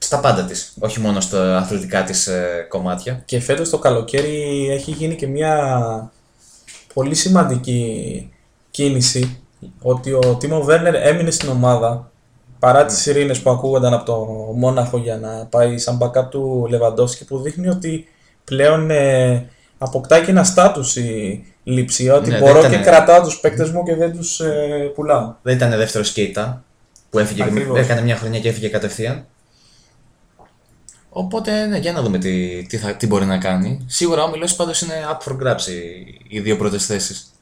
στα 0.05 0.19
πάντα 0.21 0.45
της, 0.45 0.73
όχι 0.79 1.01
μόνο 1.01 1.21
στα 1.21 1.57
αθλητικά 1.57 2.03
της 2.03 2.27
ε, 2.27 2.67
κομμάτια. 2.69 3.23
Και 3.25 3.41
φέτος 3.41 3.71
το 3.71 3.79
καλοκαίρι 3.79 4.69
έχει 4.71 4.91
γίνει 4.91 5.15
και 5.15 5.27
μια 5.27 6.13
πολύ 6.95 7.15
σημαντική 7.15 8.31
κίνηση 8.71 9.39
ότι 9.83 10.13
ο 10.13 10.37
Τίμο 10.41 10.63
Βέρνερ 10.63 10.95
έμεινε 10.95 11.31
στην 11.31 11.49
ομάδα 11.49 12.11
παρά 12.59 12.85
τις 12.85 13.07
ειρήνες 13.07 13.41
που 13.41 13.51
ακούγονταν 13.51 13.95
από 13.95 14.05
το 14.05 14.17
Μόναχο 14.57 14.99
για 14.99 15.17
να 15.19 15.47
πάει 15.47 15.79
σαν 15.79 15.99
backup 16.03 16.31
του 16.31 16.67
Λεβαντόφσκι 16.71 17.25
που 17.25 17.39
δείχνει 17.41 17.69
ότι 17.69 18.07
πλέον 18.45 18.91
ε, 18.91 19.49
αποκτά 19.79 20.21
και 20.25 20.31
ένα 20.31 20.45
στάτους 20.45 20.97
η 20.97 21.45
λειψία 21.65 22.15
ότι 22.15 22.31
Ναι, 22.31 22.39
μπορώ 22.39 22.61
δεν 22.61 22.71
και 22.71 22.77
ήταν- 22.77 22.93
κρατάω 22.93 23.23
τους 23.23 23.41
παίκτες 23.41 23.71
μου 23.71 23.83
και 23.83 23.95
δεν 23.95 24.17
τους 24.17 24.41
ε, 24.41 24.91
πουλάω. 24.95 25.35
Δεν 25.43 25.55
ήταν 25.57 25.71
δεύτερο 25.71 26.05
σκέιτα 26.05 26.65
που 27.11 27.19
έφυγε, 27.19 27.43
Ακριβώς. 27.43 27.79
έκανε 27.79 28.01
μια 28.01 28.17
χρονιά 28.17 28.41
και 28.41 28.49
έφυγε 28.49 28.69
κατευθείαν. 28.69 29.25
Οπότε, 31.17 31.67
ναι, 31.67 31.79
για 31.79 31.93
να 31.93 32.03
δούμε 32.03 32.19
τι, 32.19 32.63
τι, 32.63 32.77
θα, 32.77 32.95
τι 32.95 33.07
μπορεί 33.07 33.25
να 33.25 33.39
κάνει. 33.39 33.85
Σίγουρα 33.87 34.23
ο 34.23 34.31
Μιλός 34.31 34.57
πάντως 34.57 34.81
είναι 34.83 34.95
up 35.11 35.29
for 35.29 35.37
grabs 35.43 35.67
οι, 35.67 36.19
οι 36.29 36.41
δύο 36.41 36.57
πρώτες 36.57 36.87
θέσεις. 36.87 37.33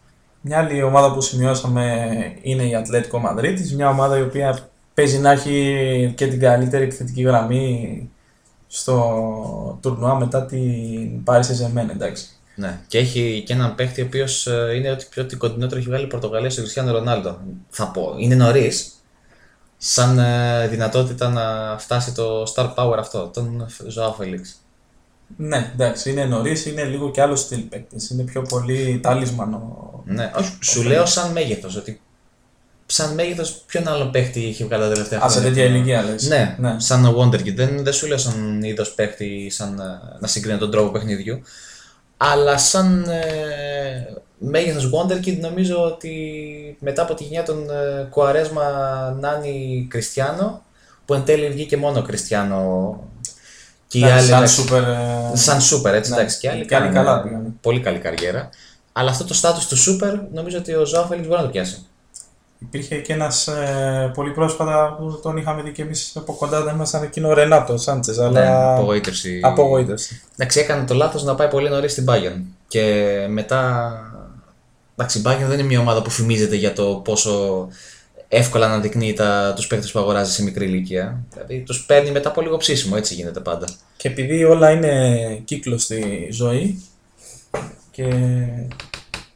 Μια 0.40 0.58
άλλη 0.58 0.82
ομάδα 0.82 1.14
που 1.14 1.20
σημειώσαμε 1.20 2.06
είναι 2.42 2.62
η 2.62 2.74
Ατλέτικο 2.74 3.18
Μαδρίτης, 3.18 3.74
μια 3.74 3.88
ομάδα 3.88 4.18
η 4.18 4.22
οποία 4.22 4.68
παίζει 4.94 5.18
να 5.18 5.30
έχει 5.30 6.12
και 6.16 6.26
την 6.26 6.40
καλύτερη 6.40 6.84
επιθετική 6.84 7.22
γραμμή 7.22 8.10
στο 8.66 9.78
τουρνουά 9.82 10.18
μετά 10.18 10.46
την 10.46 11.22
Paris 11.24 11.40
Saint-Germain, 11.40 11.90
εντάξει. 11.90 12.26
Ναι. 12.54 12.80
Και 12.86 12.98
έχει 12.98 13.42
και 13.46 13.52
έναν 13.52 13.74
παίχτη 13.74 14.00
ο 14.02 14.04
οποίος 14.04 14.48
είναι 14.76 14.90
ότι 14.90 15.06
πιο 15.10 15.26
την 15.26 15.38
κοντινότερο 15.38 15.80
έχει 15.80 15.88
βγάλει 15.88 16.04
η 16.04 16.08
Πορτογαλία 16.08 16.50
στο 16.50 16.60
Κριστιανό 16.60 16.92
Ρονάλντο. 16.92 17.38
Θα 17.68 17.88
πω. 17.88 18.14
Είναι 18.18 18.34
νωρίς. 18.34 18.91
Σαν 19.84 20.18
ε, 20.18 20.68
δυνατότητα 20.68 21.28
να 21.28 21.78
φτάσει 21.78 22.12
το 22.12 22.52
star 22.54 22.74
power 22.74 22.96
αυτό, 22.98 23.30
τον 23.34 23.66
Ζωάο 23.88 24.12
Φελίξ. 24.12 24.56
Ναι, 25.36 25.70
εντάξει, 25.74 26.10
είναι 26.10 26.24
νωρίς, 26.24 26.66
είναι 26.66 26.84
λίγο 26.84 27.10
κι 27.10 27.20
άλλο 27.20 27.36
στυλ 27.36 27.60
παίκτης. 27.60 28.10
Είναι 28.10 28.22
πιο 28.22 28.42
πολύ 28.42 29.00
τάλισμανο. 29.02 29.90
Ναι, 30.04 30.32
όχι, 30.36 30.58
σου 30.60 30.82
λέω 30.82 31.06
σαν 31.06 31.32
μέγεθος. 31.32 31.76
Ότι 31.76 32.00
σαν 32.86 33.14
μέγεθος, 33.14 33.62
ποιον 33.66 33.88
άλλο 33.88 34.04
παίχτη 34.04 34.46
έχει 34.46 34.64
βγάλει 34.64 34.82
τα 34.82 34.88
τελευταία 34.88 35.20
Α, 35.24 35.28
σε 35.28 35.40
τέτοια 35.40 35.64
ηλικία 35.64 36.02
λες. 36.02 36.28
Ναι, 36.28 36.56
ναι, 36.58 36.80
σαν 36.80 37.16
Wonderkid. 37.16 37.54
Δεν, 37.54 37.82
δεν 37.82 37.92
σου 37.92 38.06
λέω 38.06 38.18
σαν 38.18 38.62
είδος 38.62 38.94
παίχτη, 38.94 39.50
σαν 39.50 39.78
ε, 39.78 40.16
να 40.20 40.26
συγκρίνω 40.26 40.58
τον 40.58 40.70
τρόπο 40.70 40.90
παιχνιδιού. 40.90 41.42
Αλλά 42.16 42.58
σαν 42.58 43.04
ε, 43.08 44.22
μέγεθος 44.44 44.90
Wonderkid 44.92 45.38
νομίζω 45.40 45.84
ότι 45.84 46.12
μετά 46.80 47.02
από 47.02 47.14
τη 47.14 47.24
γενιά 47.24 47.42
των 47.42 47.70
ε, 47.70 48.06
Κουαρέσμα 48.10 48.64
Νάνι 49.20 49.86
Κριστιανό 49.90 50.62
που 51.04 51.14
εν 51.14 51.24
τέλει 51.24 51.48
βγήκε 51.48 51.76
μόνο 51.76 52.02
Κριστιανό 52.02 53.00
και 53.86 53.98
οι 53.98 54.04
άλλοι. 54.04 54.26
Σαν 54.26 54.48
σούπερ. 54.48 54.82
Σαν 55.32 55.60
σούπερ, 55.60 55.94
έτσι 55.94 56.10
ναι, 56.10 56.16
εντάξει. 56.16 56.38
Και 56.38 56.50
άλλοι 56.50 56.64
κάνει 56.64 56.92
καλά 56.92 57.22
πήγανε. 57.22 57.48
Πολύ 57.60 57.80
καλή 57.80 57.98
καριέρα. 57.98 58.48
Αλλά 58.92 59.10
αυτό 59.10 59.24
το 59.24 59.34
στάτους 59.34 59.66
του 59.66 59.76
σούπερ 59.76 60.14
νομίζω 60.32 60.58
ότι 60.58 60.74
ο 60.74 60.84
Ζωάο 60.84 61.06
Φέλιξ 61.06 61.26
μπορεί 61.26 61.40
να 61.40 61.46
το 61.46 61.52
πιάσει. 61.52 61.86
Υπήρχε 62.58 62.96
και 62.96 63.12
ένας 63.12 63.46
ε, 63.46 64.10
πολύ 64.14 64.30
πρόσφατα 64.30 64.96
που 64.98 65.20
τον 65.22 65.36
είχαμε 65.36 65.62
δει 65.62 65.72
και 65.72 65.82
εμείς 65.82 66.12
από 66.16 66.32
κοντά, 66.32 66.62
δεν 66.62 66.74
ήμασταν 66.74 67.02
εκείνο 67.02 67.28
ο 67.28 67.32
Ρενάτο 67.32 67.76
Σάντσες. 67.76 68.18
Αλλά... 68.18 68.30
Ναι, 68.30 68.46
απογοήτευση. 68.48 69.40
απογοήτευση. 69.42 70.22
Εντάξει, 70.36 70.60
έκανε 70.60 70.84
το 70.84 70.94
λάθος 70.94 71.24
να 71.24 71.34
πάει 71.34 71.48
πολύ 71.48 71.68
νωρίς 71.68 71.92
στην 71.92 72.04
Bayern. 72.08 72.42
Και 72.68 73.26
μετά. 73.28 73.92
Εντάξει, 75.02 75.18
η 75.18 75.22
Bayern 75.24 75.48
δεν 75.48 75.58
είναι 75.58 75.68
μια 75.68 75.80
ομάδα 75.80 76.02
που 76.02 76.10
φημίζεται 76.10 76.56
για 76.56 76.72
το 76.72 77.00
πόσο 77.04 77.68
εύκολα 78.28 78.68
να 78.68 78.78
δεικνύει 78.78 79.16
τους 79.54 79.66
παίκτες 79.66 79.90
που 79.90 79.98
αγοράζει 79.98 80.32
σε 80.32 80.42
μικρή 80.42 80.64
ηλικία. 80.64 81.24
Δηλαδή 81.32 81.60
τους 81.60 81.84
παίρνει 81.84 82.10
μετά 82.10 82.28
από 82.28 82.40
λίγο 82.40 82.56
ψήσιμο, 82.56 82.94
έτσι 82.98 83.14
γίνεται 83.14 83.40
πάντα. 83.40 83.66
Και 83.96 84.08
επειδή 84.08 84.44
όλα 84.44 84.70
είναι 84.70 85.18
κύκλος 85.44 85.82
στη 85.82 86.28
ζωή 86.30 86.84
και 87.90 88.04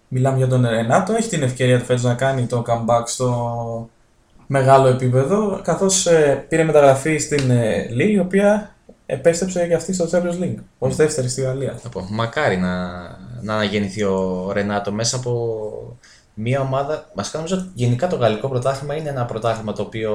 μιλάμε 0.08 0.36
για 0.36 0.48
τον 0.48 0.66
Ρενάτο, 0.66 1.14
έχει 1.14 1.28
την 1.28 1.42
ευκαιρία 1.42 1.78
του 1.78 1.84
φέτος 1.84 2.02
να 2.02 2.14
κάνει 2.14 2.46
το 2.46 2.64
comeback 2.66 3.02
στο 3.04 3.88
μεγάλο 4.46 4.86
επίπεδο, 4.86 5.60
καθώς 5.64 6.06
ε, 6.06 6.44
πήρε 6.48 6.64
μεταγραφή 6.64 7.18
στην 7.18 7.50
ε, 7.50 7.88
Λίλ, 7.90 8.14
η 8.14 8.18
οποία 8.18 8.75
επέστρεψε 9.06 9.66
και 9.66 9.74
αυτή 9.74 9.92
στο 9.92 10.08
Champions 10.12 10.42
League, 10.42 10.58
ως 10.78 10.96
δεύτερη 10.96 11.28
στη 11.28 11.40
Γαλλία. 11.40 11.80
πω, 11.92 12.06
μακάρι 12.10 12.56
να, 12.56 12.86
να 13.42 13.54
αναγεννηθεί 13.54 14.02
ο 14.02 14.50
Ρενάτο 14.52 14.92
μέσα 14.92 15.16
από 15.16 15.98
μια 16.34 16.60
ομάδα, 16.60 17.10
μας 17.14 17.32
νομίζω 17.32 17.70
γενικά 17.74 18.06
το 18.06 18.16
γαλλικό 18.16 18.48
πρωτάθλημα 18.48 18.94
είναι 18.94 19.08
ένα 19.08 19.24
πρωτάθλημα 19.24 19.72
το 19.72 19.82
οποίο 19.82 20.14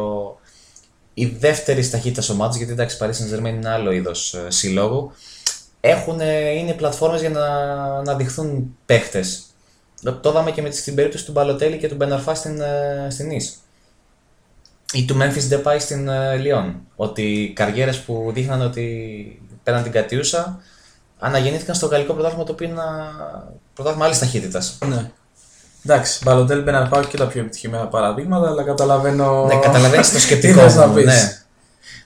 η 1.13 1.25
δεύτερη 1.25 1.89
ταχύτητα 1.89 2.33
ομάδας, 2.33 2.55
γιατί 2.55 2.71
εντάξει, 2.71 2.97
Paris 3.01 3.05
Saint-Germain 3.05 3.53
είναι 3.53 3.69
άλλο 3.69 3.91
είδος 3.91 4.33
ε, 4.33 4.49
συλλόγου, 4.49 5.11
έχουν, 5.79 6.19
είναι 6.55 6.73
πλατφόρμες 6.73 7.19
για 7.19 7.29
να, 7.29 8.01
να 8.01 8.15
δειχθούν 8.15 8.77
παίχτες 8.85 9.45
το 10.03 10.29
είδαμε 10.29 10.51
και 10.51 10.61
με 10.61 10.69
την 10.69 10.95
περίπτωση 10.95 11.25
του 11.25 11.31
Μπαλοτέλη 11.31 11.77
και 11.77 11.87
του 11.87 11.95
Μπεναρφά 11.95 12.35
στην, 12.35 12.61
ε, 12.61 13.07
στην 13.09 13.29
Nice. 13.31 13.60
Ή 14.93 15.05
του 15.05 15.17
Memphis 15.21 15.53
Depay 15.53 15.75
στην 15.79 16.09
Λιόν. 16.41 16.65
Ε, 16.65 16.75
ότι 16.95 17.51
καριέρες 17.55 17.99
που 17.99 18.31
δείχναν 18.33 18.61
ότι 18.61 19.41
πέραν 19.63 19.83
την 19.83 19.91
κατιούσα 19.91 20.59
αναγεννήθηκαν 21.19 21.75
στο 21.75 21.87
γαλλικό 21.87 22.13
πρωτάθλημα 22.13 22.43
το 22.43 22.51
οποίο 22.51 22.67
είναι 22.67 22.81
ένα 22.81 23.11
πρωτάθλημα 23.73 24.05
άλλης 24.05 24.19
ταχύτητας. 24.19 24.77
Ναι. 24.85 25.11
Εντάξει, 25.85 26.19
Μπαλοτέλη 26.23 26.61
Μπεναρφά 26.61 26.97
όχι 26.97 27.09
και 27.09 27.17
τα 27.17 27.27
πιο 27.27 27.41
επιτυχημένα 27.41 27.87
παραδείγματα, 27.87 28.47
αλλά 28.47 28.63
καταλαβαίνω. 28.63 29.45
Ναι, 29.45 29.59
καταλαβαίνεις 29.59 30.11
το 30.11 30.19
σκεπτικό 30.25 30.61
μου. 30.61 30.93
Ναι. 30.93 31.43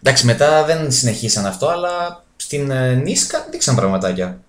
Εντάξει, 0.03 0.25
μετά 0.25 0.63
δεν 0.63 0.91
συνεχίσαν 0.91 1.45
αυτό, 1.45 1.67
αλλά 1.67 2.23
στην 2.35 2.71
Νίσκα 3.03 3.47
δείξαν 3.51 3.75
πραγματάκια. 3.75 4.39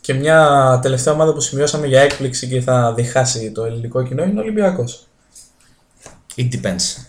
Και 0.00 0.14
μια 0.14 0.78
τελευταία 0.82 1.14
ομάδα 1.14 1.32
που 1.32 1.40
σημειώσαμε 1.40 1.86
για 1.86 2.00
έκπληξη 2.00 2.48
και 2.48 2.60
θα 2.60 2.94
διχάσει 2.94 3.50
το 3.50 3.64
ελληνικό 3.64 4.02
κοινό 4.02 4.22
είναι 4.24 4.38
ο 4.38 4.42
Ολυμπιακός. 4.42 5.06
It 6.36 6.48
depends. 6.54 7.07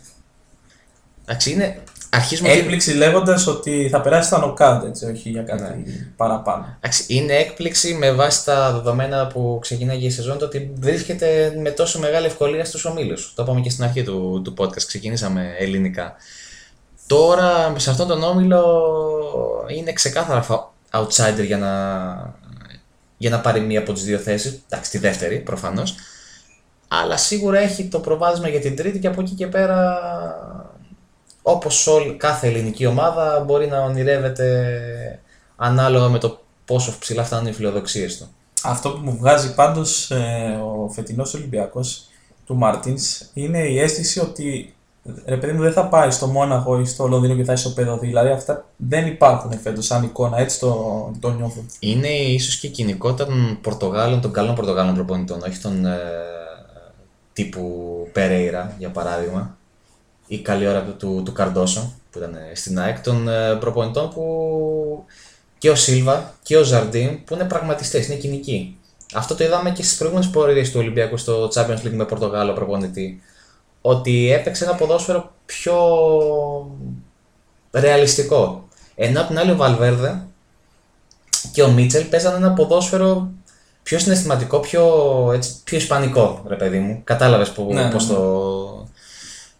Εντάξει, 1.29 1.51
είναι. 1.51 1.77
Αρχίζουμε 2.11 2.49
έκπληξη 2.49 2.91
και... 2.91 2.97
λέγοντας 2.97 3.47
ότι 3.47 3.87
θα 3.91 4.01
περάσει 4.01 4.27
στα 4.27 4.39
νοκάτ, 4.39 4.83
έτσι, 4.83 5.05
όχι 5.05 5.29
για 5.29 5.41
κάτι 5.41 5.61
ναι. 5.61 5.83
παραπάνω. 6.15 6.77
Εντάξει, 6.77 7.05
είναι 7.07 7.33
έκπληξη 7.33 7.93
με 7.93 8.11
βάση 8.11 8.45
τα 8.45 8.71
δεδομένα 8.71 9.27
που 9.27 9.57
ξεκινάει 9.61 9.97
η 9.97 10.09
σεζόν 10.09 10.37
το 10.37 10.45
ότι 10.45 10.71
βρίσκεται 10.79 11.53
με 11.61 11.69
τόσο 11.69 11.99
μεγάλη 11.99 12.25
ευκολία 12.25 12.65
στους 12.65 12.85
ομίλους. 12.85 13.33
Το 13.35 13.43
είπαμε 13.43 13.61
και 13.61 13.69
στην 13.69 13.83
αρχή 13.83 14.03
του, 14.03 14.41
του 14.43 14.53
podcast, 14.57 14.83
ξεκινήσαμε 14.87 15.55
ελληνικά. 15.59 16.15
Τώρα 17.07 17.73
σε 17.77 17.89
αυτόν 17.89 18.07
τον 18.07 18.23
όμιλο 18.23 18.63
είναι 19.77 19.93
ξεκάθαρα 19.93 20.71
outsider 20.91 21.45
για 21.45 21.57
να 21.57 21.73
για 23.17 23.29
να 23.29 23.39
πάρει 23.39 23.59
μία 23.59 23.79
από 23.79 23.93
τις 23.93 24.03
δύο 24.03 24.17
θέσεις. 24.17 24.61
Εντάξει, 24.69 24.91
τη 24.91 24.97
δεύτερη 24.97 25.39
προφανώς. 25.39 25.95
Αλλά 26.87 27.17
σίγουρα 27.17 27.59
έχει 27.59 27.87
το 27.87 27.99
προβάδισμα 27.99 28.47
για 28.47 28.59
την 28.59 28.75
τρίτη 28.75 28.99
και 28.99 29.07
από 29.07 29.21
εκεί 29.21 29.33
και 29.33 29.47
πέρα, 29.47 29.99
όπως 31.51 31.87
κάθε 32.17 32.47
ελληνική 32.47 32.85
ομάδα, 32.85 33.43
μπορεί 33.45 33.67
να 33.67 33.83
ονειρεύεται 33.83 34.69
ανάλογα 35.55 36.07
με 36.07 36.17
το 36.17 36.39
πόσο 36.65 36.93
ψηλά 36.99 37.23
φτάνουν 37.23 37.47
οι 37.47 37.53
φιλοδοξίες 37.53 38.17
του. 38.17 38.27
Αυτό 38.63 38.89
που 38.89 38.99
μου 39.03 39.17
βγάζει 39.17 39.53
πάντως 39.53 40.11
ε, 40.11 40.59
ο 40.63 40.89
φετινός 40.89 41.33
Ολυμπιακός 41.33 42.07
του 42.45 42.55
Μάρτιν 42.55 42.97
είναι 43.33 43.59
η 43.59 43.79
αίσθηση 43.79 44.19
ότι 44.19 44.73
ρε 45.25 45.37
παιδί 45.37 45.53
μου 45.53 45.61
δεν 45.61 45.71
θα 45.71 45.87
πάει 45.87 46.11
στο 46.11 46.27
Μόναχο 46.27 46.79
ή 46.79 46.85
στο 46.85 47.07
Λονδίνο 47.07 47.35
και 47.35 47.43
θα 47.43 47.53
ισοπεδωθεί. 47.53 48.05
Δηλαδή 48.07 48.29
αυτά 48.29 48.65
δεν 48.75 49.07
υπάρχουν 49.07 49.59
φέτος 49.59 49.85
σαν 49.85 50.03
εικόνα, 50.03 50.39
έτσι 50.39 50.59
το, 50.59 51.11
το 51.19 51.31
νιώθω. 51.31 51.65
Είναι 51.79 52.07
ίσως 52.07 52.55
και 52.55 52.67
η 52.67 52.69
κοινικότητα 52.69 53.25
των 53.25 53.57
Πορτογάλων, 53.61 54.21
των 54.21 54.31
καλών 54.31 54.55
Πορτογάλων 54.55 54.93
προπονητών, 54.93 55.41
όχι 55.47 55.59
των 55.59 55.85
ε, 55.85 55.97
τύπου 57.33 57.63
Περέιρα 58.13 58.75
για 58.77 58.89
παράδειγμα, 58.89 59.57
ή 60.31 60.39
καλή 60.39 60.67
ώρα 60.67 60.81
του, 60.81 61.21
του 61.25 61.31
Καρντόσο 61.31 61.93
που 62.11 62.17
ήταν 62.17 62.35
ε, 62.35 62.55
στην 62.55 62.79
ΑΕΚ, 62.79 63.01
των 63.01 63.27
ε, 63.27 63.55
προπονητών 63.55 64.09
που 64.09 65.05
και 65.57 65.69
ο 65.69 65.75
Σίλβα 65.75 66.33
και 66.43 66.57
ο 66.57 66.63
Ζαρντίν 66.63 67.23
που 67.23 67.33
είναι 67.33 67.43
πραγματιστές, 67.43 68.07
είναι 68.07 68.15
κοινικοί. 68.15 68.77
Αυτό 69.13 69.35
το 69.35 69.43
είδαμε 69.43 69.71
και 69.71 69.83
στις 69.83 69.97
προηγούμενες 69.97 70.31
πορείες 70.31 70.71
του 70.71 70.79
Ολυμπιακού 70.79 71.17
στο 71.17 71.49
Champions 71.53 71.85
League 71.85 71.91
με 71.91 72.05
Πορτογάλο 72.05 72.53
προπονητή 72.53 73.21
ότι 73.81 74.31
έπαιξε 74.31 74.63
ένα 74.63 74.75
ποδόσφαιρο 74.75 75.31
πιο 75.45 75.75
ρεαλιστικό. 77.71 78.67
Ενώ 78.95 79.21
απ' 79.21 79.27
την 79.27 79.39
άλλη 79.39 79.51
ο 79.51 79.55
Βαλβέρδε 79.55 80.21
και 81.51 81.63
ο 81.63 81.71
Μίτσελ 81.71 82.03
παίζανε 82.03 82.37
ένα 82.37 82.53
ποδόσφαιρο 82.53 83.31
πιο 83.83 83.99
συναισθηματικό, 83.99 84.59
πιο, 84.59 84.85
έτσι, 85.33 85.55
πιο 85.63 85.77
ισπανικό, 85.77 86.43
ρε 86.47 86.55
παιδί 86.55 86.79
μου. 86.79 87.01
Κατάλαβες 87.03 87.51
που, 87.51 87.73
ναι, 87.73 87.89
πώς, 87.91 88.07
ναι. 88.07 88.13
Το, 88.13 88.78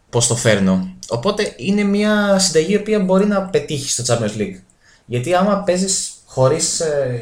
πώς 0.10 0.28
το 0.28 0.36
φέρνω. 0.36 0.94
Οπότε 1.10 1.54
είναι 1.58 1.84
μια 1.84 2.40
συνταγή 2.40 2.74
η 2.74 2.76
οποία 2.76 3.00
μπορεί 3.00 3.26
να 3.26 3.42
πετύχεις 3.42 3.94
στο 3.94 4.04
Champions 4.08 4.40
League. 4.40 4.60
Γιατί 5.06 5.34
άμα 5.34 5.64
παίζεις 5.64 6.12
χωρίς 6.26 6.80
ε, 6.80 7.22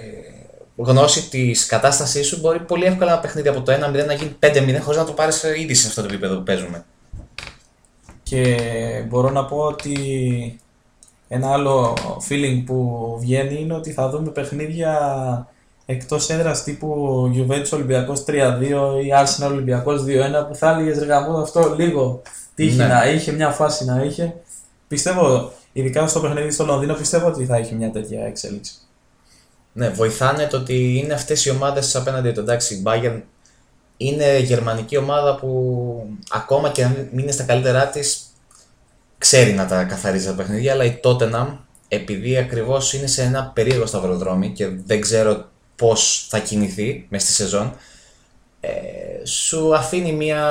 γνώση 0.76 1.30
της 1.30 1.66
κατάστασής 1.66 2.28
σου, 2.28 2.40
μπορεί 2.40 2.60
πολύ 2.60 2.86
εύκολα 2.86 3.12
ένα 3.12 3.20
παιχνίδι 3.20 3.48
από 3.48 3.62
το 3.62 3.74
1-0 3.74 3.78
να 4.06 4.14
γίνει 4.14 4.36
5-0 4.40 4.80
χωρίς 4.82 5.00
να 5.00 5.06
το 5.06 5.12
πάρεις 5.12 5.44
ήδη 5.44 5.74
σε 5.74 5.88
αυτό 5.88 6.02
το 6.02 6.08
επίπεδο 6.08 6.36
που 6.36 6.44
παίζουμε. 6.44 6.86
Και 8.24 8.58
μπορώ 9.08 9.30
να 9.30 9.46
πω 9.46 9.58
ότι 9.58 9.96
ένα 11.28 11.52
άλλο 11.52 11.94
feeling 12.30 12.64
που 12.66 13.18
βγαίνει 13.20 13.60
είναι 13.60 13.74
ότι 13.74 13.92
θα 13.92 14.10
δούμε 14.10 14.32
παιχνίδια 14.32 15.48
εκτός 15.86 16.30
έδρας 16.30 16.64
τύπου 16.64 17.32
Juventus 17.36 17.70
Ολυμπιακός 17.74 18.24
3-2 18.28 18.32
ή 19.04 19.10
Arsenal 19.24 19.52
Ολυμπιακός 19.52 20.02
2-1 20.02 20.06
που 20.48 20.56
θα 20.56 20.72
έλεγες 20.72 21.00
ρε 21.00 21.14
αυτό 21.42 21.76
λίγο 21.78 22.22
τύχει 22.58 22.76
ναι. 22.76 22.88
να 22.88 23.10
είχε, 23.10 23.32
μια 23.32 23.50
φάση 23.50 23.86
να 23.86 24.04
είχε. 24.04 24.36
Πιστεύω, 24.88 25.52
ειδικά 25.74 26.08
στο 26.08 26.20
παιχνίδι 26.20 26.52
στο 26.52 26.66
Λονδίνο, 26.66 26.94
πιστεύω 26.94 27.28
ότι 27.28 27.46
θα 27.46 27.58
είχε 27.58 27.76
μια 27.76 27.92
τέτοια 27.92 28.26
εξέλιξη. 28.26 28.74
Ναι, 29.74 29.90
βοηθάνε 29.90 30.48
το 30.48 30.58
ότι 30.58 30.98
είναι 30.98 31.14
αυτές 31.14 31.46
οι 31.46 31.50
ομάδες 31.50 31.96
απέναντι 31.96 32.32
του. 32.32 32.40
Εντάξει, 32.40 32.74
η 32.74 32.84
Bayern 32.86 33.22
είναι 33.98 34.40
γερμανική 34.40 34.98
ομάδα 34.98 35.36
που 35.36 36.18
ακόμα 36.30 36.70
και 36.70 36.84
αν 36.84 37.10
μην 37.12 37.24
είναι 37.24 37.32
στα 37.32 37.44
καλύτερά 37.44 37.88
της, 37.88 38.22
ξέρει 39.18 39.54
να 39.54 39.66
τα 39.66 39.84
καθαρίζει 39.84 40.26
τα 40.26 40.34
παιχνίδια. 40.34 40.74
Αλλά 40.74 40.84
η 40.84 41.00
Tottenham, 41.04 41.48
επειδή 41.88 42.38
ακριβώς 42.38 42.94
είναι 42.94 43.08
σε 43.08 43.22
ένα 43.22 43.52
περίεργο 43.56 43.86
σταυροδρόμι 43.86 44.50
και 44.50 44.68
δεν 44.86 45.02
ξέρω 45.02 45.50
πώς 45.76 46.28
θα 46.30 46.40
κινηθεί 46.40 47.06
μέσα 47.10 47.26
στη 47.26 47.36
σεζόν, 47.36 47.76
ε, 48.60 48.70
σου 49.28 49.76
αφήνει 49.76 50.12
μια, 50.12 50.42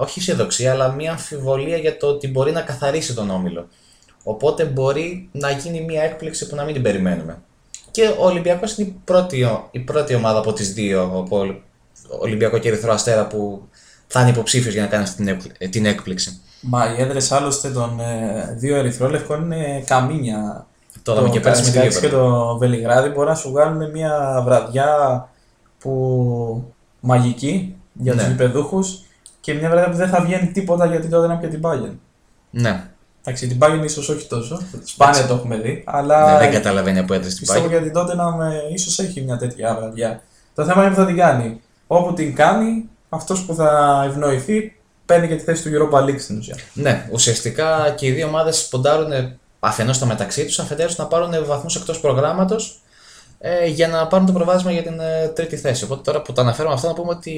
όχι 0.00 0.18
αισιοδοξία, 0.18 0.72
αλλά 0.72 0.92
μια 0.92 1.10
αμφιβολία 1.10 1.76
για 1.76 1.96
το 1.96 2.06
ότι 2.06 2.28
μπορεί 2.28 2.52
να 2.52 2.60
καθαρίσει 2.60 3.14
τον 3.14 3.30
όμιλο. 3.30 3.68
Οπότε 4.22 4.64
μπορεί 4.64 5.28
να 5.32 5.50
γίνει 5.50 5.80
μια 5.80 6.02
έκπληξη 6.02 6.48
που 6.48 6.54
να 6.54 6.64
μην 6.64 6.74
την 6.74 6.82
περιμένουμε. 6.82 7.38
Και 7.90 8.14
ο 8.18 8.24
Ολυμπιακός 8.24 8.76
είναι 8.76 8.88
η 8.88 8.96
πρώτη, 9.04 9.46
η 9.70 9.78
πρώτη 9.78 10.14
ομάδα 10.14 10.38
από 10.38 10.52
τις 10.52 10.72
δύο, 10.72 11.02
από 11.02 11.62
Ολυμπιακό 12.18 12.58
και 12.58 12.68
Ερυθρό 12.68 12.92
Αστέρα, 12.92 13.26
που 13.26 13.68
θα 14.06 14.20
είναι 14.20 14.30
υποψήφιος 14.30 14.74
για 14.74 14.82
να 14.82 14.88
κάνει 14.88 15.02
αυτή 15.02 15.16
την, 15.16 15.28
έκπλη- 15.28 15.68
την 15.70 15.86
έκπληξη. 15.86 16.40
Μα 16.60 16.94
οι 16.94 17.02
έδρες 17.02 17.32
άλλωστε 17.32 17.70
των 17.70 18.00
ε, 18.00 18.54
δύο 18.58 18.76
ερυθρόλευκων 18.76 19.42
είναι 19.42 19.82
καμίνια. 19.86 20.66
Το 21.02 21.12
είδαμε 21.12 21.28
και 21.28 21.40
πέρσι 21.40 21.62
με 21.62 21.68
τη 21.68 21.72
Καραϊσκάκης 21.72 22.10
και 22.10 22.16
Λίβερπουλ. 22.16 22.40
το 22.48 22.58
Βελιγράδι 22.58 23.08
μπορεί 23.08 23.28
να 23.28 23.34
σου 23.34 23.50
βγάλουν 23.50 23.90
μια 23.90 24.42
βραδιά 24.44 25.28
που 25.78 26.72
μαγική 27.00 27.76
για 27.92 28.14
Ναι. 28.14 28.36
τους 28.36 28.68
τους 28.70 29.02
και 29.40 29.54
μια 29.54 29.70
βραδιά 29.70 29.90
που 29.90 29.96
δεν 29.96 30.08
θα 30.08 30.20
βγαίνει 30.20 30.46
τίποτα 30.46 30.86
γιατί 30.86 31.08
τότε 31.08 31.26
είναι 31.26 31.38
και 31.40 31.46
την 31.48 31.60
Bayern. 31.62 31.96
Ναι, 32.50 32.86
Εντάξει, 33.24 33.46
την 33.46 33.58
Bayern 33.60 33.84
ίσως 33.84 34.08
όχι 34.08 34.26
τόσο, 34.26 34.60
σπάνια 34.84 35.26
το 35.26 35.34
έχουμε 35.34 35.56
δει, 35.56 35.84
αλλά 35.86 36.32
ναι, 36.32 36.38
δεν 36.38 36.52
καταλαβαίνει 36.52 36.98
από 36.98 37.14
έντρε 37.14 37.28
την 37.28 37.38
πιστεύω 37.38 37.60
πάγια. 37.60 37.76
για 37.78 37.86
την 37.86 37.94
τότε 37.96 38.14
να 38.14 38.36
με, 38.36 38.62
ίσως 38.72 38.98
έχει 38.98 39.20
μια 39.20 39.36
τέτοια 39.36 39.74
βραδιά. 39.74 40.22
Το 40.54 40.64
θέμα 40.64 40.82
είναι 40.82 40.90
που 40.94 41.00
θα 41.00 41.06
την 41.06 41.16
κάνει. 41.16 41.60
Όπου 41.86 42.12
την 42.14 42.34
κάνει, 42.34 42.88
αυτός 43.08 43.44
που 43.44 43.54
θα 43.54 44.02
ευνοηθεί 44.08 44.76
παίρνει 45.06 45.28
και 45.28 45.34
τη 45.36 45.42
θέση 45.42 45.62
του 45.62 45.70
Europa 45.70 45.98
League 46.04 46.20
στην 46.20 46.38
ουσία. 46.38 46.56
Ναι, 46.72 47.08
ουσιαστικά 47.12 47.94
και 47.96 48.06
οι 48.06 48.10
δύο 48.10 48.26
ομάδες 48.26 48.68
ποντάρουν 48.68 49.10
αφενός 49.60 49.96
στο 49.96 50.06
μεταξύ 50.06 50.44
τους, 50.44 50.58
αφετέρου 50.58 50.92
να 50.96 51.06
πάρουν 51.06 51.46
βαθμούς 51.46 51.76
εκτός 51.76 52.00
προγράμματος 52.00 52.81
ε, 53.44 53.66
για 53.66 53.88
να 53.88 54.06
πάρουν 54.06 54.26
το 54.26 54.32
προβάδισμα 54.32 54.72
για 54.72 54.82
την 54.82 55.00
ε, 55.00 55.28
τρίτη 55.28 55.56
θέση. 55.56 55.84
Οπότε 55.84 56.00
τώρα 56.04 56.22
που 56.22 56.32
το 56.32 56.40
αναφέρουμε 56.40 56.74
αυτό, 56.74 56.86
να 56.86 56.94
πούμε 56.94 57.10
ότι 57.10 57.32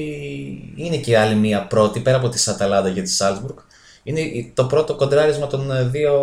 είναι 0.75 0.97
και 0.97 1.17
άλλη 1.17 1.35
μία 1.35 1.67
πρώτη 1.67 1.99
πέρα 1.99 2.17
από 2.17 2.29
τη 2.29 2.43
Αταλάντα 2.47 2.91
και 2.91 3.01
τη 3.01 3.09
Σάλτσμπουργκ. 3.09 3.57
Είναι 4.03 4.19
η- 4.19 4.51
το 4.55 4.65
πρώτο 4.65 4.95
κοντράρισμα 4.95 5.47
των 5.47 5.71
ε, 5.71 5.83
δύο 5.83 6.13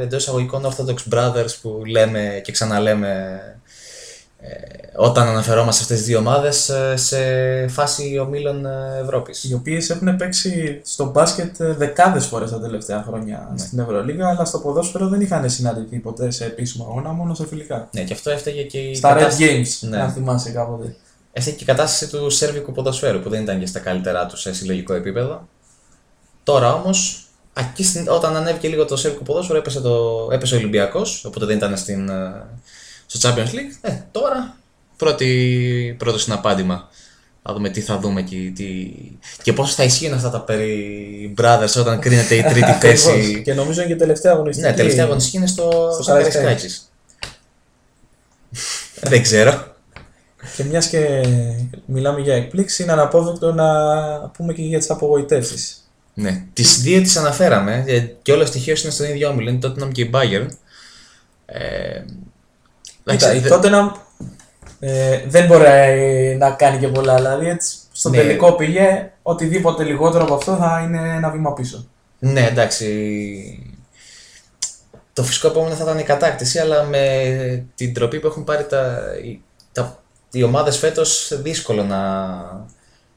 εντός 0.00 0.22
εισαγωγικών 0.22 0.62
Orthodox 0.66 1.14
Brothers 1.14 1.54
που 1.62 1.82
λέμε 1.86 2.40
και 2.44 2.52
ξαναλέμε 2.52 3.08
ε, 3.08 3.60
όταν 4.96 5.28
αναφερόμαστε 5.28 5.72
σε 5.76 5.82
αυτές 5.82 5.98
τις 5.98 6.06
δύο 6.06 6.18
ομάδες 6.18 6.68
ε, 6.68 6.96
σε 6.96 7.18
φάση 7.68 8.18
ομίλων 8.18 8.66
ε, 8.66 8.98
Ευρώπης. 9.02 9.44
Οι 9.44 9.54
οποίες 9.54 9.90
έχουν 9.90 10.16
παίξει 10.16 10.80
στο 10.84 11.04
μπάσκετ 11.10 11.56
δεκάδες 11.62 12.26
φορές 12.26 12.50
τα 12.50 12.60
τελευταία 12.60 13.02
χρόνια 13.08 13.48
Ναι. 13.52 13.58
στην 13.58 13.78
Ευρωλίγα, 13.78 14.28
αλλά 14.28 14.44
στο 14.44 14.58
ποδόσφαιρο 14.58 15.08
δεν 15.08 15.20
είχαν 15.20 15.50
συναντηθεί 15.50 15.98
ποτέ 15.98 16.30
σε 16.30 16.44
επίσημο 16.44 16.84
αγώνα, 16.90 17.08
μόνο 17.12 17.34
σε 17.34 17.46
φιλικά. 17.46 17.88
Ναι, 17.92 18.02
και 18.02 18.12
αυτό 18.12 18.30
έφταιγε 18.30 18.62
και 18.62 18.78
η 18.78 18.94
Στα 18.94 19.10
Red 19.14 19.18
κατάσταση- 19.18 19.78
Games, 19.84 19.88
Ναι. 19.88 20.00
αν 20.00 20.10
θυμάσαι 20.10 20.50
κάποτε. 20.50 20.96
Έφταιγε 21.32 21.56
και 21.56 21.62
η 21.62 21.66
κατάσταση 21.66 22.08
του 22.12 22.30
σέρβικου 22.30 22.72
ποδοσφαίρου 22.72 23.20
που 23.20 23.28
δεν 23.28 23.42
ήταν 23.42 23.58
και 23.60 23.66
στα 23.66 23.78
καλύτερά 23.78 24.26
τους 24.26 24.40
σε 24.40 24.52
συλλογικό 24.54 24.94
επίπεδο. 24.94 25.48
Τώρα 26.42 26.72
όμως, 26.74 27.26
όταν 28.08 28.36
ανέβηκε 28.36 28.68
λίγο 28.68 28.84
το 28.84 28.96
σέρβικο 28.96 29.22
ποδόσφαιρο, 29.22 29.58
έπεσε, 29.58 29.80
το, 29.80 30.28
έπεσε 30.32 30.54
ο 30.54 30.58
Ολυμπιακός, 30.58 31.24
οπότε 31.24 31.46
δεν 31.46 31.56
ήταν 31.56 31.76
στην, 31.76 32.08
ε, 32.08 32.32
στο 33.12 33.28
Champions 33.28 33.54
League. 33.54 33.78
Ε, 33.80 33.92
τώρα 34.10 34.56
πρώτη, 34.96 35.94
πρώτο 35.98 36.18
συναπάντημα. 36.18 36.88
Θα 37.42 37.52
δούμε 37.52 37.68
τι 37.68 37.80
θα 37.80 37.98
δούμε 37.98 38.22
και, 38.22 38.52
τι... 38.54 38.92
και 39.42 39.52
πόσο 39.52 39.74
θα 39.74 39.84
ισχύουν 39.84 40.14
αυτά 40.14 40.30
τα 40.30 40.40
περί 40.40 41.34
brothers 41.38 41.74
όταν 41.78 41.98
κρίνεται 41.98 42.34
η 42.34 42.42
τρίτη 42.52 42.70
Ακριβώς. 42.70 43.02
θέση. 43.02 43.42
Και 43.44 43.54
νομίζω 43.54 43.82
και 43.82 43.96
τελευταία 43.96 44.32
αγωνιστική. 44.32 44.68
ναι, 44.68 44.74
τελευταία 44.74 45.04
αγωνιστική 45.04 45.36
είναι 45.36 45.46
στο, 45.46 45.90
στο 45.92 46.02
στο 46.02 46.12
Καραϊσκάκης. 46.12 46.42
Καραϊσκάκης. 46.42 46.90
δεν 49.00 49.22
ξέρω. 49.22 49.74
Και 50.56 50.64
μιας 50.64 50.86
και 50.86 51.26
μιλάμε 51.86 52.20
για 52.20 52.34
εκπλήξη, 52.34 52.82
είναι 52.82 52.92
αναπόφευκτο 52.92 53.52
να 53.52 53.66
πούμε 54.28 54.52
και 54.52 54.62
για 54.62 54.78
τις 54.78 54.90
απογοητεύσεις. 54.90 55.90
Ναι, 56.14 56.44
τις 56.52 56.80
δύο 56.80 57.02
τις 57.02 57.16
αναφέραμε 57.16 57.84
ε, 57.86 58.00
και 58.00 58.32
όλα 58.32 58.46
στοιχείω 58.46 58.74
είναι 58.82 58.90
στον 58.90 59.06
ίδιο 59.06 59.28
όμιλο. 59.28 59.50
Είναι 59.50 59.58
το 59.58 59.74
Tottenham 59.78 59.92
και 59.92 60.02
η 60.02 60.10
Bayern. 60.14 60.46
Ε, 61.46 61.58
εντάξει, 61.98 62.31
Κοίτα, 63.04 63.34
η 63.34 63.38
δε- 63.38 63.48
Tottenham 63.52 63.90
ε, 64.80 65.20
δεν 65.26 65.46
μπορεί 65.46 65.64
ε, 65.66 66.34
να 66.38 66.50
κάνει 66.50 66.78
και 66.78 66.88
πολλά. 66.88 67.14
Δηλαδή, 67.14 67.48
έτσι, 67.48 67.76
στο 67.92 68.08
Ναι. 68.08 68.16
τελικό 68.16 68.52
πήγε 68.52 69.10
οτιδήποτε 69.22 69.84
λιγότερο 69.84 70.24
από 70.24 70.34
αυτό 70.34 70.56
θα 70.56 70.82
είναι 70.84 71.14
ένα 71.16 71.30
βήμα 71.30 71.52
πίσω. 71.52 71.86
Ναι, 72.18 72.46
εντάξει. 72.46 72.86
Το 75.12 75.22
φυσικό 75.22 75.46
επόμενο 75.48 75.74
θα 75.74 75.82
ήταν 75.84 75.98
η 75.98 76.02
κατάκτηση, 76.02 76.58
αλλά 76.58 76.82
με 76.84 77.64
την 77.74 77.94
τροπή 77.94 78.20
που 78.20 78.26
έχουν 78.26 78.44
πάρει 78.44 78.64
τα, 78.66 79.02
οι, 79.24 79.40
τα, 79.72 80.02
οι 80.30 80.42
ομάδες 80.42 80.76
φέτος, 80.78 81.32
δύσκολο 81.42 81.84
να. 81.84 82.00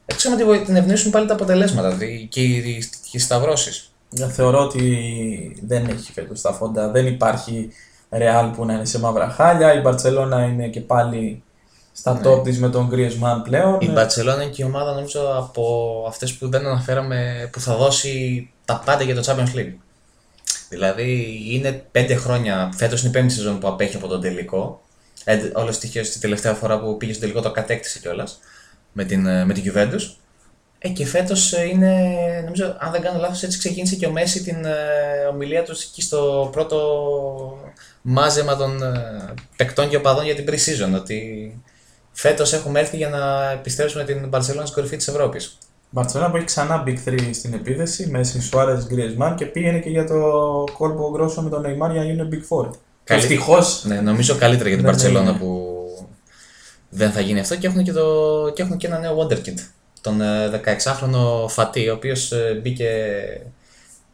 Έτσι 0.06 0.28
ότι 0.32 0.44
βο- 0.44 0.62
την 0.64 0.76
ευνοήσουν 0.76 1.10
πάλι 1.10 1.26
τα 1.26 1.34
αποτελέσματα 1.34 1.88
δηλαδή, 1.88 2.26
και 2.30 2.40
οι, 2.42 2.54
οι, 2.56 2.88
οι 3.10 3.18
σταυρώσεις. 3.18 3.90
Я 4.10 4.28
θεωρώ 4.28 4.58
ότι 4.58 5.62
δεν 5.66 5.86
έχει 5.86 6.12
φέτος 6.12 6.40
τα 6.40 6.52
φόντα. 6.52 6.90
Δεν 6.90 7.06
υπάρχει 7.06 7.68
Real 8.10 8.50
που 8.56 8.64
να 8.64 8.72
είναι 8.72 8.84
σε 8.84 8.98
μαύρα 8.98 9.28
χάλια. 9.28 9.74
Η 9.74 9.82
Barcelona 9.86 10.48
είναι 10.50 10.68
και 10.68 10.80
πάλι 10.80 11.42
στα 11.92 12.12
Ναι. 12.12 12.20
top 12.24 12.44
της 12.44 12.58
με 12.58 12.68
τον 12.68 12.90
Griezmann 12.92 13.40
πλέον. 13.42 13.78
Η 13.80 13.92
Barcelona 13.96 14.34
είναι 14.34 14.46
και 14.50 14.62
η 14.62 14.66
ομάδα 14.66 14.92
νομίζω 14.94 15.34
από 15.36 16.04
αυτές 16.08 16.32
που 16.34 16.48
δεν 16.48 16.66
αναφέραμε 16.66 17.48
που 17.52 17.60
θα 17.60 17.76
δώσει 17.76 18.50
τα 18.64 18.82
πάντα 18.84 19.02
για 19.02 19.14
το 19.14 19.22
Champions 19.26 19.58
League. 19.58 19.74
Δηλαδή 20.68 21.38
είναι 21.50 21.84
πέντε 21.90 22.14
χρόνια, 22.14 22.72
φέτος 22.76 23.00
είναι 23.00 23.08
η 23.08 23.12
πέμπτη 23.12 23.32
σεζόν 23.32 23.58
που 23.58 23.68
απέχει 23.68 23.96
από 23.96 24.06
τον 24.06 24.20
τελικό. 24.20 24.80
Ε, 25.24 25.38
όλο 25.54 25.72
στοιχείο 25.72 26.04
στη 26.04 26.18
τελευταία 26.18 26.54
φορά 26.54 26.80
που 26.80 26.96
πήγε 26.96 27.12
στο 27.12 27.20
τελικό 27.20 27.40
το 27.40 27.50
κατέκτησε 27.50 27.98
κιόλας 27.98 28.38
με 28.92 29.04
την, 29.04 29.26
ε, 29.26 29.44
με 29.44 29.52
την 29.52 29.72
Juventus. 29.72 30.02
Ε, 30.86 30.88
και 30.88 31.06
φέτος 31.06 31.52
είναι, 31.52 31.94
νομίζω, 32.44 32.76
αν 32.78 32.92
δεν 32.92 33.00
κάνω 33.00 33.18
λάθος, 33.20 33.42
έτσι 33.42 33.58
ξεκίνησε 33.58 33.94
και 33.96 34.06
ο 34.06 34.10
Μέση 34.10 34.42
την 34.42 34.64
ε, 34.64 34.72
ομιλία 35.30 35.62
τους 35.62 35.82
εκεί 35.82 36.02
στο 36.02 36.48
πρώτο 36.52 36.78
μάζεμα 38.02 38.56
των 38.56 38.82
ε, 38.82 39.34
παικτών 39.56 39.88
και 39.88 39.96
οπαδών 39.96 40.24
για 40.24 40.34
την 40.34 40.44
pre-season. 40.48 40.94
Ότι 40.94 41.60
φέτος 42.12 42.52
έχουμε 42.52 42.80
έρθει 42.80 42.96
για 42.96 43.08
να 43.08 43.50
επιστρέψουμε 43.50 44.04
την 44.04 44.28
Barcelona 44.32 44.40
στην 44.62 44.72
κορυφή 44.74 44.96
της 44.96 45.08
Ευρώπης. 45.08 45.58
Barcelona 45.94 46.28
που 46.30 46.36
έχει 46.36 46.44
ξανά 46.44 46.84
Big 46.86 47.08
3 47.08 47.30
στην 47.32 47.54
επίθεση 47.54 48.06
με 48.06 48.20
Suarez, 48.50 48.78
Griezmann 48.78 49.34
και 49.36 49.46
πήγαινε 49.46 49.78
και 49.78 49.88
για 49.90 50.06
το 50.06 50.14
κόλπο 50.78 51.10
γκρόσο 51.12 51.42
με 51.42 51.50
τον 51.50 51.60
Neymar 51.62 51.90
για 51.92 52.00
να 52.00 52.04
γίνουν 52.04 52.28
Big 52.32 52.56
4. 52.56 52.70
Καλή- 53.04 53.22
Ευτυχώς. 53.22 53.84
Ναι, 53.84 54.00
νομίζω 54.00 54.34
καλύτερα 54.36 54.68
για 54.68 54.78
την 54.78 54.86
Ναι, 54.86 54.92
ναι, 54.92 55.20
Barcelona 55.20 55.24
ναι. 55.32 55.38
που 55.38 55.70
δεν 56.90 57.10
θα 57.10 57.20
γίνει 57.20 57.40
αυτό 57.40 57.56
και 57.56 57.66
έχουν 57.66 57.82
και, 57.84 57.92
το, 57.92 58.04
και, 58.54 58.62
έχουν 58.62 58.76
και 58.76 58.86
ένα 58.86 58.98
νέο 58.98 59.18
Wonderkid. 59.28 59.54
Τον 60.06 60.20
ε, 60.20 60.60
16χρονο 60.64 61.48
Φατί, 61.48 61.88
ο 61.88 61.94
οποίος 61.94 62.32
ε, 62.32 62.60
μπήκε 62.62 62.90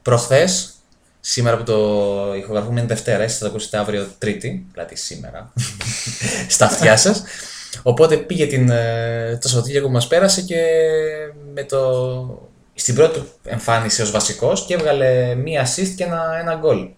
προχθές, 0.02 0.72
σήμερα 1.20 1.56
που 1.56 1.62
το 1.62 2.34
ηχογραφούμε 2.34 2.78
είναι 2.78 2.88
Δευτέρα, 2.88 3.22
εσείς 3.22 3.38
θα 3.38 3.44
το 3.44 3.50
ακούσετε 3.50 3.78
αύριο 3.78 4.08
Τρίτη, 4.18 4.66
δηλαδή 4.72 4.96
σήμερα, 4.96 5.52
στα 6.48 6.64
αυτιά 6.64 6.96
σας. 6.96 7.22
Οπότε 7.82 8.16
πήγε 8.16 8.46
την, 8.46 8.70
ε, 8.70 9.38
το 9.40 9.48
Σαββατοκύριακο 9.48 9.86
που 9.86 9.92
μας 9.92 10.06
πέρασε 10.06 10.42
και 10.42 10.64
με 11.54 11.64
το, 11.64 12.50
στην 12.74 12.94
πρώτη 12.94 13.18
του 13.18 13.26
εμφάνιση 13.44 14.02
ως 14.02 14.10
βασικός 14.10 14.64
και 14.64 14.74
έβγαλε 14.74 15.34
μία 15.34 15.66
assist 15.66 15.92
και 15.96 16.04
ένα, 16.04 16.38
ένα 16.40 16.54
γκολ. 16.54 16.88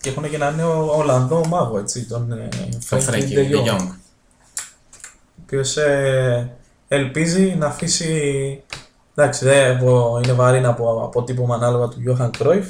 Και 0.00 0.08
έχουν 0.08 0.30
και 0.30 0.36
ένα 0.36 0.50
νέο 0.50 0.96
Ολλανδό 0.96 1.46
μάγο, 1.46 1.78
έτσι, 1.78 2.04
τον 2.04 2.32
ε, 2.32 2.48
Το 2.88 2.96
Frenkie 2.96 3.00
Φρέκι, 3.00 3.34
de 3.36 3.52
De 3.52 3.56
Jong, 3.56 3.70
Jong. 3.70 3.86
ο 5.36 5.42
οποίος 5.42 5.76
ε, 5.76 6.56
ελπίζει 6.88 7.54
να 7.58 7.66
αφήσει. 7.66 8.62
Εντάξει, 9.14 9.44
δεν 9.44 9.78
πω, 9.78 10.20
είναι 10.24 10.32
βαρύ 10.32 10.60
να 10.60 10.74
πω 10.74 11.02
αποτύπωμα 11.04 11.54
ανάλογα 11.54 11.88
του 11.88 11.96
Johan 12.08 12.30
Cruyff, 12.42 12.64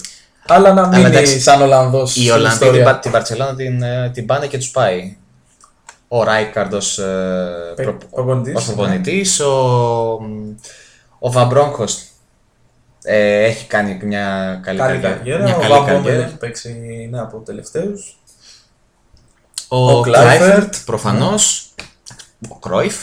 αλλά 0.47 0.73
να 0.73 0.87
μείνει 0.89 1.05
εντάξει, 1.05 1.41
σαν 1.41 1.63
Ολλανδός. 1.63 2.17
Οι 2.17 2.31
Ολλανδοί 2.31 2.71
την, 2.71 2.85
Πα- 2.85 2.99
την 2.99 3.11
Μπαρσελόνα 3.11 3.55
την, 3.55 3.83
ε, 3.83 4.11
την 4.15 4.27
πάνε 4.27 4.47
και 4.47 4.59
τους 4.59 4.71
πάει. 4.71 5.17
Ο 6.09 6.23
Ράικαρντ 6.25 6.75
ως, 6.75 6.99
ε, 6.99 7.73
Πε- 7.77 7.85
προ- 7.87 8.05
προπονητής, 8.11 8.55
ως 8.55 8.65
προπονητής, 8.65 9.41
ο, 9.41 9.53
ο 11.19 11.31
Βαν 11.33 11.47
Μπρόνκχορστ 11.47 12.03
ε, 13.05 13.45
έχει 13.45 13.67
κάνει 13.67 13.99
μια 14.03 14.59
καλή, 14.63 14.79
Καλή 14.79 14.93
καριέρα- 14.93 15.17
καριέρα. 15.17 15.43
μια 15.43 15.57
Ο 15.57 15.61
καλή 15.61 15.73
Βαν 15.73 15.83
Μπόμελ 15.83 16.03
καριέρα. 16.03 16.25
έχει 16.27 16.37
παίξει 16.37 17.09
ναι, 17.11 17.21
από 17.21 17.39
τελευταίους. 17.39 18.19
Ο, 19.69 19.91
ο 19.91 20.01
Κλάιφερτ, 20.01 20.39
Κλάιφερτ, 20.39 20.75
προφανώς. 20.87 21.69
Ο 22.49 22.55
Κρόιφ. 22.59 22.97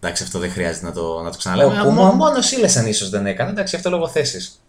Εντάξει, 0.00 0.22
αυτό 0.22 0.38
δεν 0.38 0.50
χρειάζεται 0.50 0.86
να 0.86 0.92
το, 0.92 1.20
να 1.22 1.30
το 1.30 1.38
ξαναλέμε. 1.38 1.72
Ο 1.72 1.74
Μό- 1.76 1.84
Κούμαν. 1.84 2.14
μόνος 2.14 2.38
ο 2.38 2.42
Σίλεσεν 2.42 2.86
ίσως 2.86 3.10
δεν 3.10 3.26
έκανε. 3.26 3.50
Εντάξει, 3.50 3.76
αυτό 3.76 3.90
λόγω 3.90 4.08
θέσης. 4.08 4.60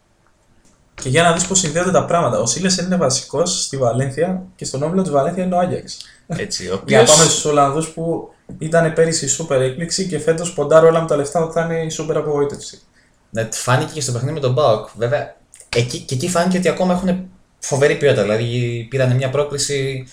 Και 1.02 1.10
για 1.10 1.24
να 1.24 1.34
δεις 1.34 1.48
πώς 1.48 1.60
συνδέονται 1.60 1.92
τα 1.92 2.06
πράγματα. 2.06 2.40
Ο 2.40 2.46
Σίλεσεν 2.46 2.86
είναι 2.86 2.96
βασικός 2.96 3.64
στη 3.64 3.78
Βαλένθια 3.78 4.44
και 4.56 4.66
στον 4.66 4.84
όμιλο 4.84 5.02
της 5.02 5.12
Βαλένθια 5.12 5.44
είναι 5.44 5.56
ο 5.56 5.60
Άγιαξ. 5.60 5.98
Έτσι, 6.28 6.64
ο 6.70 6.82
Για 6.86 6.98
να 6.98 7.04
οποίος... 7.04 7.16
πάμε 7.18 7.30
στους 7.30 7.46
Ολλανδούς 7.46 7.88
που 7.90 8.30
ήταν 8.58 8.94
πέρυσι 8.94 9.26
η 9.26 9.28
σούπερ 9.28 9.62
έκπληξη 9.62 10.08
και 10.08 10.20
φέτος 10.20 10.54
ποντάρω 10.54 10.88
όλα 10.88 11.02
με 11.02 11.08
τα 11.08 11.16
λεφτά 11.16 11.44
ότι 11.44 11.54
θα 11.54 11.62
είναι 11.62 11.84
η 11.84 11.90
σούπερ 11.90 12.18
απογοήτευση. 12.18 12.82
Ναι, 13.30 13.48
φάνηκε 13.52 13.92
και 13.94 14.02
στο 14.02 14.12
παιχνίδι 14.12 14.34
με 14.34 14.40
τον 14.40 14.54
Μπάουκ. 14.54 14.88
Βέβαια, 14.96 15.36
εκεί, 15.76 16.00
και 16.00 16.14
εκεί 16.16 16.30
φάνηκε 16.30 16.58
ότι 16.58 16.70
ακόμα 16.70 16.94
έχουν 16.94 17.30
φοβερή 17.60 17.96
ποιότητα. 17.96 18.22
Δηλαδή, 18.22 18.88
πήραν 18.90 19.16
μια 19.16 19.30
πρόκληση 19.30 20.08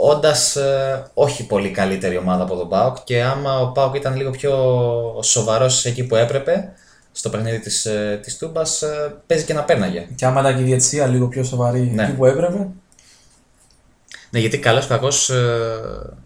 όντας 0.00 0.56
όχι 1.14 1.46
πολύ 1.46 1.70
καλύτερη 1.70 2.16
ομάδα 2.16 2.42
από 2.42 2.56
τον 2.56 2.66
Μπάουκ. 2.66 2.96
Και 3.04 3.22
άμα 3.22 3.60
ο 3.60 3.70
Μπάουκ 3.70 3.94
ήταν 3.94 4.16
λίγο 4.16 4.30
πιο 4.30 4.54
σοβαρός 5.22 5.84
εκεί 5.84 6.04
που 6.04 6.16
έπρεπε, 6.16 6.72
στο 7.12 7.28
παιχνίδι 7.28 7.60
της 7.60 7.86
της 8.22 8.36
Τούμπας, 8.36 8.82
παίζει 9.26 9.44
και 9.44 9.54
να 9.54 9.64
πέρναγε. 9.64 10.08
Και 10.14 10.26
άμα 10.26 10.40
ήταν 10.40 10.56
και 10.56 10.62
η 10.62 10.64
διαιτησία 10.64 11.06
λίγο 11.06 11.28
πιο 11.28 11.44
σοβαρή 11.44 11.80
Ναι. 11.94 12.02
εκεί 12.02 12.12
που 12.12 12.26
έπρεπε. 12.26 12.68
Ναι, 14.30 14.38
γιατί 14.38 14.58
καλός 14.58 14.86
κακός 14.86 15.30
ε, 15.30 16.16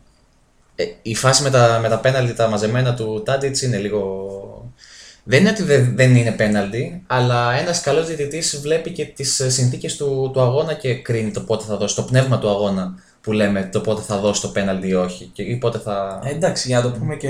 ε, 0.75 0.85
η 1.03 1.15
φάση 1.15 1.43
με 1.43 1.51
τα, 1.51 1.79
με 1.83 1.89
τα 1.89 1.99
πέναλτι 1.99 2.35
τα 2.35 2.49
μαζεμένα 2.49 2.95
του 2.95 3.23
Τάντιτς 3.25 3.63
είναι 3.63 3.77
λίγο... 3.77 4.31
Δεν 5.25 5.41
είναι 5.41 5.51
ότι 5.51 5.63
δεν, 5.63 5.97
δεν 5.97 6.17
είναι 6.17 6.33
πέναλτι, 6.33 7.03
αλλά 7.07 7.53
ένας 7.53 7.81
καλός 7.81 8.07
διαιτητής 8.07 8.61
βλέπει 8.61 8.91
και 8.91 9.05
τις 9.05 9.43
συνθήκες 9.47 9.97
του, 9.97 10.31
του 10.33 10.41
αγώνα 10.41 10.75
και 10.75 10.95
κρίνει 10.95 11.31
το 11.31 11.41
πότε 11.41 11.65
θα 11.65 11.77
δώσει, 11.77 11.95
το 11.95 12.03
πνεύμα 12.03 12.39
του 12.39 12.49
αγώνα 12.49 12.95
που 13.23 13.33
λέμε 13.33 13.69
το 13.73 13.81
πότε 13.81 14.03
θα 14.03 14.19
δώσει 14.19 14.41
το 14.41 14.49
πέναλτι 14.49 14.89
ή 14.89 14.95
όχι 14.95 15.31
και, 15.33 15.43
ή 15.43 15.57
πότε 15.57 15.79
θα... 15.79 16.21
Ε, 16.25 16.31
εντάξει, 16.31 16.69
για 16.69 16.81
να 16.81 16.91
το 16.91 16.99
πούμε 16.99 17.17
και 17.17 17.29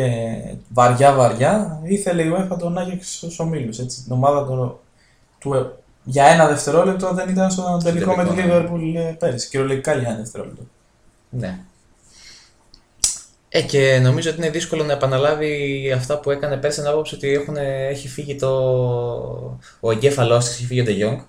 βαριά 0.68 1.12
βαριά, 1.12 1.80
ήθελε 1.82 2.22
η 2.22 2.32
UEFA 2.36 2.58
τον 2.58 2.78
Άγιαξ 2.78 3.14
στους 3.16 3.38
ομίλους, 3.38 3.78
έτσι, 3.78 4.02
την 4.02 4.12
ομάδα 4.12 4.46
του, 4.46 4.80
του, 5.38 5.72
για 6.04 6.24
ένα 6.24 6.46
δευτερόλεπτο 6.46 7.14
δεν 7.14 7.28
ήταν 7.28 7.50
στο 7.50 7.80
τελικό 7.82 8.14
με 8.16 8.24
τη 8.24 8.34
τελικό, 8.34 8.46
ναι. 8.46 8.66
Liverpool 8.68 8.96
ε, 8.96 9.14
πέρυσι, 9.18 9.48
κυριολεκτικά 9.48 9.94
για 9.94 10.08
ένα 10.08 10.16
δευτερόλεπτο. 10.16 10.62
Ναι. 11.30 11.58
Ε, 13.48 13.62
και 13.62 13.98
νομίζω 14.02 14.30
ότι 14.30 14.38
είναι 14.38 14.50
δύσκολο 14.50 14.84
να 14.84 14.92
επαναλάβει 14.92 15.92
αυτά 15.96 16.18
που 16.18 16.30
έκανε 16.30 16.56
πέρσι 16.56 16.80
την 16.80 16.88
άποψη 16.88 17.14
ότι 17.14 17.32
έχουν, 17.32 17.56
έχει 17.56 18.08
φύγει 18.08 18.36
το... 18.36 18.50
ο 19.80 19.90
εγκέφαλός 19.90 20.44
της, 20.44 20.54
έχει 20.54 20.66
φύγει 20.66 20.80
ο 20.80 20.84
De 20.86 20.90
Jong. 20.90 21.24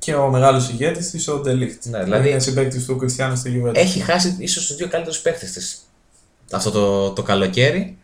Και 0.00 0.14
ο 0.14 0.28
μεγάλος 0.28 0.68
ηγέτης 0.68 1.10
της, 1.10 1.28
ο 1.28 1.38
Ντε 1.38 1.53
Λιχτ. 1.53 1.84
Ναι, 1.84 2.02
δηλαδή- 2.02 2.30
είναι 2.30 2.38
συμπαίκτης 2.38 2.84
του 2.84 2.96
Κριστιανού 2.96 3.36
στη 3.36 3.62
Juventus. 3.64 3.74
Έχει 3.74 4.00
χάσει 4.00 4.36
ίσως 4.38 4.66
τους 4.66 4.76
δύο 4.76 4.88
καλύτερους 4.88 5.18
παίχτες 5.20 5.52
της 5.52 5.78
αυτό 6.52 6.70
το, 6.70 7.10
το 7.10 7.22
καλοκαίρι. 7.22 7.98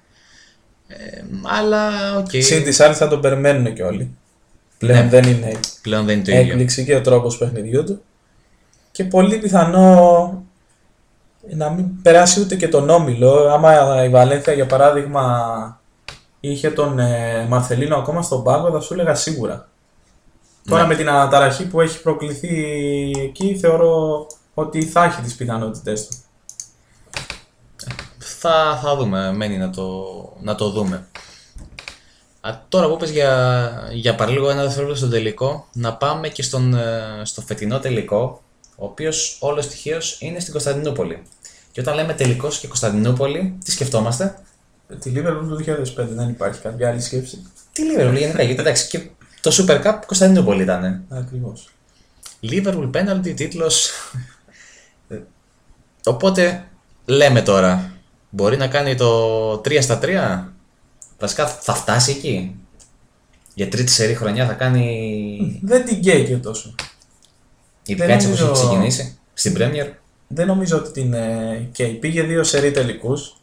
Ε, 0.89 0.97
αλλά 1.43 1.89
οκ. 2.19 2.29
Συν 2.39 2.63
της 2.65 2.81
άλλης 2.81 2.97
θα 2.97 3.09
τον 3.09 3.21
περιμένουν 3.21 3.75
και 3.75 3.83
όλοι. 3.83 4.17
Πλέον 4.79 5.05
Ναι. 5.05 5.09
δεν 5.09 5.25
είναι 5.25 5.53
Πλέον 5.83 6.05
δεν 6.05 6.15
είναι 6.17 6.25
το 6.25 6.31
ίδιο. 6.31 6.43
έκπληξη 6.45 6.85
και 6.85 6.95
ο 6.95 7.01
τρόπος 7.01 7.39
παιχνιδιού 7.39 7.85
του. 7.85 8.03
Και 8.93 9.05
πολύ 9.05 9.37
πιθανό 9.39 10.45
να 11.51 11.71
μην 11.71 12.03
περάσει 12.03 12.41
ούτε 12.41 12.57
και 12.57 12.69
τον 12.69 12.91
Όμιλο. 12.91 13.49
Άμα 13.49 14.05
η 14.05 14.09
Βαλένθια 14.09 14.53
για 14.53 14.67
παράδειγμα 14.67 15.81
είχε 16.41 16.71
τον 16.71 16.99
ε, 16.99 17.47
Μαρθελίνο 17.49 17.97
ακόμα 17.97 18.23
στον 18.23 18.43
πάγκο 18.43 18.71
θα 18.71 18.81
σου 18.81 18.95
έλεγα 18.95 19.15
σίγουρα. 19.15 19.69
Τώρα 20.67 20.83
Ναι. 20.83 20.89
με 20.89 20.95
την 20.95 21.09
αναταραχή 21.09 21.67
που 21.67 21.81
έχει 21.81 22.03
προκληθεί 22.03 23.11
εκεί 23.17 23.57
θεωρώ 23.59 24.27
ότι 24.55 24.83
θα 24.85 25.05
έχει 25.05 25.21
τις 25.23 25.35
πιθανότητες 25.35 26.07
του. 26.07 26.17
Θα, 28.19 28.81
θα 28.83 28.97
δούμε, 28.97 29.33
μένει 29.33 29.59
να 29.59 29.71
το, 29.71 30.05
να 30.41 30.55
το 30.55 30.71
δούμε. 30.71 31.09
Α, 32.41 32.51
τώρα 32.69 32.89
που 32.89 32.97
πες 32.97 33.11
για, 33.11 33.89
για 33.93 34.15
παραλίγο 34.15 34.51
ένα 34.51 34.63
δευτερόλεπτο 34.63 34.99
στον 34.99 35.11
τελικό, 35.11 35.69
να 35.73 35.95
πάμε 35.97 36.29
και 36.29 36.43
στον, 36.43 36.75
ε, 36.75 37.01
στο 37.23 37.41
φετινό 37.41 37.79
τελικό, 37.79 38.43
ο 38.77 38.85
οποίος 38.85 39.37
όλο 39.41 39.61
τυχαίως 39.61 40.17
είναι 40.21 40.41
στην 40.41 40.53
Κωνσταντινούπολη. 40.53 41.23
Και 41.73 41.81
όταν 41.81 41.95
λέμε 41.95 42.13
τελικός 42.13 42.59
και 42.59 42.67
Κωνσταντινούπολη, 42.67 43.59
τι 43.65 43.71
σκεφτόμαστε; 43.71 44.39
Τη 45.01 45.13
Liverpool 45.15 45.47
του 45.49 45.57
2005 45.57 46.07
δεν 46.09 46.29
υπάρχει 46.29 46.61
κάποια 46.61 46.89
άλλη 46.89 47.01
σκέψη. 47.01 47.43
Τι 47.73 47.83
Liverpool 47.83 48.17
γενικά, 48.19 48.43
γιατί 48.43 48.61
εντάξει 48.61 48.89
και 48.89 49.01
το 49.51 49.65
Super 49.69 49.83
Cup 49.85 49.99
Κωνσταντινούπολη 50.07 50.63
ήταν. 50.63 51.05
Ακριβώς. 51.09 51.69
Liverpool 52.43 52.91
penalty, 52.93 53.35
τίτλος. 53.37 53.91
Ε, 55.09 55.17
Οπότε 56.05 56.65
λέμε 57.05 57.43
τώρα, 57.43 57.91
μπορεί 58.31 58.57
να 58.57 58.67
κάνει 58.69 58.95
το 58.95 59.53
3 59.65 59.79
στα 59.83 59.99
3. 60.03 60.45
Βασικά 61.19 61.47
θα 61.47 61.75
φτάσει 61.75 62.11
εκεί; 62.11 62.57
Για 63.55 63.69
τρίτη 63.69 63.91
σερή 63.91 64.15
χρονιά 64.15 64.47
θα 64.47 64.53
κάνει 64.53 65.61
Δεν 65.63 65.85
την 65.85 66.01
καίει 66.01 66.25
και 66.25 66.37
τόσο. 66.37 66.75
η 67.87 67.95
δεν 67.95 68.07
πιάτσα 68.07 68.29
που 68.29 68.33
έχει 68.35 68.43
νομίζω- 68.43 68.65
ξεκινήσει 68.67 69.19
στην 69.35 69.55
Premier. 69.59 69.87
Δεν 70.29 70.47
νομίζω 70.47 70.77
ότι 70.77 70.91
την 70.91 71.13
ε, 71.15 71.69
καίει. 71.73 71.93
Πήγε 71.93 72.23
δύο 72.23 72.45
σερί 72.45 72.71
τελικούς. 72.71 73.39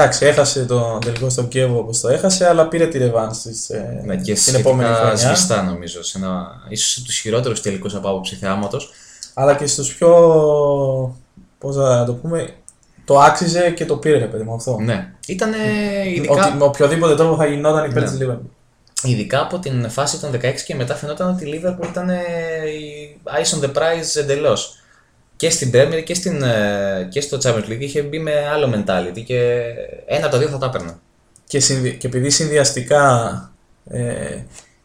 Εντάξει, 0.00 0.26
έχασε 0.26 0.64
το 0.64 0.98
τελικό 1.04 1.28
στο 1.30 1.42
Κιέβο 1.42 1.78
όπως 1.78 2.00
το 2.00 2.08
έχασε, 2.08 2.48
αλλά 2.48 2.68
πήρε 2.68 2.86
τη 2.86 2.98
ρεβάνς 2.98 3.38
της 3.42 3.70
ε, 3.70 4.02
Ναι, 4.04 4.16
και 4.16 4.32
την 4.34 4.54
επόμενη 4.54 4.88
σχετικά 4.88 5.06
χρονιά. 5.08 5.16
σβηστά 5.34 5.62
νομίζω. 5.62 6.02
Σε 6.02 6.18
ένα, 6.18 6.46
ίσως 6.68 6.96
από 6.96 7.06
τους 7.06 7.18
χειρότερους 7.18 7.60
τελικούς 7.60 7.94
από 7.94 8.08
άποψη 8.08 8.34
θεάματος. 8.36 8.90
Αλλά 9.34 9.54
και 9.54 9.66
στους 9.66 9.94
πιο, 9.94 10.10
πώς 11.58 11.76
να 11.76 12.04
το 12.04 12.12
πούμε, 12.14 12.48
το 13.04 13.18
άξιζε 13.20 13.70
και 13.70 13.84
το 13.86 13.96
πήρε 13.96 14.18
ρε 14.18 14.24
παιδί 14.24 14.42
μου 14.42 14.54
αυτό. 14.54 14.76
Ναι. 14.80 15.12
Ήταν 15.26 15.52
ειδικά, 16.14 16.32
Ότι 16.46 16.56
με 16.56 16.64
οποιοδήποτε 16.64 17.14
τρόπο 17.14 17.36
θα 17.36 17.46
γινόταν 17.46 17.90
υπέρ 17.90 18.02
Ναι. 18.02 18.08
της 18.10 18.18
Liverpool. 18.26 18.48
ειδικά 19.02 19.40
από 19.40 19.58
την 19.58 19.90
φάση 19.90 20.20
των 20.20 20.30
16 20.32 20.64
και 20.66 20.74
μετά 20.74 20.94
φαινόταν 20.94 21.28
ότι 21.28 21.48
η 21.48 21.60
Liverpool 21.64 21.86
ήταν 21.90 22.08
ε, 22.10 22.16
η 22.80 23.18
eyes 23.24 23.58
on 23.58 23.64
the 23.64 23.68
prize 23.76 24.16
εντελώς. 24.20 24.76
Και 25.38 25.50
στην 25.50 25.70
Premier 25.74 26.02
και, 26.04 26.14
στην, 26.14 26.42
ε, 26.42 27.08
και 27.10 27.20
στο 27.20 27.38
Champions 27.42 27.68
League 27.70 27.78
είχε 27.80 28.02
μπει 28.02 28.18
με 28.18 28.32
άλλο 28.52 28.74
mentality 28.74 29.22
και 29.24 29.62
ένα 30.06 30.22
από 30.26 30.32
τα 30.34 30.38
δύο 30.38 30.48
θα 30.48 30.58
τα 30.58 30.66
έπαιρνα. 30.66 30.98
Και, 31.46 31.60
συνδυ... 31.60 31.96
και 31.96 32.06
επειδή 32.06 32.30
συνδυαστικά 32.30 33.32
ε, 33.90 34.36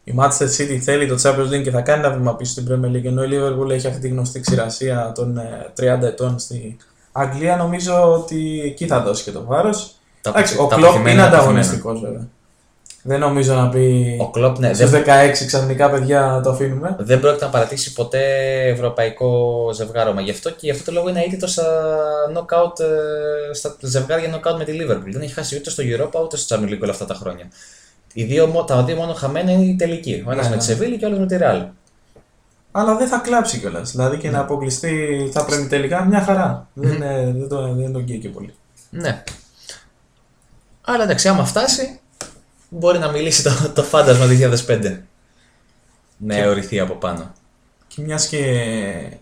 η 0.04 0.14
Manchester 0.18 0.44
City 0.58 0.78
θέλει 0.82 1.08
το 1.08 1.16
Champions 1.24 1.54
League 1.54 1.64
και 1.64 1.72
θα 1.72 1.82
κάνει 1.82 2.06
ένα 2.06 2.16
βήμα 2.16 2.36
πίσω 2.36 2.52
στην 2.52 2.68
Premier 2.70 2.96
League, 2.96 3.06
ενώ 3.06 3.24
η 3.24 3.30
Liverpool 3.32 3.70
έχει 3.70 3.88
αυτή 3.88 4.00
τη 4.00 4.08
γνωστή 4.08 4.40
ξηρασία 4.40 5.12
των 5.16 5.38
ε, 5.38 5.72
30 5.80 6.02
ετών 6.02 6.40
στη 6.40 6.78
Αγγλία, 7.12 7.56
νομίζω 7.56 8.14
ότι 8.14 8.62
εκεί 8.66 8.88
θα 8.88 9.02
δώσει 9.02 9.24
και 9.24 9.32
το 9.32 9.44
βάρος. 9.46 9.96
Τα 10.22 10.30
Εντάξει, 10.30 10.54
αποθυ- 10.54 10.66
ο 10.66 10.76
τα 10.76 10.76
Κλόπ 10.76 10.90
αποθυμένα, 10.90 11.22
είναι 11.22 11.32
τα 11.32 11.38
αποθυμένα. 11.38 11.60
ανταγωνιστικός 11.60 12.00
βέβαια. 12.02 12.28
Δεν 13.06 13.20
νομίζω 13.20 13.54
να 13.54 13.70
πει 13.70 14.18
Ο 14.22 14.32
Klopp, 14.36 14.56
ναι, 14.60 14.74
στους 14.74 14.90
δεν, 14.90 15.04
16 15.08 15.32
ξαφνικά 15.46 15.90
παιδιά 15.90 16.42
το 16.44 16.50
αφήνουμε. 16.50 16.96
δεν 17.00 17.20
πρόκειται 17.20 17.46
να 17.46 17.52
παρατήσει 17.52 17.94
ποτέ 17.94 18.22
ευρωπαϊκό 18.68 19.70
ζευγάρωμα. 19.74 20.22
Γι' 20.22 20.32
αυτό 20.32 20.50
και 20.50 20.58
γι' 20.60 20.72
αυτό 20.72 20.84
το 20.84 20.92
λόγο 20.92 21.10
είναι 21.10 21.20
αίτητο 21.22 21.48
στα, 21.48 21.66
knockout, 22.34 22.80
ε, 22.80 23.54
στα 23.54 23.76
ζευγάρια 23.82 24.36
knockout 24.36 24.58
με 24.58 24.64
τη 24.64 24.72
Liverpool. 24.82 25.12
Δεν 25.12 25.22
έχει 25.22 25.34
χάσει 25.34 25.56
ούτε 25.56 25.70
στο 25.70 25.84
Europa 25.86 26.22
ούτε 26.24 26.38
στο 26.38 26.56
Champions 26.56 26.70
League 26.70 26.80
όλα 26.82 26.92
αυτά 26.92 27.06
τα 27.06 27.14
χρόνια. 27.14 27.46
Οι 28.14 28.24
δύο, 28.24 28.48
μο- 28.48 28.64
τα 28.64 28.84
δύο 28.84 28.96
μόνο 28.96 29.14
χαμένα 29.14 29.52
είναι 29.52 29.64
η 29.66 29.76
τελική. 29.76 30.24
Ο 30.28 30.32
ένας 30.32 30.44
Ναι, 30.44 30.50
με 30.50 30.56
ναι. 30.56 30.62
τη 30.62 30.68
Σεβίλη 30.68 30.98
και 30.98 31.06
ο 31.06 31.08
άλλος 31.08 31.20
με 31.20 31.26
τη 31.26 31.38
Real. 31.40 31.66
Αλλά 32.72 32.96
δεν 32.96 33.08
θα 33.08 33.18
κλάψει 33.18 33.60
κιόλας. 33.60 33.92
Δηλαδή 33.92 34.16
Ναι. 34.16 34.22
και 34.22 34.30
να 34.30 34.40
αποκλειστεί 34.40 35.30
θα 35.34 35.46
πρέπει 35.46 35.68
τελικά 35.68 36.04
μια 36.06 36.22
χαρά. 36.22 36.68
Δεν, 36.74 37.02
ε, 37.02 37.24
δεν, 37.38 37.48
το, 37.50 37.74
δεν 37.74 37.92
τον 37.94 38.06
καίει 38.06 38.18
και 38.20 38.30
πολύ. 38.30 38.54
Ναι. 38.90 39.24
Αλλά 40.82 41.04
εντάξει, 41.04 41.28
άμα 41.28 41.46
φτάσει, 41.46 42.00
μπορεί 42.74 42.98
να 42.98 43.12
μιλήσει 43.12 43.44
το, 43.44 43.72
το 43.76 43.84
φάντασμα 43.84 44.26
2005. 44.68 44.98
Με 46.18 46.38
αιωρηθεί 46.38 46.80
από 46.80 46.94
πάνω. 46.94 47.32
Και 47.88 48.02
μιας 48.02 48.28
και 48.28 49.18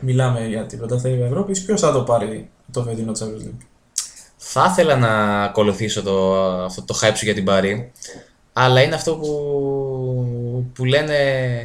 μιλάμε 0.00 0.46
για 0.46 0.66
την 0.66 0.78
πρωταθλήτρια 0.78 1.26
Ευρώπης, 1.26 1.64
ποιος 1.64 1.80
θα 1.80 1.92
το 1.92 2.02
πάρει 2.02 2.50
το 2.72 2.82
φετινό 2.82 3.12
Champions 3.12 3.46
League; 3.46 3.66
Θα 4.36 4.68
ήθελα 4.70 4.96
να 4.96 5.42
ακολουθήσω 5.42 6.02
το, 6.02 6.42
αυτό 6.64 6.82
το 6.82 6.98
hype 7.02 7.12
σου 7.14 7.24
για 7.24 7.34
την 7.34 7.44
Παρή, 7.44 7.92
αλλά 8.52 8.82
είναι 8.82 8.94
αυτό 8.94 9.16
που, 9.16 10.70
που 10.74 10.84
λένε 10.84 11.16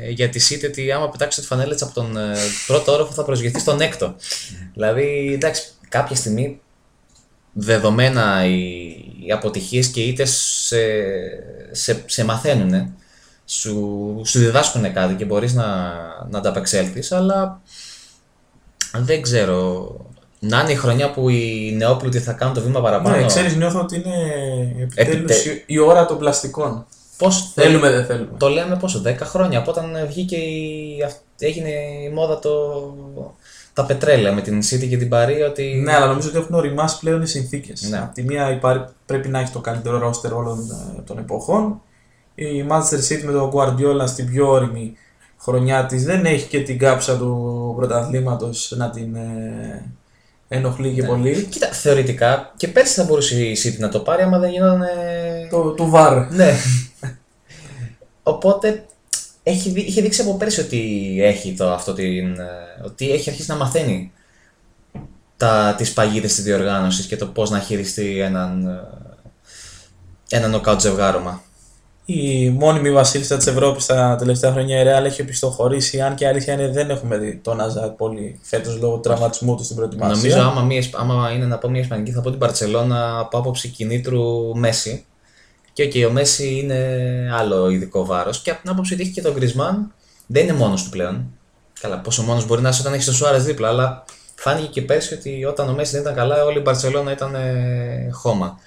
για 0.09 0.30
τη 0.30 0.39
City 0.49 0.65
ότι 0.67 0.91
άμα 0.91 1.09
πετάξει 1.09 1.41
τη 1.41 1.47
φανέλα 1.47 1.73
της 1.73 1.82
από 1.82 1.93
τον 1.93 2.17
ε, 2.17 2.36
πρώτο 2.67 2.91
όροφο 2.91 3.11
θα 3.11 3.23
προσγειωθεί 3.23 3.59
στον 3.59 3.82
έκτο. 3.82 4.15
δηλαδή, 4.73 5.32
εντάξει, 5.34 5.63
κάποια 5.89 6.15
στιγμή 6.15 6.61
δεδομένα 7.53 8.45
οι, 8.45 9.09
οι 9.30 9.32
αποτυχίες 9.32 9.88
και 9.88 10.01
οι 10.01 10.07
ήττες 10.07 10.32
σε, 10.65 10.77
σε, 11.71 12.03
σε 12.05 12.23
μαθαίνουν, 12.25 12.93
σου, 13.45 14.21
σου 14.25 14.39
διδάσκουν 14.39 14.93
κάτι 14.93 15.13
και 15.13 15.25
μπορείς 15.25 15.53
να, 15.53 15.65
να 16.30 16.38
ανταπεξέλθεις, 16.38 17.11
αλλά 17.11 17.61
δεν 18.97 19.21
ξέρω. 19.21 19.88
Να 20.39 20.59
είναι 20.59 20.71
η 20.71 20.75
χρονιά 20.75 21.11
που 21.11 21.30
οι 21.30 21.73
νεόπλουτοι 21.77 22.19
θα 22.19 22.34
κάνουν 22.34 22.53
το 22.53 22.61
βήμα 22.61 22.82
παραπάνω. 22.82 23.15
Ναι, 23.15 23.25
ξέρεις, 23.25 23.55
νιώθω 23.55 23.80
ότι 23.80 23.95
είναι 23.95 24.15
επιτέλους 24.82 25.15
Επιτε- 25.32 25.45
η, 25.45 25.63
η 25.65 25.80
ώρα 25.80 26.05
των 26.05 26.17
πλαστικών. 26.17 26.86
Πώς 27.17 27.51
Θέλουμε, 27.55 27.89
δεν 27.91 28.05
θέλουμε. 28.05 28.30
Το 28.38 28.47
λέμε 28.49 28.75
πόσο, 28.77 29.01
10 29.05 29.15
χρόνια 29.19 29.59
από 29.59 29.71
όταν 29.71 30.05
βγήκε 30.07 30.36
η, 30.36 31.03
αυ- 31.05 31.21
έγινε 31.39 31.69
η 32.05 32.09
μόδα 32.13 32.39
το, 32.39 32.49
τα 33.74 33.86
πετρέλαια 33.86 34.34
με 34.34 34.41
την 34.41 34.59
City 34.59 34.88
και 34.89 34.97
την 34.97 35.09
Παρή 35.09 35.41
ότι... 35.41 35.82
Ναι, 35.84 35.93
αλλά 35.93 36.07
νομίζω 36.07 36.30
ότι 36.30 36.38
έχουν 36.38 36.55
οριμάσει 36.55 36.99
πλέον 36.99 37.22
οι 37.22 37.28
συνθήκες. 37.28 37.82
Ναι. 37.89 37.97
Από 37.97 38.13
τη 38.13 38.24
μία 38.24 38.51
η 38.51 38.57
Πάρη 38.59 38.86
πρέπει 39.05 39.28
να 39.28 39.39
έχει 39.39 39.51
το 39.51 39.59
καλύτερο 39.59 39.97
ρόστερ 39.97 40.34
όλων 40.34 40.59
ε, 40.97 41.01
των 41.01 41.17
εποχών. 41.17 41.82
Η 42.36 42.65
Manchester 42.70 43.13
City 43.13 43.24
με 43.24 43.32
τον 43.32 43.51
Guardiola 43.53 44.07
στην 44.07 44.32
πιο 44.32 44.49
όρημη 44.49 44.93
χρονιά 45.38 45.86
της 45.86 46.03
δεν 46.03 46.26
έχει 46.26 46.47
και 46.47 46.61
την 46.61 46.78
κάψα 46.78 47.17
του 47.17 47.74
πρωταθλήματος 47.78 48.74
να 48.78 48.89
την 48.89 49.15
ε, 49.15 49.91
ενοχλεί 50.47 50.93
και 50.93 51.03
πολύ. 51.03 51.43
Κοίτα, 51.43 51.67
θεωρητικά 51.67 52.53
και 52.57 52.67
πέρσι 52.67 52.93
θα 52.93 53.03
μπορούσε 53.03 53.43
η 53.43 53.57
City 53.63 53.80
να 53.80 53.89
το 53.89 53.99
πάρει 53.99 54.22
άμα 54.22 54.39
δεν 54.39 54.51
γινόταν... 54.51 54.82
Το, 55.49 55.61
του 55.72 55.89
βαρ. 55.89 56.32
Ναι. 56.32 56.53
Οπότε 58.24 58.86
έχει, 59.43 59.69
δει- 59.69 59.87
είχε 59.87 60.01
δείξει 60.01 60.21
από 60.21 60.37
πέρσι 60.37 60.59
ότι 60.59 61.17
έχει 61.21 61.53
το, 61.53 61.71
αυτό 61.71 61.93
την, 61.93 62.39
ε, 62.39 62.45
ότι 62.85 63.11
έχει 63.11 63.29
αρχίσει 63.29 63.49
να 63.51 63.57
μαθαίνει 63.57 64.11
τα, 65.37 65.73
τις 65.77 65.93
παγίδες 65.93 66.33
της 66.35 66.43
διοργάνωσης 66.43 67.05
και 67.05 67.15
το 67.17 67.25
πώς 67.25 67.49
να 67.49 67.59
χειριστεί 67.59 68.19
έναν, 68.19 68.67
ε, 68.67 70.35
ένα 70.35 70.47
νοκάουτ 70.47 70.79
ζευγάρωμα. 70.81 71.41
η 72.05 72.49
μόνιμη 72.49 72.91
βασίλισσα 72.91 73.37
της 73.37 73.47
Ευρώπης 73.47 73.85
τα 73.85 74.15
τελευταία 74.19 74.51
χρόνια 74.51 74.81
η 74.81 74.83
Real 74.85 75.05
έχει 75.05 75.21
επιστοχωρήσει. 75.21 76.01
Αν 76.01 76.15
και 76.15 76.23
η 76.23 76.27
αλήθεια 76.27 76.53
είναι 76.53 76.67
δεν 76.67 76.89
έχουμε 76.89 77.17
δει 77.17 77.35
τον 77.43 77.61
Αζάκ 77.61 77.89
πολύ 77.91 78.39
φέτος 78.41 78.77
λόγω 78.79 78.93
του 78.95 78.99
τραυματισμού 78.99 79.55
του 79.55 79.63
στην 79.63 79.75
προετοιμασία. 79.75 80.15
Νομίζω 80.15 80.39
άμα, 80.49 80.61
μια, 80.61 80.83
άμα 80.93 81.31
είναι 81.31 81.45
να 81.45 81.57
πω 81.57 81.69
μια 81.69 81.81
Ισπανική 81.81 82.11
θα 82.11 82.21
πω 82.21 82.29
την 82.29 82.39
Παρσελώνα 82.39 83.19
από 83.19 83.37
άποψη 83.37 83.67
κινήτρου 83.67 84.55
Μέση. 84.57 85.05
Και 85.74 85.84
okay, 85.84 86.07
ο 86.07 86.11
Μέση 86.11 86.55
είναι 86.55 86.78
άλλο 87.34 87.70
ειδικό 87.70 88.05
βάρος. 88.05 88.41
Και 88.41 88.51
από 88.51 88.61
την 88.61 88.70
άποψη 88.70 88.93
ότι 88.93 89.01
έχει 89.01 89.11
και 89.11 89.22
τον 89.22 89.34
Γκρισμάν, 89.34 89.93
δεν 90.28 90.43
είναι 90.43 90.53
μόνος 90.53 90.84
του 90.84 90.89
πλέον. 90.89 91.32
Καλά, 91.80 91.99
πόσο 91.99 92.24
μόνος 92.24 92.45
μπορεί 92.45 92.61
να 92.61 92.70
είσαι 92.70 92.82
όταν 92.82 92.93
έχεις 92.93 93.05
τον 93.05 93.13
Σουάρες 93.13 93.43
δίπλα, 93.43 93.67
αλλά 93.67 94.05
φάνηκε 94.36 94.67
και 94.67 94.82
πέρσι 94.82 95.13
ότι 95.13 95.45
όταν 95.45 95.70
ο 95.70 95.74
Μέση 95.74 95.91
δεν 95.91 96.01
ήταν 96.01 96.15
καλά, 96.15 96.43
όλη 96.43 96.57
η 96.57 96.61
Μπαρσελόνα 96.61 97.11
ήταν 97.11 97.36
ε, 97.36 98.09
χώμα. 98.11 98.59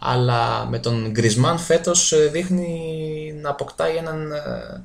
Αλλά 0.00 0.66
με 0.66 0.78
τον 0.78 1.10
Γκρισμάν 1.10 1.58
φέτος 1.58 2.14
δείχνει 2.30 2.78
να 3.42 3.50
αποκτάει 3.50 3.96
έναν 3.96 4.32
ε, 4.32 4.82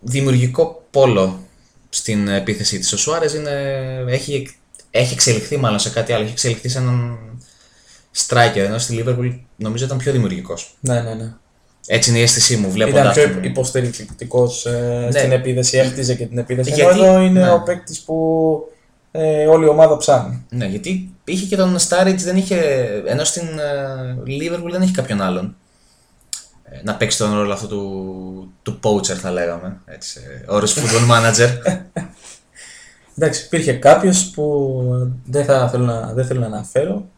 δημιουργικό 0.00 0.84
πόλο 0.90 1.38
στην 1.88 2.28
επίθεσή 2.28 2.78
της. 2.78 2.92
Ο 2.92 2.96
Σουάρες 2.96 3.34
έχει, 4.08 4.56
έχει 4.90 5.12
εξελιχθεί 5.12 5.56
μάλλον 5.56 5.78
σε 5.78 5.90
κάτι 5.90 6.12
άλλο, 6.12 6.22
έχει 6.22 6.32
εξελιχθεί 6.32 6.68
σε 6.68 6.78
έναν 6.78 7.18
striker, 8.16 8.56
ενώ 8.56 8.78
στη 8.78 9.04
Liverpool 9.04 9.38
νομίζω 9.56 9.84
ήταν 9.84 9.98
πιο 9.98 10.12
δημιουργικός. 10.12 10.76
Ναι, 10.80 11.00
ναι, 11.00 11.14
ναι. 11.14 11.32
Έτσι 11.86 12.10
είναι 12.10 12.18
η 12.18 12.22
αίσθησή 12.22 12.56
μου. 12.56 12.72
Ήταν 12.74 13.12
πιο 13.12 13.22
υποστηρικτικός 13.42 14.66
ε, 14.66 15.08
ναι. 15.10 15.18
στην 15.18 15.32
επίθεση, 15.32 15.78
έχτιζε 15.78 16.14
και 16.14 16.26
την 16.26 16.38
επίθεση. 16.38 16.72
Γιατί, 16.72 16.98
ενώ 16.98 17.04
εδώ 17.04 17.20
είναι 17.20 17.40
ναι. 17.40 17.52
ο 17.52 17.62
παίκτης 17.62 18.00
που 18.00 18.14
ε, 19.10 19.46
όλη 19.46 19.64
η 19.64 19.68
ομάδα 19.68 19.96
ψάχνει. 19.96 20.46
Ναι, 20.50 20.66
γιατί 20.66 21.14
είχε 21.24 21.46
και 21.46 21.56
τον 21.56 21.78
Στάριτ, 21.78 22.20
δεν 22.20 22.36
είχε. 22.36 22.56
ενώ 23.06 23.24
στην 23.24 23.48
Liverpool 24.26 24.70
δεν 24.70 24.82
έχει 24.82 24.92
κάποιον 24.92 25.20
άλλον. 25.20 25.56
Ε, 26.64 26.80
να 26.82 26.94
παίξει 26.94 27.18
τον 27.18 27.34
ρόλο 27.34 27.52
αυτό 27.52 27.66
του, 27.66 28.52
του 28.62 28.78
poacher, 28.82 29.14
θα 29.14 29.30
λέγαμε. 29.30 29.80
Έτσι, 29.84 30.20
ε, 30.46 30.52
όρος 30.52 30.76
football 30.76 31.10
manager. 31.10 31.48
Εντάξει, 33.16 33.44
υπήρχε 33.44 33.72
κάποιος 33.72 34.30
που 34.30 34.82
δεν 35.24 35.44
θα 35.44 35.68
θέλω 35.68 35.84
να, 35.84 36.12
δεν 36.12 36.26
θέλω 36.26 36.40
να 36.40 36.46
αναφέρω. 36.46 37.08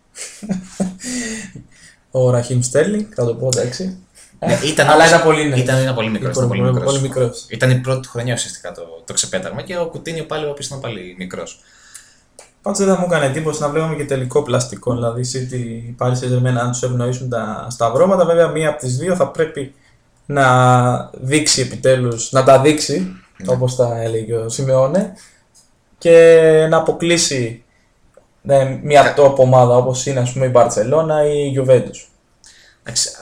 Ο 2.11 2.31
Ραχίμ 2.31 2.61
Στέρλινγκ, 2.61 3.05
θα 3.15 3.25
το 3.25 3.35
πω 3.35 3.49
εντάξει. 3.57 3.99
Ναι, 4.47 4.59
ήταν 4.65 4.89
Αλλά 4.89 5.07
ήταν 5.07 5.23
πολύ, 5.23 5.49
ναι. 5.49 5.57
ήταν, 5.57 5.83
ήταν 5.83 5.95
πολύ 5.95 6.11
μικρός. 6.11 6.37
Ήταν 6.37 6.49
πολύ, 6.49 6.61
μικρός. 6.61 6.85
πολύ 6.85 7.01
μικρός. 7.01 7.47
Ήταν 7.49 7.71
η 7.71 7.75
πρώτη 7.75 8.09
χρονιά 8.09 8.35
ουσιαστικά 8.35 8.73
το, 8.73 9.03
το 9.05 9.13
ξεπέταγμα 9.13 9.63
και 9.63 9.79
ο 9.79 9.87
Κουτίνιο 9.87 10.25
πάλι 10.25 10.45
ο 10.45 10.51
οποίο 10.51 10.65
ήταν 10.67 10.81
πάλι 10.81 11.15
μικρός. 11.19 11.61
Πάντως 12.63 12.79
δεν 12.79 12.89
θα 12.89 13.01
μου 13.01 13.07
έκανε 13.11 13.27
εντύπωση 13.27 13.61
να 13.61 13.69
βλέπουμε 13.69 13.95
και 13.95 14.05
τελικό 14.05 14.43
πλαστικό. 14.43 14.95
Δηλαδή, 14.95 15.23
City 15.33 15.95
πάρει 15.97 16.17
σε 16.17 16.29
ζερμένα 16.29 16.61
αν 16.61 16.71
τους 16.71 16.83
ευνοήσουν 16.83 17.29
τα 17.29 17.67
σταυρώματα. 17.71 18.25
Βέβαια, 18.25 18.49
μία 18.49 18.69
από 18.69 18.79
τις 18.79 18.97
δύο 18.97 19.17
θα 19.17 19.29
πρέπει 19.29 19.75
να 20.27 21.11
δείξει 21.13 21.61
επιτέλους, 21.61 22.33
να 22.33 22.45
τα 22.45 22.61
δείξει, 22.61 23.17
ναι. 23.37 23.53
όπως 23.53 23.77
τα 23.77 24.01
έλεγε 24.03 24.35
ο 24.35 24.49
Σιμεώνε, 24.49 25.13
και 25.99 26.67
να 26.71 26.77
αποκλείσει 26.77 27.62
ναι, 28.43 28.79
μια 28.83 29.15
top 29.17 29.35
ομάδα 29.37 29.77
όπως 29.77 30.07
είναι 30.07 30.21
ας 30.21 30.33
πούμε, 30.33 30.47
η 30.47 30.51
Μπαρσελόνα 30.53 31.27
ή 31.27 31.53
η 31.53 31.61
Juventus. 31.61 32.07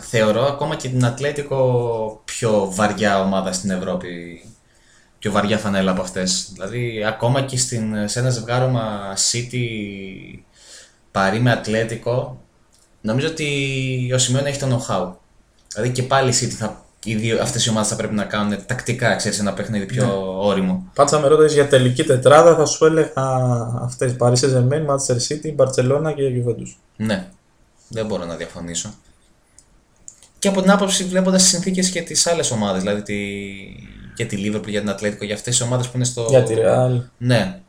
Θεωρώ 0.00 0.44
ακόμα 0.44 0.76
και 0.76 0.88
την 0.88 1.04
Ατλέτικο 1.04 2.20
πιο 2.24 2.70
βαριά 2.70 3.20
ομάδα 3.20 3.52
στην 3.52 3.70
Ευρώπη. 3.70 4.44
Πιο 5.18 5.32
βαριά 5.32 5.58
φανέλα 5.58 5.90
από 5.90 6.00
αυτές. 6.00 6.50
Δηλαδή, 6.52 7.04
ακόμα 7.04 7.42
και 7.42 7.56
στην, 7.56 8.08
σε 8.08 8.18
ένα 8.18 8.30
ζευγάρωμα 8.30 9.14
City 9.32 9.64
παρή 11.10 11.40
με 11.40 11.50
Ατλέτικο, 11.50 12.40
νομίζω 13.00 13.28
ότι 13.28 14.12
ο 14.14 14.18
Σιμεών 14.18 14.46
έχει 14.46 14.58
το 14.58 14.66
know-how. 14.66 15.12
Δηλαδή 15.74 15.92
και 15.92 16.02
πάλι 16.02 16.30
η 16.30 16.34
City 16.40 16.54
θα, 16.58 16.84
οι 17.04 17.14
δύο, 17.14 17.42
αυτές 17.42 17.66
οι 17.66 17.70
ομάδες 17.70 17.88
θα 17.88 17.96
πρέπει 17.96 18.14
να 18.14 18.24
κάνουν 18.24 18.66
τακτικά 18.66 19.16
ξέρεις, 19.16 19.38
ένα 19.38 19.52
παιχνίδι 19.52 19.86
πιο 19.86 20.04
ναι. 20.04 20.12
όριμο. 20.38 20.90
Πάντως 20.94 21.20
με 21.20 21.28
ρώτησες 21.28 21.52
για 21.52 21.68
τελική 21.68 22.04
τετράδα 22.04 22.54
θα 22.54 22.66
σου 22.66 22.84
έλεγα 22.84 23.12
αυτές 23.82 24.16
Paris 24.18 24.34
Saint-Germain, 24.34 24.86
Manchester 24.86 25.16
City, 25.28 25.56
Barcelona 25.56 26.14
και 26.14 26.22
Juventus. 26.34 26.74
Ναι, 26.96 27.28
δεν 27.88 28.06
μπορώ 28.06 28.24
να 28.24 28.36
διαφωνήσω 28.36 28.94
και 30.40 30.48
από 30.48 30.60
την 30.60 30.70
άποψη 30.70 31.04
βλέποντας 31.04 31.42
τις 31.42 31.50
συνθήκες 31.50 31.90
και 31.90 32.02
τις 32.02 32.26
άλλες 32.26 32.50
ομάδες, 32.50 32.82
δηλαδή 32.82 33.02
τη, 33.02 33.16
και 34.14 34.24
τη 34.24 34.36
Liverpool 34.44 34.68
για 34.68 34.80
την 34.80 34.90
Ατλέτικο, 34.90 35.24
για 35.24 35.34
αυτές 35.34 35.56
τις 35.56 35.66
ομάδες 35.66 35.86
που 35.88 35.92
είναι 35.96 36.04
στο. 36.04 36.26
Για 36.28 36.42
τη 36.42 36.54
Real. 36.56 37.02
Ναι. 37.18 37.60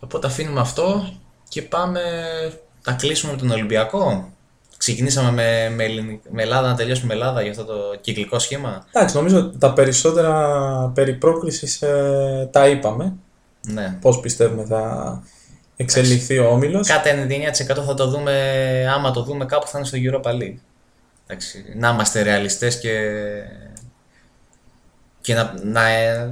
Οπότε 0.00 0.26
αφήνουμε 0.26 0.60
αυτό 0.60 1.14
και 1.48 1.62
πάμε 1.62 2.00
να 2.84 2.92
κλείσουμε 2.92 3.32
με 3.32 3.38
τον 3.38 3.50
Ολυμπιακό. 3.50 4.32
Ξεκινήσαμε 4.80 5.30
με, 5.30 5.68
με, 5.74 6.20
με 6.30 6.42
Ελλάδα 6.42 6.68
να 6.68 6.74
τελειώσουμε 6.74 7.06
με 7.06 7.14
Ελλάδα 7.14 7.42
για 7.42 7.50
αυτό 7.50 7.64
το 7.64 7.74
κυκλικό 8.00 8.38
σχήμα. 8.38 8.86
Εντάξει, 8.92 9.16
νομίζω 9.16 9.50
τα 9.58 9.72
περισσότερα 9.72 10.92
περί 10.94 11.14
πρόκληση 11.14 11.86
ε, 11.86 12.46
τα 12.46 12.68
είπαμε. 12.68 13.12
Ναι. 13.60 13.96
Πώς 14.00 14.20
πιστεύουμε 14.20 14.64
θα 14.64 15.22
εξελιχθεί 15.76 16.38
ο 16.38 16.50
όμιλος. 16.50 16.88
Κάτα 16.88 17.10
99% 17.80 17.84
θα 17.86 17.94
το 17.94 18.06
δούμε, 18.06 18.32
άμα 18.94 19.10
το 19.10 19.22
δούμε 19.22 19.44
κάπου 19.44 19.66
θα 19.66 19.78
είναι 19.78 19.86
στο 19.86 19.98
Europa 20.02 20.30
League. 20.30 20.58
Εντάξει, 21.26 21.64
να 21.76 21.88
είμαστε 21.88 22.22
ρεαλιστές 22.22 22.78
και, 22.78 22.98
και 25.20 25.34
να, 25.34 25.54
να, 25.62 25.82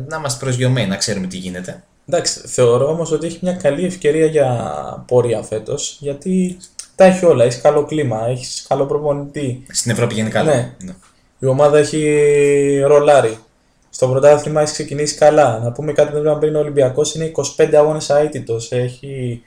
να 0.08 0.16
είμαστε 0.16 0.44
προσγειωμένοι, 0.44 0.88
να 0.88 0.96
ξέρουμε 0.96 1.26
τι 1.26 1.36
γίνεται. 1.36 1.82
Εντάξει, 2.08 2.40
θεωρώ 2.46 2.88
όμως 2.88 3.12
ότι 3.12 3.26
έχει 3.26 3.38
μια 3.42 3.52
καλή 3.52 3.84
ευκαιρία 3.84 4.26
για 4.26 5.04
πορεία 5.06 5.42
φέτος, 5.42 5.96
γιατί 6.00 6.58
τα 6.98 7.04
έχει 7.04 7.24
όλα. 7.24 7.44
Έχεις 7.44 7.60
καλό 7.60 7.84
κλίμα, 7.84 8.26
έχεις 8.28 8.64
καλό 8.68 8.86
προπονητή. 8.86 9.66
Στην 9.70 9.90
Ευρώπη 9.90 10.14
γενικά. 10.14 10.42
Ναι. 10.42 10.74
ναι. 10.84 10.94
Η 11.38 11.46
ομάδα 11.46 11.78
έχει 11.78 12.82
ρολάρι. 12.86 13.38
Στο 13.90 14.08
πρωτάθλημα 14.08 14.60
έχεις 14.60 14.72
ξεκινήσει 14.72 15.16
καλά. 15.16 15.58
Να 15.58 15.72
πούμε 15.72 15.92
κάτι 15.92 16.12
που 16.12 16.22
δεν 16.22 16.38
πριν 16.38 16.56
ο 16.56 16.58
Ολυμπιακός 16.58 17.14
είναι 17.14 17.30
25 17.56 17.74
αγώνες 17.74 18.10
αίτητος. 18.10 18.72
Έχει 18.72 19.42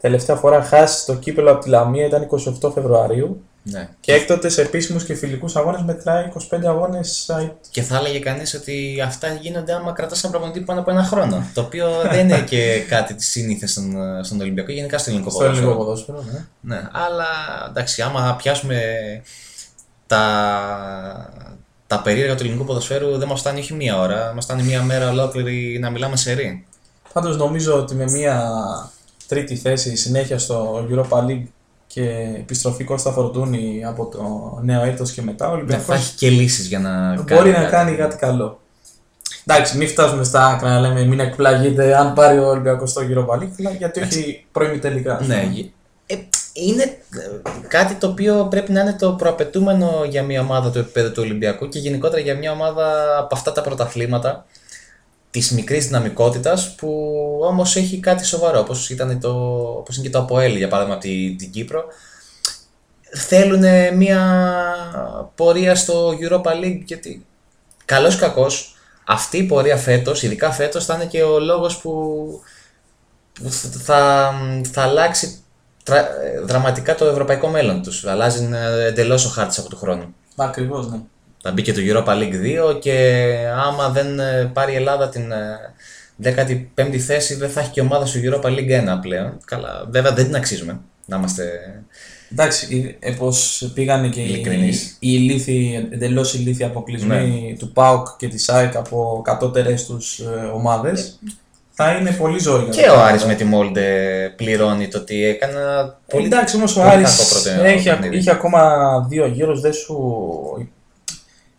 τελευταία 0.00 0.36
φορά 0.36 0.62
χάσει 0.62 1.06
το 1.06 1.14
κύπελο 1.14 1.50
από 1.50 1.60
τη 1.62 1.68
Λαμία, 1.68 2.06
ήταν 2.06 2.28
28 2.62 2.70
Φεβρουαρίου. 2.74 3.44
Ναι. 3.62 3.88
Και 4.00 4.12
έκτοτε 4.12 4.48
σε 4.48 4.62
επίσημους 4.62 5.04
και 5.04 5.14
φιλικούς 5.14 5.56
αγώνες 5.56 5.82
μετράει 5.82 6.32
25 6.50 6.64
αγώνες. 6.66 7.30
Και 7.70 7.82
θα 7.82 7.96
έλεγε 7.96 8.18
κανείς 8.18 8.54
ότι 8.54 9.02
αυτά 9.06 9.28
γίνονται 9.34 9.72
άμα 9.72 9.92
κρατάς 9.92 10.24
ένα 10.24 10.32
προπονητή 10.32 10.60
πάνω 10.60 10.80
από 10.80 10.90
ένα 10.90 11.04
χρόνο. 11.04 11.50
το 11.54 11.60
οποίο 11.60 11.90
δεν 12.10 12.28
είναι 12.28 12.40
και 12.40 12.84
κάτι 12.88 13.14
της 13.14 13.28
σύνηθες 13.28 13.70
στον, 13.70 13.94
στον 14.24 14.40
Ολυμπιακό, 14.40 14.72
γενικά 14.72 14.98
στο 14.98 15.10
ελληνικό 15.10 15.30
ποδόσφαιρο. 15.32 15.56
Στο 15.56 15.68
ελληνικό 15.68 15.84
ποδόσφαιρο, 15.84 16.24
ναι. 16.32 16.74
ναι. 16.74 16.88
Αλλά 16.92 17.26
εντάξει, 17.68 18.02
άμα 18.02 18.36
πιάσουμε 18.42 18.82
τα, 20.06 20.24
τα 21.86 22.02
περίεργα 22.02 22.34
του 22.34 22.42
ελληνικού 22.42 22.64
ποδοσφαίρου, 22.64 23.18
δεν 23.18 23.28
μας 23.28 23.40
φτάνει 23.40 23.60
όχι 23.60 23.74
μία 23.74 23.98
ώρα, 23.98 24.32
μας 24.34 24.44
φτάνει 24.44 24.62
μία 24.62 24.82
μέρα 24.82 25.10
ολόκληρη 25.10 25.78
να 25.80 25.90
μιλάμε 25.90 26.16
σε 26.16 26.32
ρί. 26.32 26.66
Πάντως 27.12 27.36
νομίζω 27.36 27.76
ότι 27.78 27.94
με 27.94 28.04
μία 28.10 28.52
τρίτη 29.26 29.56
θέση 29.56 29.96
συνέχεια 29.96 30.38
στο 30.38 30.86
Europa 30.90 31.18
League 31.26 31.44
και 31.92 32.34
επιστροφή 32.36 32.84
Κώστα 32.84 33.12
Φορτούνη 33.12 33.82
από 33.84 34.06
το 34.06 34.58
νέο 34.62 34.82
έτος 34.82 35.12
και 35.12 35.22
μετά. 35.22 35.48
Ο 35.48 35.52
Ολυμπιακός 35.52 35.84
θα 35.84 35.94
έχει 35.94 36.14
και 36.14 36.28
λύσεις 36.28 36.66
για 36.66 36.78
να 36.78 37.22
μπορεί 37.22 37.50
να 37.50 37.64
κάνει 37.64 37.96
κάτι 37.96 38.16
καλό. 38.16 38.60
Εντάξει, 39.46 39.76
μην 39.76 39.88
φτάσουμε 39.88 40.24
στα 40.24 40.46
άκρα 40.46 40.68
να 40.68 40.80
λέμε 40.80 41.04
μην 41.04 41.20
εκπλαγείτε 41.20 41.96
αν 41.96 42.12
πάρει 42.12 42.38
ο 42.38 42.48
Ολυμπιακός 42.48 42.90
στο 42.90 43.02
γύρο 43.02 43.24
παλί, 43.24 43.52
γιατί 43.78 44.00
έχει 44.00 44.46
πρώιμη 44.52 44.78
τελικά. 44.78 45.20
Ναι, 45.26 45.52
ε, 46.06 46.16
είναι 46.52 46.82
ε, 46.82 46.96
κάτι 47.68 47.94
το 47.94 48.06
οποίο 48.06 48.46
πρέπει 48.50 48.72
να 48.72 48.80
είναι 48.80 48.96
το 48.98 49.12
προαπαιτούμενο 49.12 50.04
για 50.08 50.22
μια 50.22 50.40
ομάδα 50.40 50.70
του 50.70 50.78
επίπεδου 50.78 51.12
του 51.12 51.22
Ολυμπιακού 51.24 51.68
και 51.68 51.78
γενικότερα 51.78 52.22
για 52.22 52.36
μια 52.36 52.52
ομάδα 52.52 53.18
από 53.18 53.34
αυτά 53.34 53.52
τα 53.52 53.62
πρωταθλήματα 53.62 54.44
της 55.30 55.50
μικρής 55.50 55.86
δυναμικότητας 55.86 56.74
που 56.74 57.18
όμως 57.42 57.76
έχει 57.76 58.00
κάτι 58.00 58.24
σοβαρό 58.26 58.58
όπως, 58.58 58.90
ήταν 58.90 59.20
το, 59.20 59.30
όπως 59.78 59.96
είναι 59.96 60.06
και 60.06 60.12
το 60.12 60.18
ΑΠΟΕΛ 60.18 60.56
για 60.56 60.68
παράδειγμα 60.68 60.96
από 60.96 61.04
την, 61.04 61.36
την 61.36 61.50
Κύπρο. 61.50 61.84
Θέλουν 63.12 63.64
μια 63.96 64.22
πορεία 65.34 65.74
στο 65.74 66.10
Europa 66.20 66.64
League 66.64 66.82
γιατί 66.84 67.26
καλός 67.84 68.16
κακός 68.16 68.74
αυτή 69.06 69.36
η 69.38 69.42
πορεία 69.42 69.76
φέτος, 69.76 70.22
ειδικά 70.22 70.50
φέτος 70.50 70.84
θα 70.84 70.94
είναι 70.94 71.06
και 71.06 71.22
ο 71.22 71.38
λόγος 71.38 71.76
που, 71.76 71.90
που 73.32 73.50
θα, 73.84 74.32
θα 74.72 74.82
αλλάξει 74.82 75.42
δραματικά 76.44 76.94
το 76.94 77.04
ευρωπαϊκό 77.04 77.48
μέλλον 77.48 77.82
τους. 77.82 78.04
Αλλάζει 78.04 78.48
εντελώς 78.86 79.26
ο 79.26 79.28
χάρτης 79.28 79.58
από 79.58 79.68
του 79.68 79.76
χρόνου. 79.76 80.14
Ακριβώς 80.36 80.90
ναι 80.90 81.00
θα 81.42 81.52
μπει 81.52 81.62
και 81.62 81.72
το 81.72 81.80
Europa 81.84 82.12
League 82.12 82.70
2 82.70 82.80
και 82.80 83.26
άμα 83.66 83.88
δεν 83.88 84.20
ε, 84.20 84.50
πάρει 84.52 84.72
η 84.72 84.76
Ελλάδα 84.76 85.08
την 85.08 85.32
15η 86.24 86.58
ε, 86.74 86.98
θέση 86.98 87.34
δεν 87.34 87.50
θα 87.50 87.60
έχει 87.60 87.70
και 87.70 87.80
ομάδα 87.80 88.06
στο 88.06 88.20
Europa 88.22 88.46
League 88.46 88.94
1 88.96 88.98
πλέον. 89.00 89.38
Καλά, 89.44 89.86
βέβαια 89.90 90.12
δεν 90.12 90.24
την 90.24 90.36
αξίζουμε 90.36 90.80
να 91.06 91.16
είμαστε 91.16 91.44
Εντάξει, 92.32 92.96
ε, 93.00 93.12
πώ 93.12 93.32
πήγαν 93.74 94.10
και 94.10 94.20
οι, 94.20 94.44
οι 94.98 94.98
ηλίθιοι, 94.98 95.88
εντελώς 95.92 96.34
ηλίθιοι 96.34 96.64
αποκλεισμοί 96.64 97.48
ναι. 97.50 97.56
του 97.56 97.72
ΠΑΟΚ 97.72 98.06
και 98.16 98.28
της 98.28 98.48
ΑΕΚ 98.48 98.76
από 98.76 99.20
κατώτερες 99.24 99.86
τους 99.86 100.20
ομάδες. 100.54 101.18
Θα 101.70 101.92
είναι 101.92 102.10
πολύ 102.10 102.38
ζόρι. 102.38 102.68
Και 102.68 102.88
ο 102.88 103.00
Άρης 103.00 103.24
με 103.24 103.34
τη 103.34 103.44
Μόλντε 103.44 103.86
πληρώνει 104.36 104.88
το 104.88 104.98
ότι 104.98 105.24
έκανα. 105.24 105.96
Πολύ... 106.06 106.26
Εντάξει, 106.26 106.56
όμως 106.56 106.76
ο 106.76 106.82
Άρης 106.82 107.46
έχει, 107.62 107.90
είχε 108.10 108.30
ακόμα 108.30 108.60
δύο 109.08 109.26
γύρους, 109.26 109.60
δεν 109.60 109.72
σου 109.72 109.96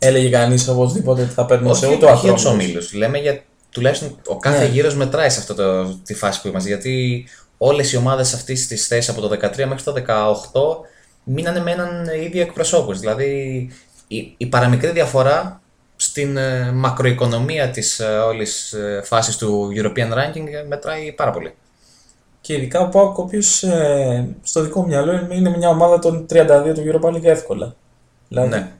έλεγε 0.03 0.29
κανείς 0.29 0.67
οπωσδήποτε 0.67 1.21
ότι 1.21 1.31
θα 1.31 1.45
περνούσε 1.45 1.85
Όχι, 1.85 1.95
ούτε 1.95 2.05
ο 2.05 2.11
όχι 2.11 2.25
για 2.25 2.33
του 2.33 2.39
Ατρόμητος. 2.39 2.73
ομίλου. 2.75 2.81
Λέμε 2.97 3.17
για 3.17 3.43
τουλάχιστον 3.71 4.17
ο 4.27 4.37
κάθε 4.37 4.63
Ναι. 4.63 4.69
γύρος 4.69 4.95
μετράει 4.95 5.29
σε 5.29 5.39
αυτή 5.39 5.53
τη 6.05 6.13
φάση 6.13 6.41
που 6.41 6.47
είμαστε. 6.47 6.69
Γιατί 6.69 7.25
όλες 7.57 7.91
οι 7.91 7.97
ομάδες 7.97 8.33
αυτής 8.33 8.67
της 8.67 8.87
θέσης 8.87 9.09
από 9.09 9.21
το 9.21 9.27
13 9.27 9.65
μέχρι 9.65 9.83
το 9.83 9.93
18 9.93 10.85
μείνανε 11.23 11.59
με 11.59 11.71
έναν 11.71 12.07
ίδιο 12.25 12.41
εκπροσώπους. 12.41 12.99
Δηλαδή 12.99 13.29
η, 14.07 14.33
η 14.37 14.45
παραμικρή 14.45 14.89
διαφορά 14.91 15.61
στην 15.95 16.37
ε, 16.37 16.71
μακροοικονομία 16.71 17.69
της 17.69 17.99
ε, 17.99 18.05
όλης 18.05 18.73
ε, 18.73 19.01
φάσης 19.05 19.37
του 19.37 19.69
European 19.75 20.13
Ranking 20.13 20.45
ε, 20.63 20.63
μετράει 20.67 21.11
πάρα 21.11 21.31
πολύ. 21.31 21.53
Και 22.41 22.53
ειδικά 22.53 22.79
ο 22.79 22.87
Πάοκ, 22.89 23.17
ο 23.17 23.21
οποίος 23.21 23.63
στο 24.43 24.61
δικό 24.61 24.81
μου 24.81 24.87
μυαλό 24.87 25.27
είναι 25.31 25.57
μια 25.57 25.69
ομάδα 25.69 25.99
των 25.99 26.25
32 26.33 26.71
του 26.75 26.83
Europa 26.91 27.09
League 27.15 27.23
εύκολα. 27.23 27.75
Δηλαδή, 28.27 28.47
Ναι. 28.49 28.71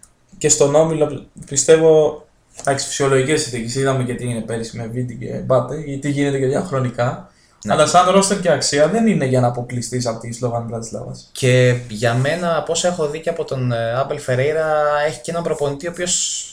Και 0.41 0.49
στον 0.49 0.75
Όμιλο 0.75 1.25
πιστεύω. 1.45 2.25
Εντάξει, 2.59 2.87
φυσιολογικές 2.87 3.41
συνθήκες. 3.41 3.75
Είδαμε 3.75 4.03
και 4.03 4.13
τι 4.13 4.23
είναι 4.23 4.41
πέρυσι 4.41 4.77
με 4.77 4.87
Βίντι 4.87 5.15
και 5.15 5.33
Μπάτε, 5.33 5.83
ή 5.85 5.99
τι 5.99 6.09
γίνεται 6.09 6.39
και 6.39 6.45
διαχρονικά. 6.45 7.31
Ναι. 7.65 7.73
Αλλά 7.73 7.85
σαν 7.85 8.09
ρόστερ 8.09 8.39
και 8.39 8.51
αξία 8.51 8.87
δεν 8.87 9.07
είναι 9.07 9.25
για 9.25 9.39
να 9.39 9.47
αποκλειστείς 9.47 10.05
από 10.05 10.19
τη 10.19 10.31
Σλοβάν 10.31 10.65
Μπρατισλάβας. 10.65 11.29
Και 11.31 11.75
για 11.89 12.13
μένα, 12.13 12.57
από 12.57 12.71
όσα 12.71 12.87
έχω 12.87 13.07
δει 13.07 13.19
και 13.19 13.29
από 13.29 13.43
τον 13.43 13.71
ε, 13.71 13.93
Άμπελ 13.93 14.19
Φερέιρα, 14.19 14.65
έχει 15.07 15.21
και 15.21 15.31
έναν 15.31 15.43
προπονητή 15.43 15.87
ο 15.87 15.91
οποίος 15.91 16.45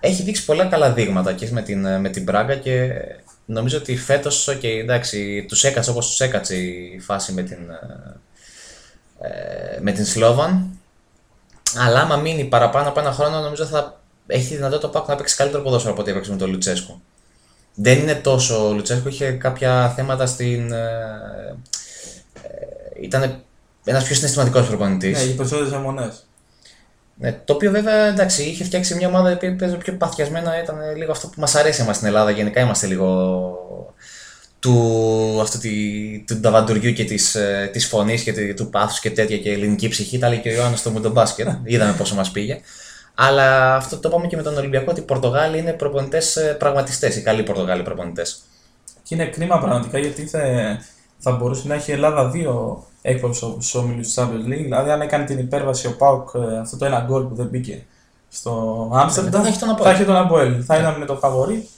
έχει 0.00 0.22
δείξει 0.22 0.44
πολλά 0.44 0.64
καλά 0.64 0.92
δείγματα 0.92 1.32
και 1.32 1.48
με 1.50 1.62
την, 1.62 1.84
ε, 1.84 1.98
με 1.98 2.08
την 2.08 2.22
Μπράγκα 2.22 2.54
και 2.54 2.90
νομίζω 3.44 3.78
ότι 3.78 3.96
φέτος, 3.96 4.48
okay, 4.50 4.78
εντάξει, 4.82 5.44
τους 5.48 5.64
έκατσε 5.64 5.90
όπως 5.90 6.08
τους 6.08 6.20
έκατσε 6.20 6.56
η 6.56 7.00
φάση 7.00 7.32
με 7.32 7.42
την, 7.42 7.58
ε, 9.20 9.28
ε, 9.28 9.80
με 9.80 9.92
την 9.92 10.04
Σλόβαν. 10.04 10.78
Αλλά 11.76 12.00
άμα 12.00 12.16
μείνει 12.16 12.44
παραπάνω 12.44 12.88
από 12.88 13.00
ένα 13.00 13.12
χρόνο, 13.12 13.40
νομίζω 13.40 13.64
θα 13.64 14.00
έχει 14.26 14.48
τη 14.48 14.54
δυνατότητα 14.54 14.88
ο 14.88 14.90
Πάκου 14.90 15.10
να 15.10 15.16
παίξει 15.16 15.36
καλύτερο 15.36 15.62
ποδόσφαιρο 15.62 15.92
από 15.92 16.02
ό,τι 16.02 16.10
έπαιξε 16.10 16.30
με 16.30 16.36
τον 16.36 16.50
Λουτσέσκου. 16.50 17.00
Δεν 17.74 17.98
είναι 17.98 18.14
τόσο. 18.14 18.68
Ο 18.68 18.72
Λουτσέσκου 18.72 19.08
είχε 19.08 19.30
κάποια 19.30 19.92
θέματα 19.96 20.26
στην. 20.26 20.72
Ε, 20.72 21.56
ε, 22.42 23.02
ήταν 23.02 23.42
ένας 23.84 24.04
πιο 24.04 24.14
συναισθηματικός 24.14 24.66
προπονητής. 24.66 25.18
Ναι, 25.18 25.24
οι 25.24 25.34
περισσότερες 25.34 25.72
αιμονέ. 25.72 26.12
Ναι, 27.16 27.32
το 27.44 27.52
οποίο 27.52 27.70
βέβαια 27.70 28.06
εντάξει, 28.06 28.42
είχε 28.42 28.64
φτιάξει 28.64 28.94
μια 28.94 29.08
ομάδα 29.08 29.36
που 29.36 29.56
παίζει 29.58 29.76
πιο 29.76 29.92
παθιασμένα. 29.92 30.62
Ήταν 30.62 30.76
λίγο 30.96 31.12
αυτό 31.12 31.26
που 31.26 31.40
μας 31.40 31.54
αρέσει 31.54 31.82
εμάς 31.82 31.96
στην 31.96 32.08
Ελλάδα. 32.08 32.30
Γενικά 32.30 32.60
είμαστε 32.60 32.86
λίγο 32.86 33.06
του, 34.64 35.38
αυτού, 35.40 35.58
τη, 35.58 35.70
του 36.26 36.40
ταβαντουριού 36.40 36.92
και 36.92 37.04
της 37.04 37.36
της 37.72 37.86
φωνής 37.86 38.22
και 38.22 38.32
τη- 38.32 38.54
του 38.54 38.70
πάθους 38.70 39.00
και 39.00 39.10
τέτοια 39.10 39.38
και 39.38 39.52
ελληνική 39.52 39.88
ψυχή. 39.88 40.18
Τα 40.18 40.28
λέει 40.28 40.38
και 40.38 40.48
ο 40.50 40.52
Ιωάννης 40.52 40.78
στο 40.80 40.90
Μουντομπάσκετ. 40.90 41.48
Είδαμε 41.64 41.92
πόσο 41.92 42.14
μας 42.14 42.30
πήγε. 42.30 42.60
Αλλά 43.14 43.76
αυτό 43.76 43.96
το 43.98 44.08
είπαμε 44.08 44.26
και 44.26 44.36
με 44.36 44.42
τον 44.42 44.56
Ολυμπιακό 44.56 44.86
ότι 44.90 45.00
οι 45.00 45.04
Πορτογάλοι 45.04 45.58
είναι 45.58 45.72
προπονητές 45.72 46.38
πραγματιστές. 46.58 47.16
Οι 47.16 47.22
καλοί 47.22 47.42
Πορτογάλοι 47.42 47.82
προπονητές. 47.82 48.42
Και 49.02 49.14
είναι 49.14 49.26
κρίμα 49.26 49.58
πραγματικά 49.58 49.98
γιατί 49.98 50.26
θα, 50.26 50.40
θα 51.18 51.30
μπορούσε 51.30 51.68
να 51.68 51.74
έχει 51.74 51.90
η 51.90 51.94
Ελλάδα 51.94 52.28
δύο 52.30 52.84
έκπροσωπου 53.02 53.60
στους 53.62 53.74
όμιλου 53.74 54.00
της 54.00 54.14
Champions 54.18 54.48
League. 54.52 54.62
Δηλαδή, 54.62 54.90
αν 54.90 55.00
έκανε 55.00 55.24
την 55.24 55.38
υπέρβαση 55.38 55.86
ο 55.86 55.94
Πάουκ 55.98 56.28
ε, 56.34 56.58
αυτό 56.58 56.76
το 56.76 56.84
ένα 56.84 57.04
γκολ 57.08 57.22
που 57.22 57.34
δεν 57.34 57.46
μπήκε 57.46 57.84
στο 58.28 58.90
Άμστερνταμ, 58.94 59.42
θα 59.42 59.48
έχει 59.48 59.58
τον 59.58 59.68
Αποέλ. 59.68 59.86
θα 59.88 59.94
είχε 59.94 60.04
τον 60.04 60.16
Αποέλ. 60.16 60.62
Θα 60.66 60.76
ήταν 60.78 60.98
με 60.98 61.04
το 61.04 61.14
φαβορή 61.16 61.68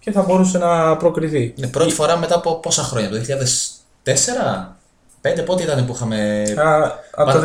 και 0.00 0.10
θα 0.12 0.22
μπορούσε 0.22 0.58
να 0.58 0.96
προκριθεί. 0.96 1.54
Είναι 1.56 1.66
πρώτη 1.66 1.92
φορά 1.92 2.16
μετά 2.18 2.34
από 2.34 2.54
πόσα 2.60 2.82
χρόνια, 2.82 3.08
από 3.08 3.16
το 3.16 3.22
2004, 3.22 4.76
5 5.22 5.42
πότε 5.44 5.62
ήταν 5.62 5.86
που 5.86 5.92
είχαμε. 5.94 6.42
Α, 6.56 6.84
από 7.14 7.30
το 7.32 7.38
Πάρα- 7.38 7.40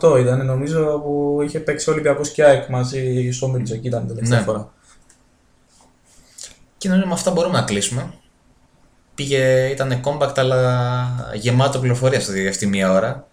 2007-8 0.00 0.16
ήταν 0.20 0.46
νομίζω 0.46 0.98
που 0.98 1.40
είχε 1.44 1.58
παίξει 1.60 1.88
ο 1.90 1.92
Ολυμπιακός 1.92 2.30
και 2.30 2.44
ΑΕΚ 2.44 2.68
μαζί 2.68 3.30
στου 3.32 3.46
όμιλου. 3.50 3.74
Εκεί 3.74 3.86
ήταν 3.86 4.02
η 4.04 4.06
τελευταία 4.06 4.38
Ναι. 4.38 4.44
φορά. 4.44 4.68
Και 6.78 6.88
νομίζω 6.88 7.06
με 7.06 7.12
αυτά 7.12 7.30
μπορούμε 7.30 7.58
να 7.58 7.64
κλείσουμε. 7.64 8.12
Πήγε, 9.14 9.68
ήταν 9.70 10.00
compact 10.04 10.32
αλλά 10.38 11.30
γεμάτο 11.34 11.78
πληροφορία 11.78 12.18
αυτή, 12.18 12.48
αυτή 12.48 12.66
μία 12.66 12.92
ώρα. 12.92 13.26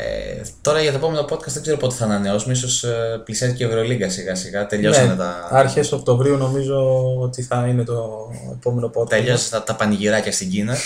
Ε, 0.00 0.42
τώρα 0.60 0.80
για 0.80 0.90
το 0.90 0.96
επόμενο 0.96 1.24
podcast 1.30 1.48
δεν 1.52 1.62
ξέρω 1.62 1.76
πότε 1.76 1.94
θα 1.94 2.04
ανανεώσουμε. 2.04 2.52
Ίσως 2.52 2.84
ε, 2.84 3.20
πλησιάζει 3.24 3.54
και 3.54 3.64
η 3.64 3.66
Ευρωλίγκα 3.66 4.08
σιγά 4.08 4.34
σιγά. 4.34 4.66
Τελειώσανε 4.66 5.06
Ναι, 5.06 5.16
τα, 5.16 5.48
Αρχές 5.50 5.92
Οκτωβρίου 5.92 6.36
νομίζω 6.36 7.00
ότι 7.20 7.42
θα 7.42 7.66
είναι 7.66 7.84
το 7.84 8.30
επόμενο 8.52 8.90
podcast. 8.94 9.08
τελειώσανε 9.08 9.50
τα, 9.50 9.62
τα 9.62 9.74
πανηγυράκια 9.74 10.32
στην 10.32 10.50
Κίνα. 10.50 10.76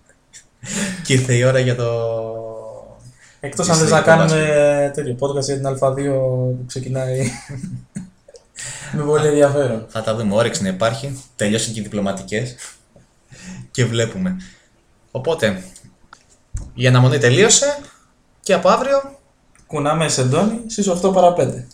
και 1.04 1.12
ήρθε 1.12 1.34
η 1.34 1.44
ώρα 1.44 1.58
για 1.58 1.76
το. 1.76 1.90
Εκτός 3.40 3.66
Της 3.66 3.74
αν 3.74 3.80
θες 3.80 3.90
να 3.90 3.96
Λίγκας 3.96 4.16
κάνουμε 4.16 4.90
τέτοιο 4.94 5.16
podcast 5.20 5.42
για 5.42 5.56
την 5.56 5.78
Α2 5.80 5.94
που 5.94 6.64
ξεκινάει 6.66 7.20
με 8.96 9.02
πολύ 9.02 9.26
ενδιαφέρον. 9.26 9.84
Θα 9.88 10.02
τα 10.02 10.14
δούμε. 10.14 10.34
Όρεξη 10.34 10.62
να 10.62 10.68
υπάρχει. 10.68 11.22
Τελειώσαν 11.36 11.72
και 11.72 11.80
οι 11.80 11.82
διπλωματικές. 11.82 12.54
και 13.70 13.84
βλέπουμε. 13.84 14.36
Οπότε, 15.10 15.62
η 16.74 16.86
αναμονή 16.86 17.18
τελείωσε. 17.18 17.78
Και 18.42 18.52
από 18.52 18.68
αύριο, 18.68 19.18
Κουνάμε 19.66 20.08
σε 20.08 20.24
Ντόνι 20.24 20.60
στις 20.66 20.88
8 20.88 21.12
παρα 21.12 21.32
5. 21.32 21.66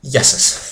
γεια 0.00 0.22
σας. 0.22 0.65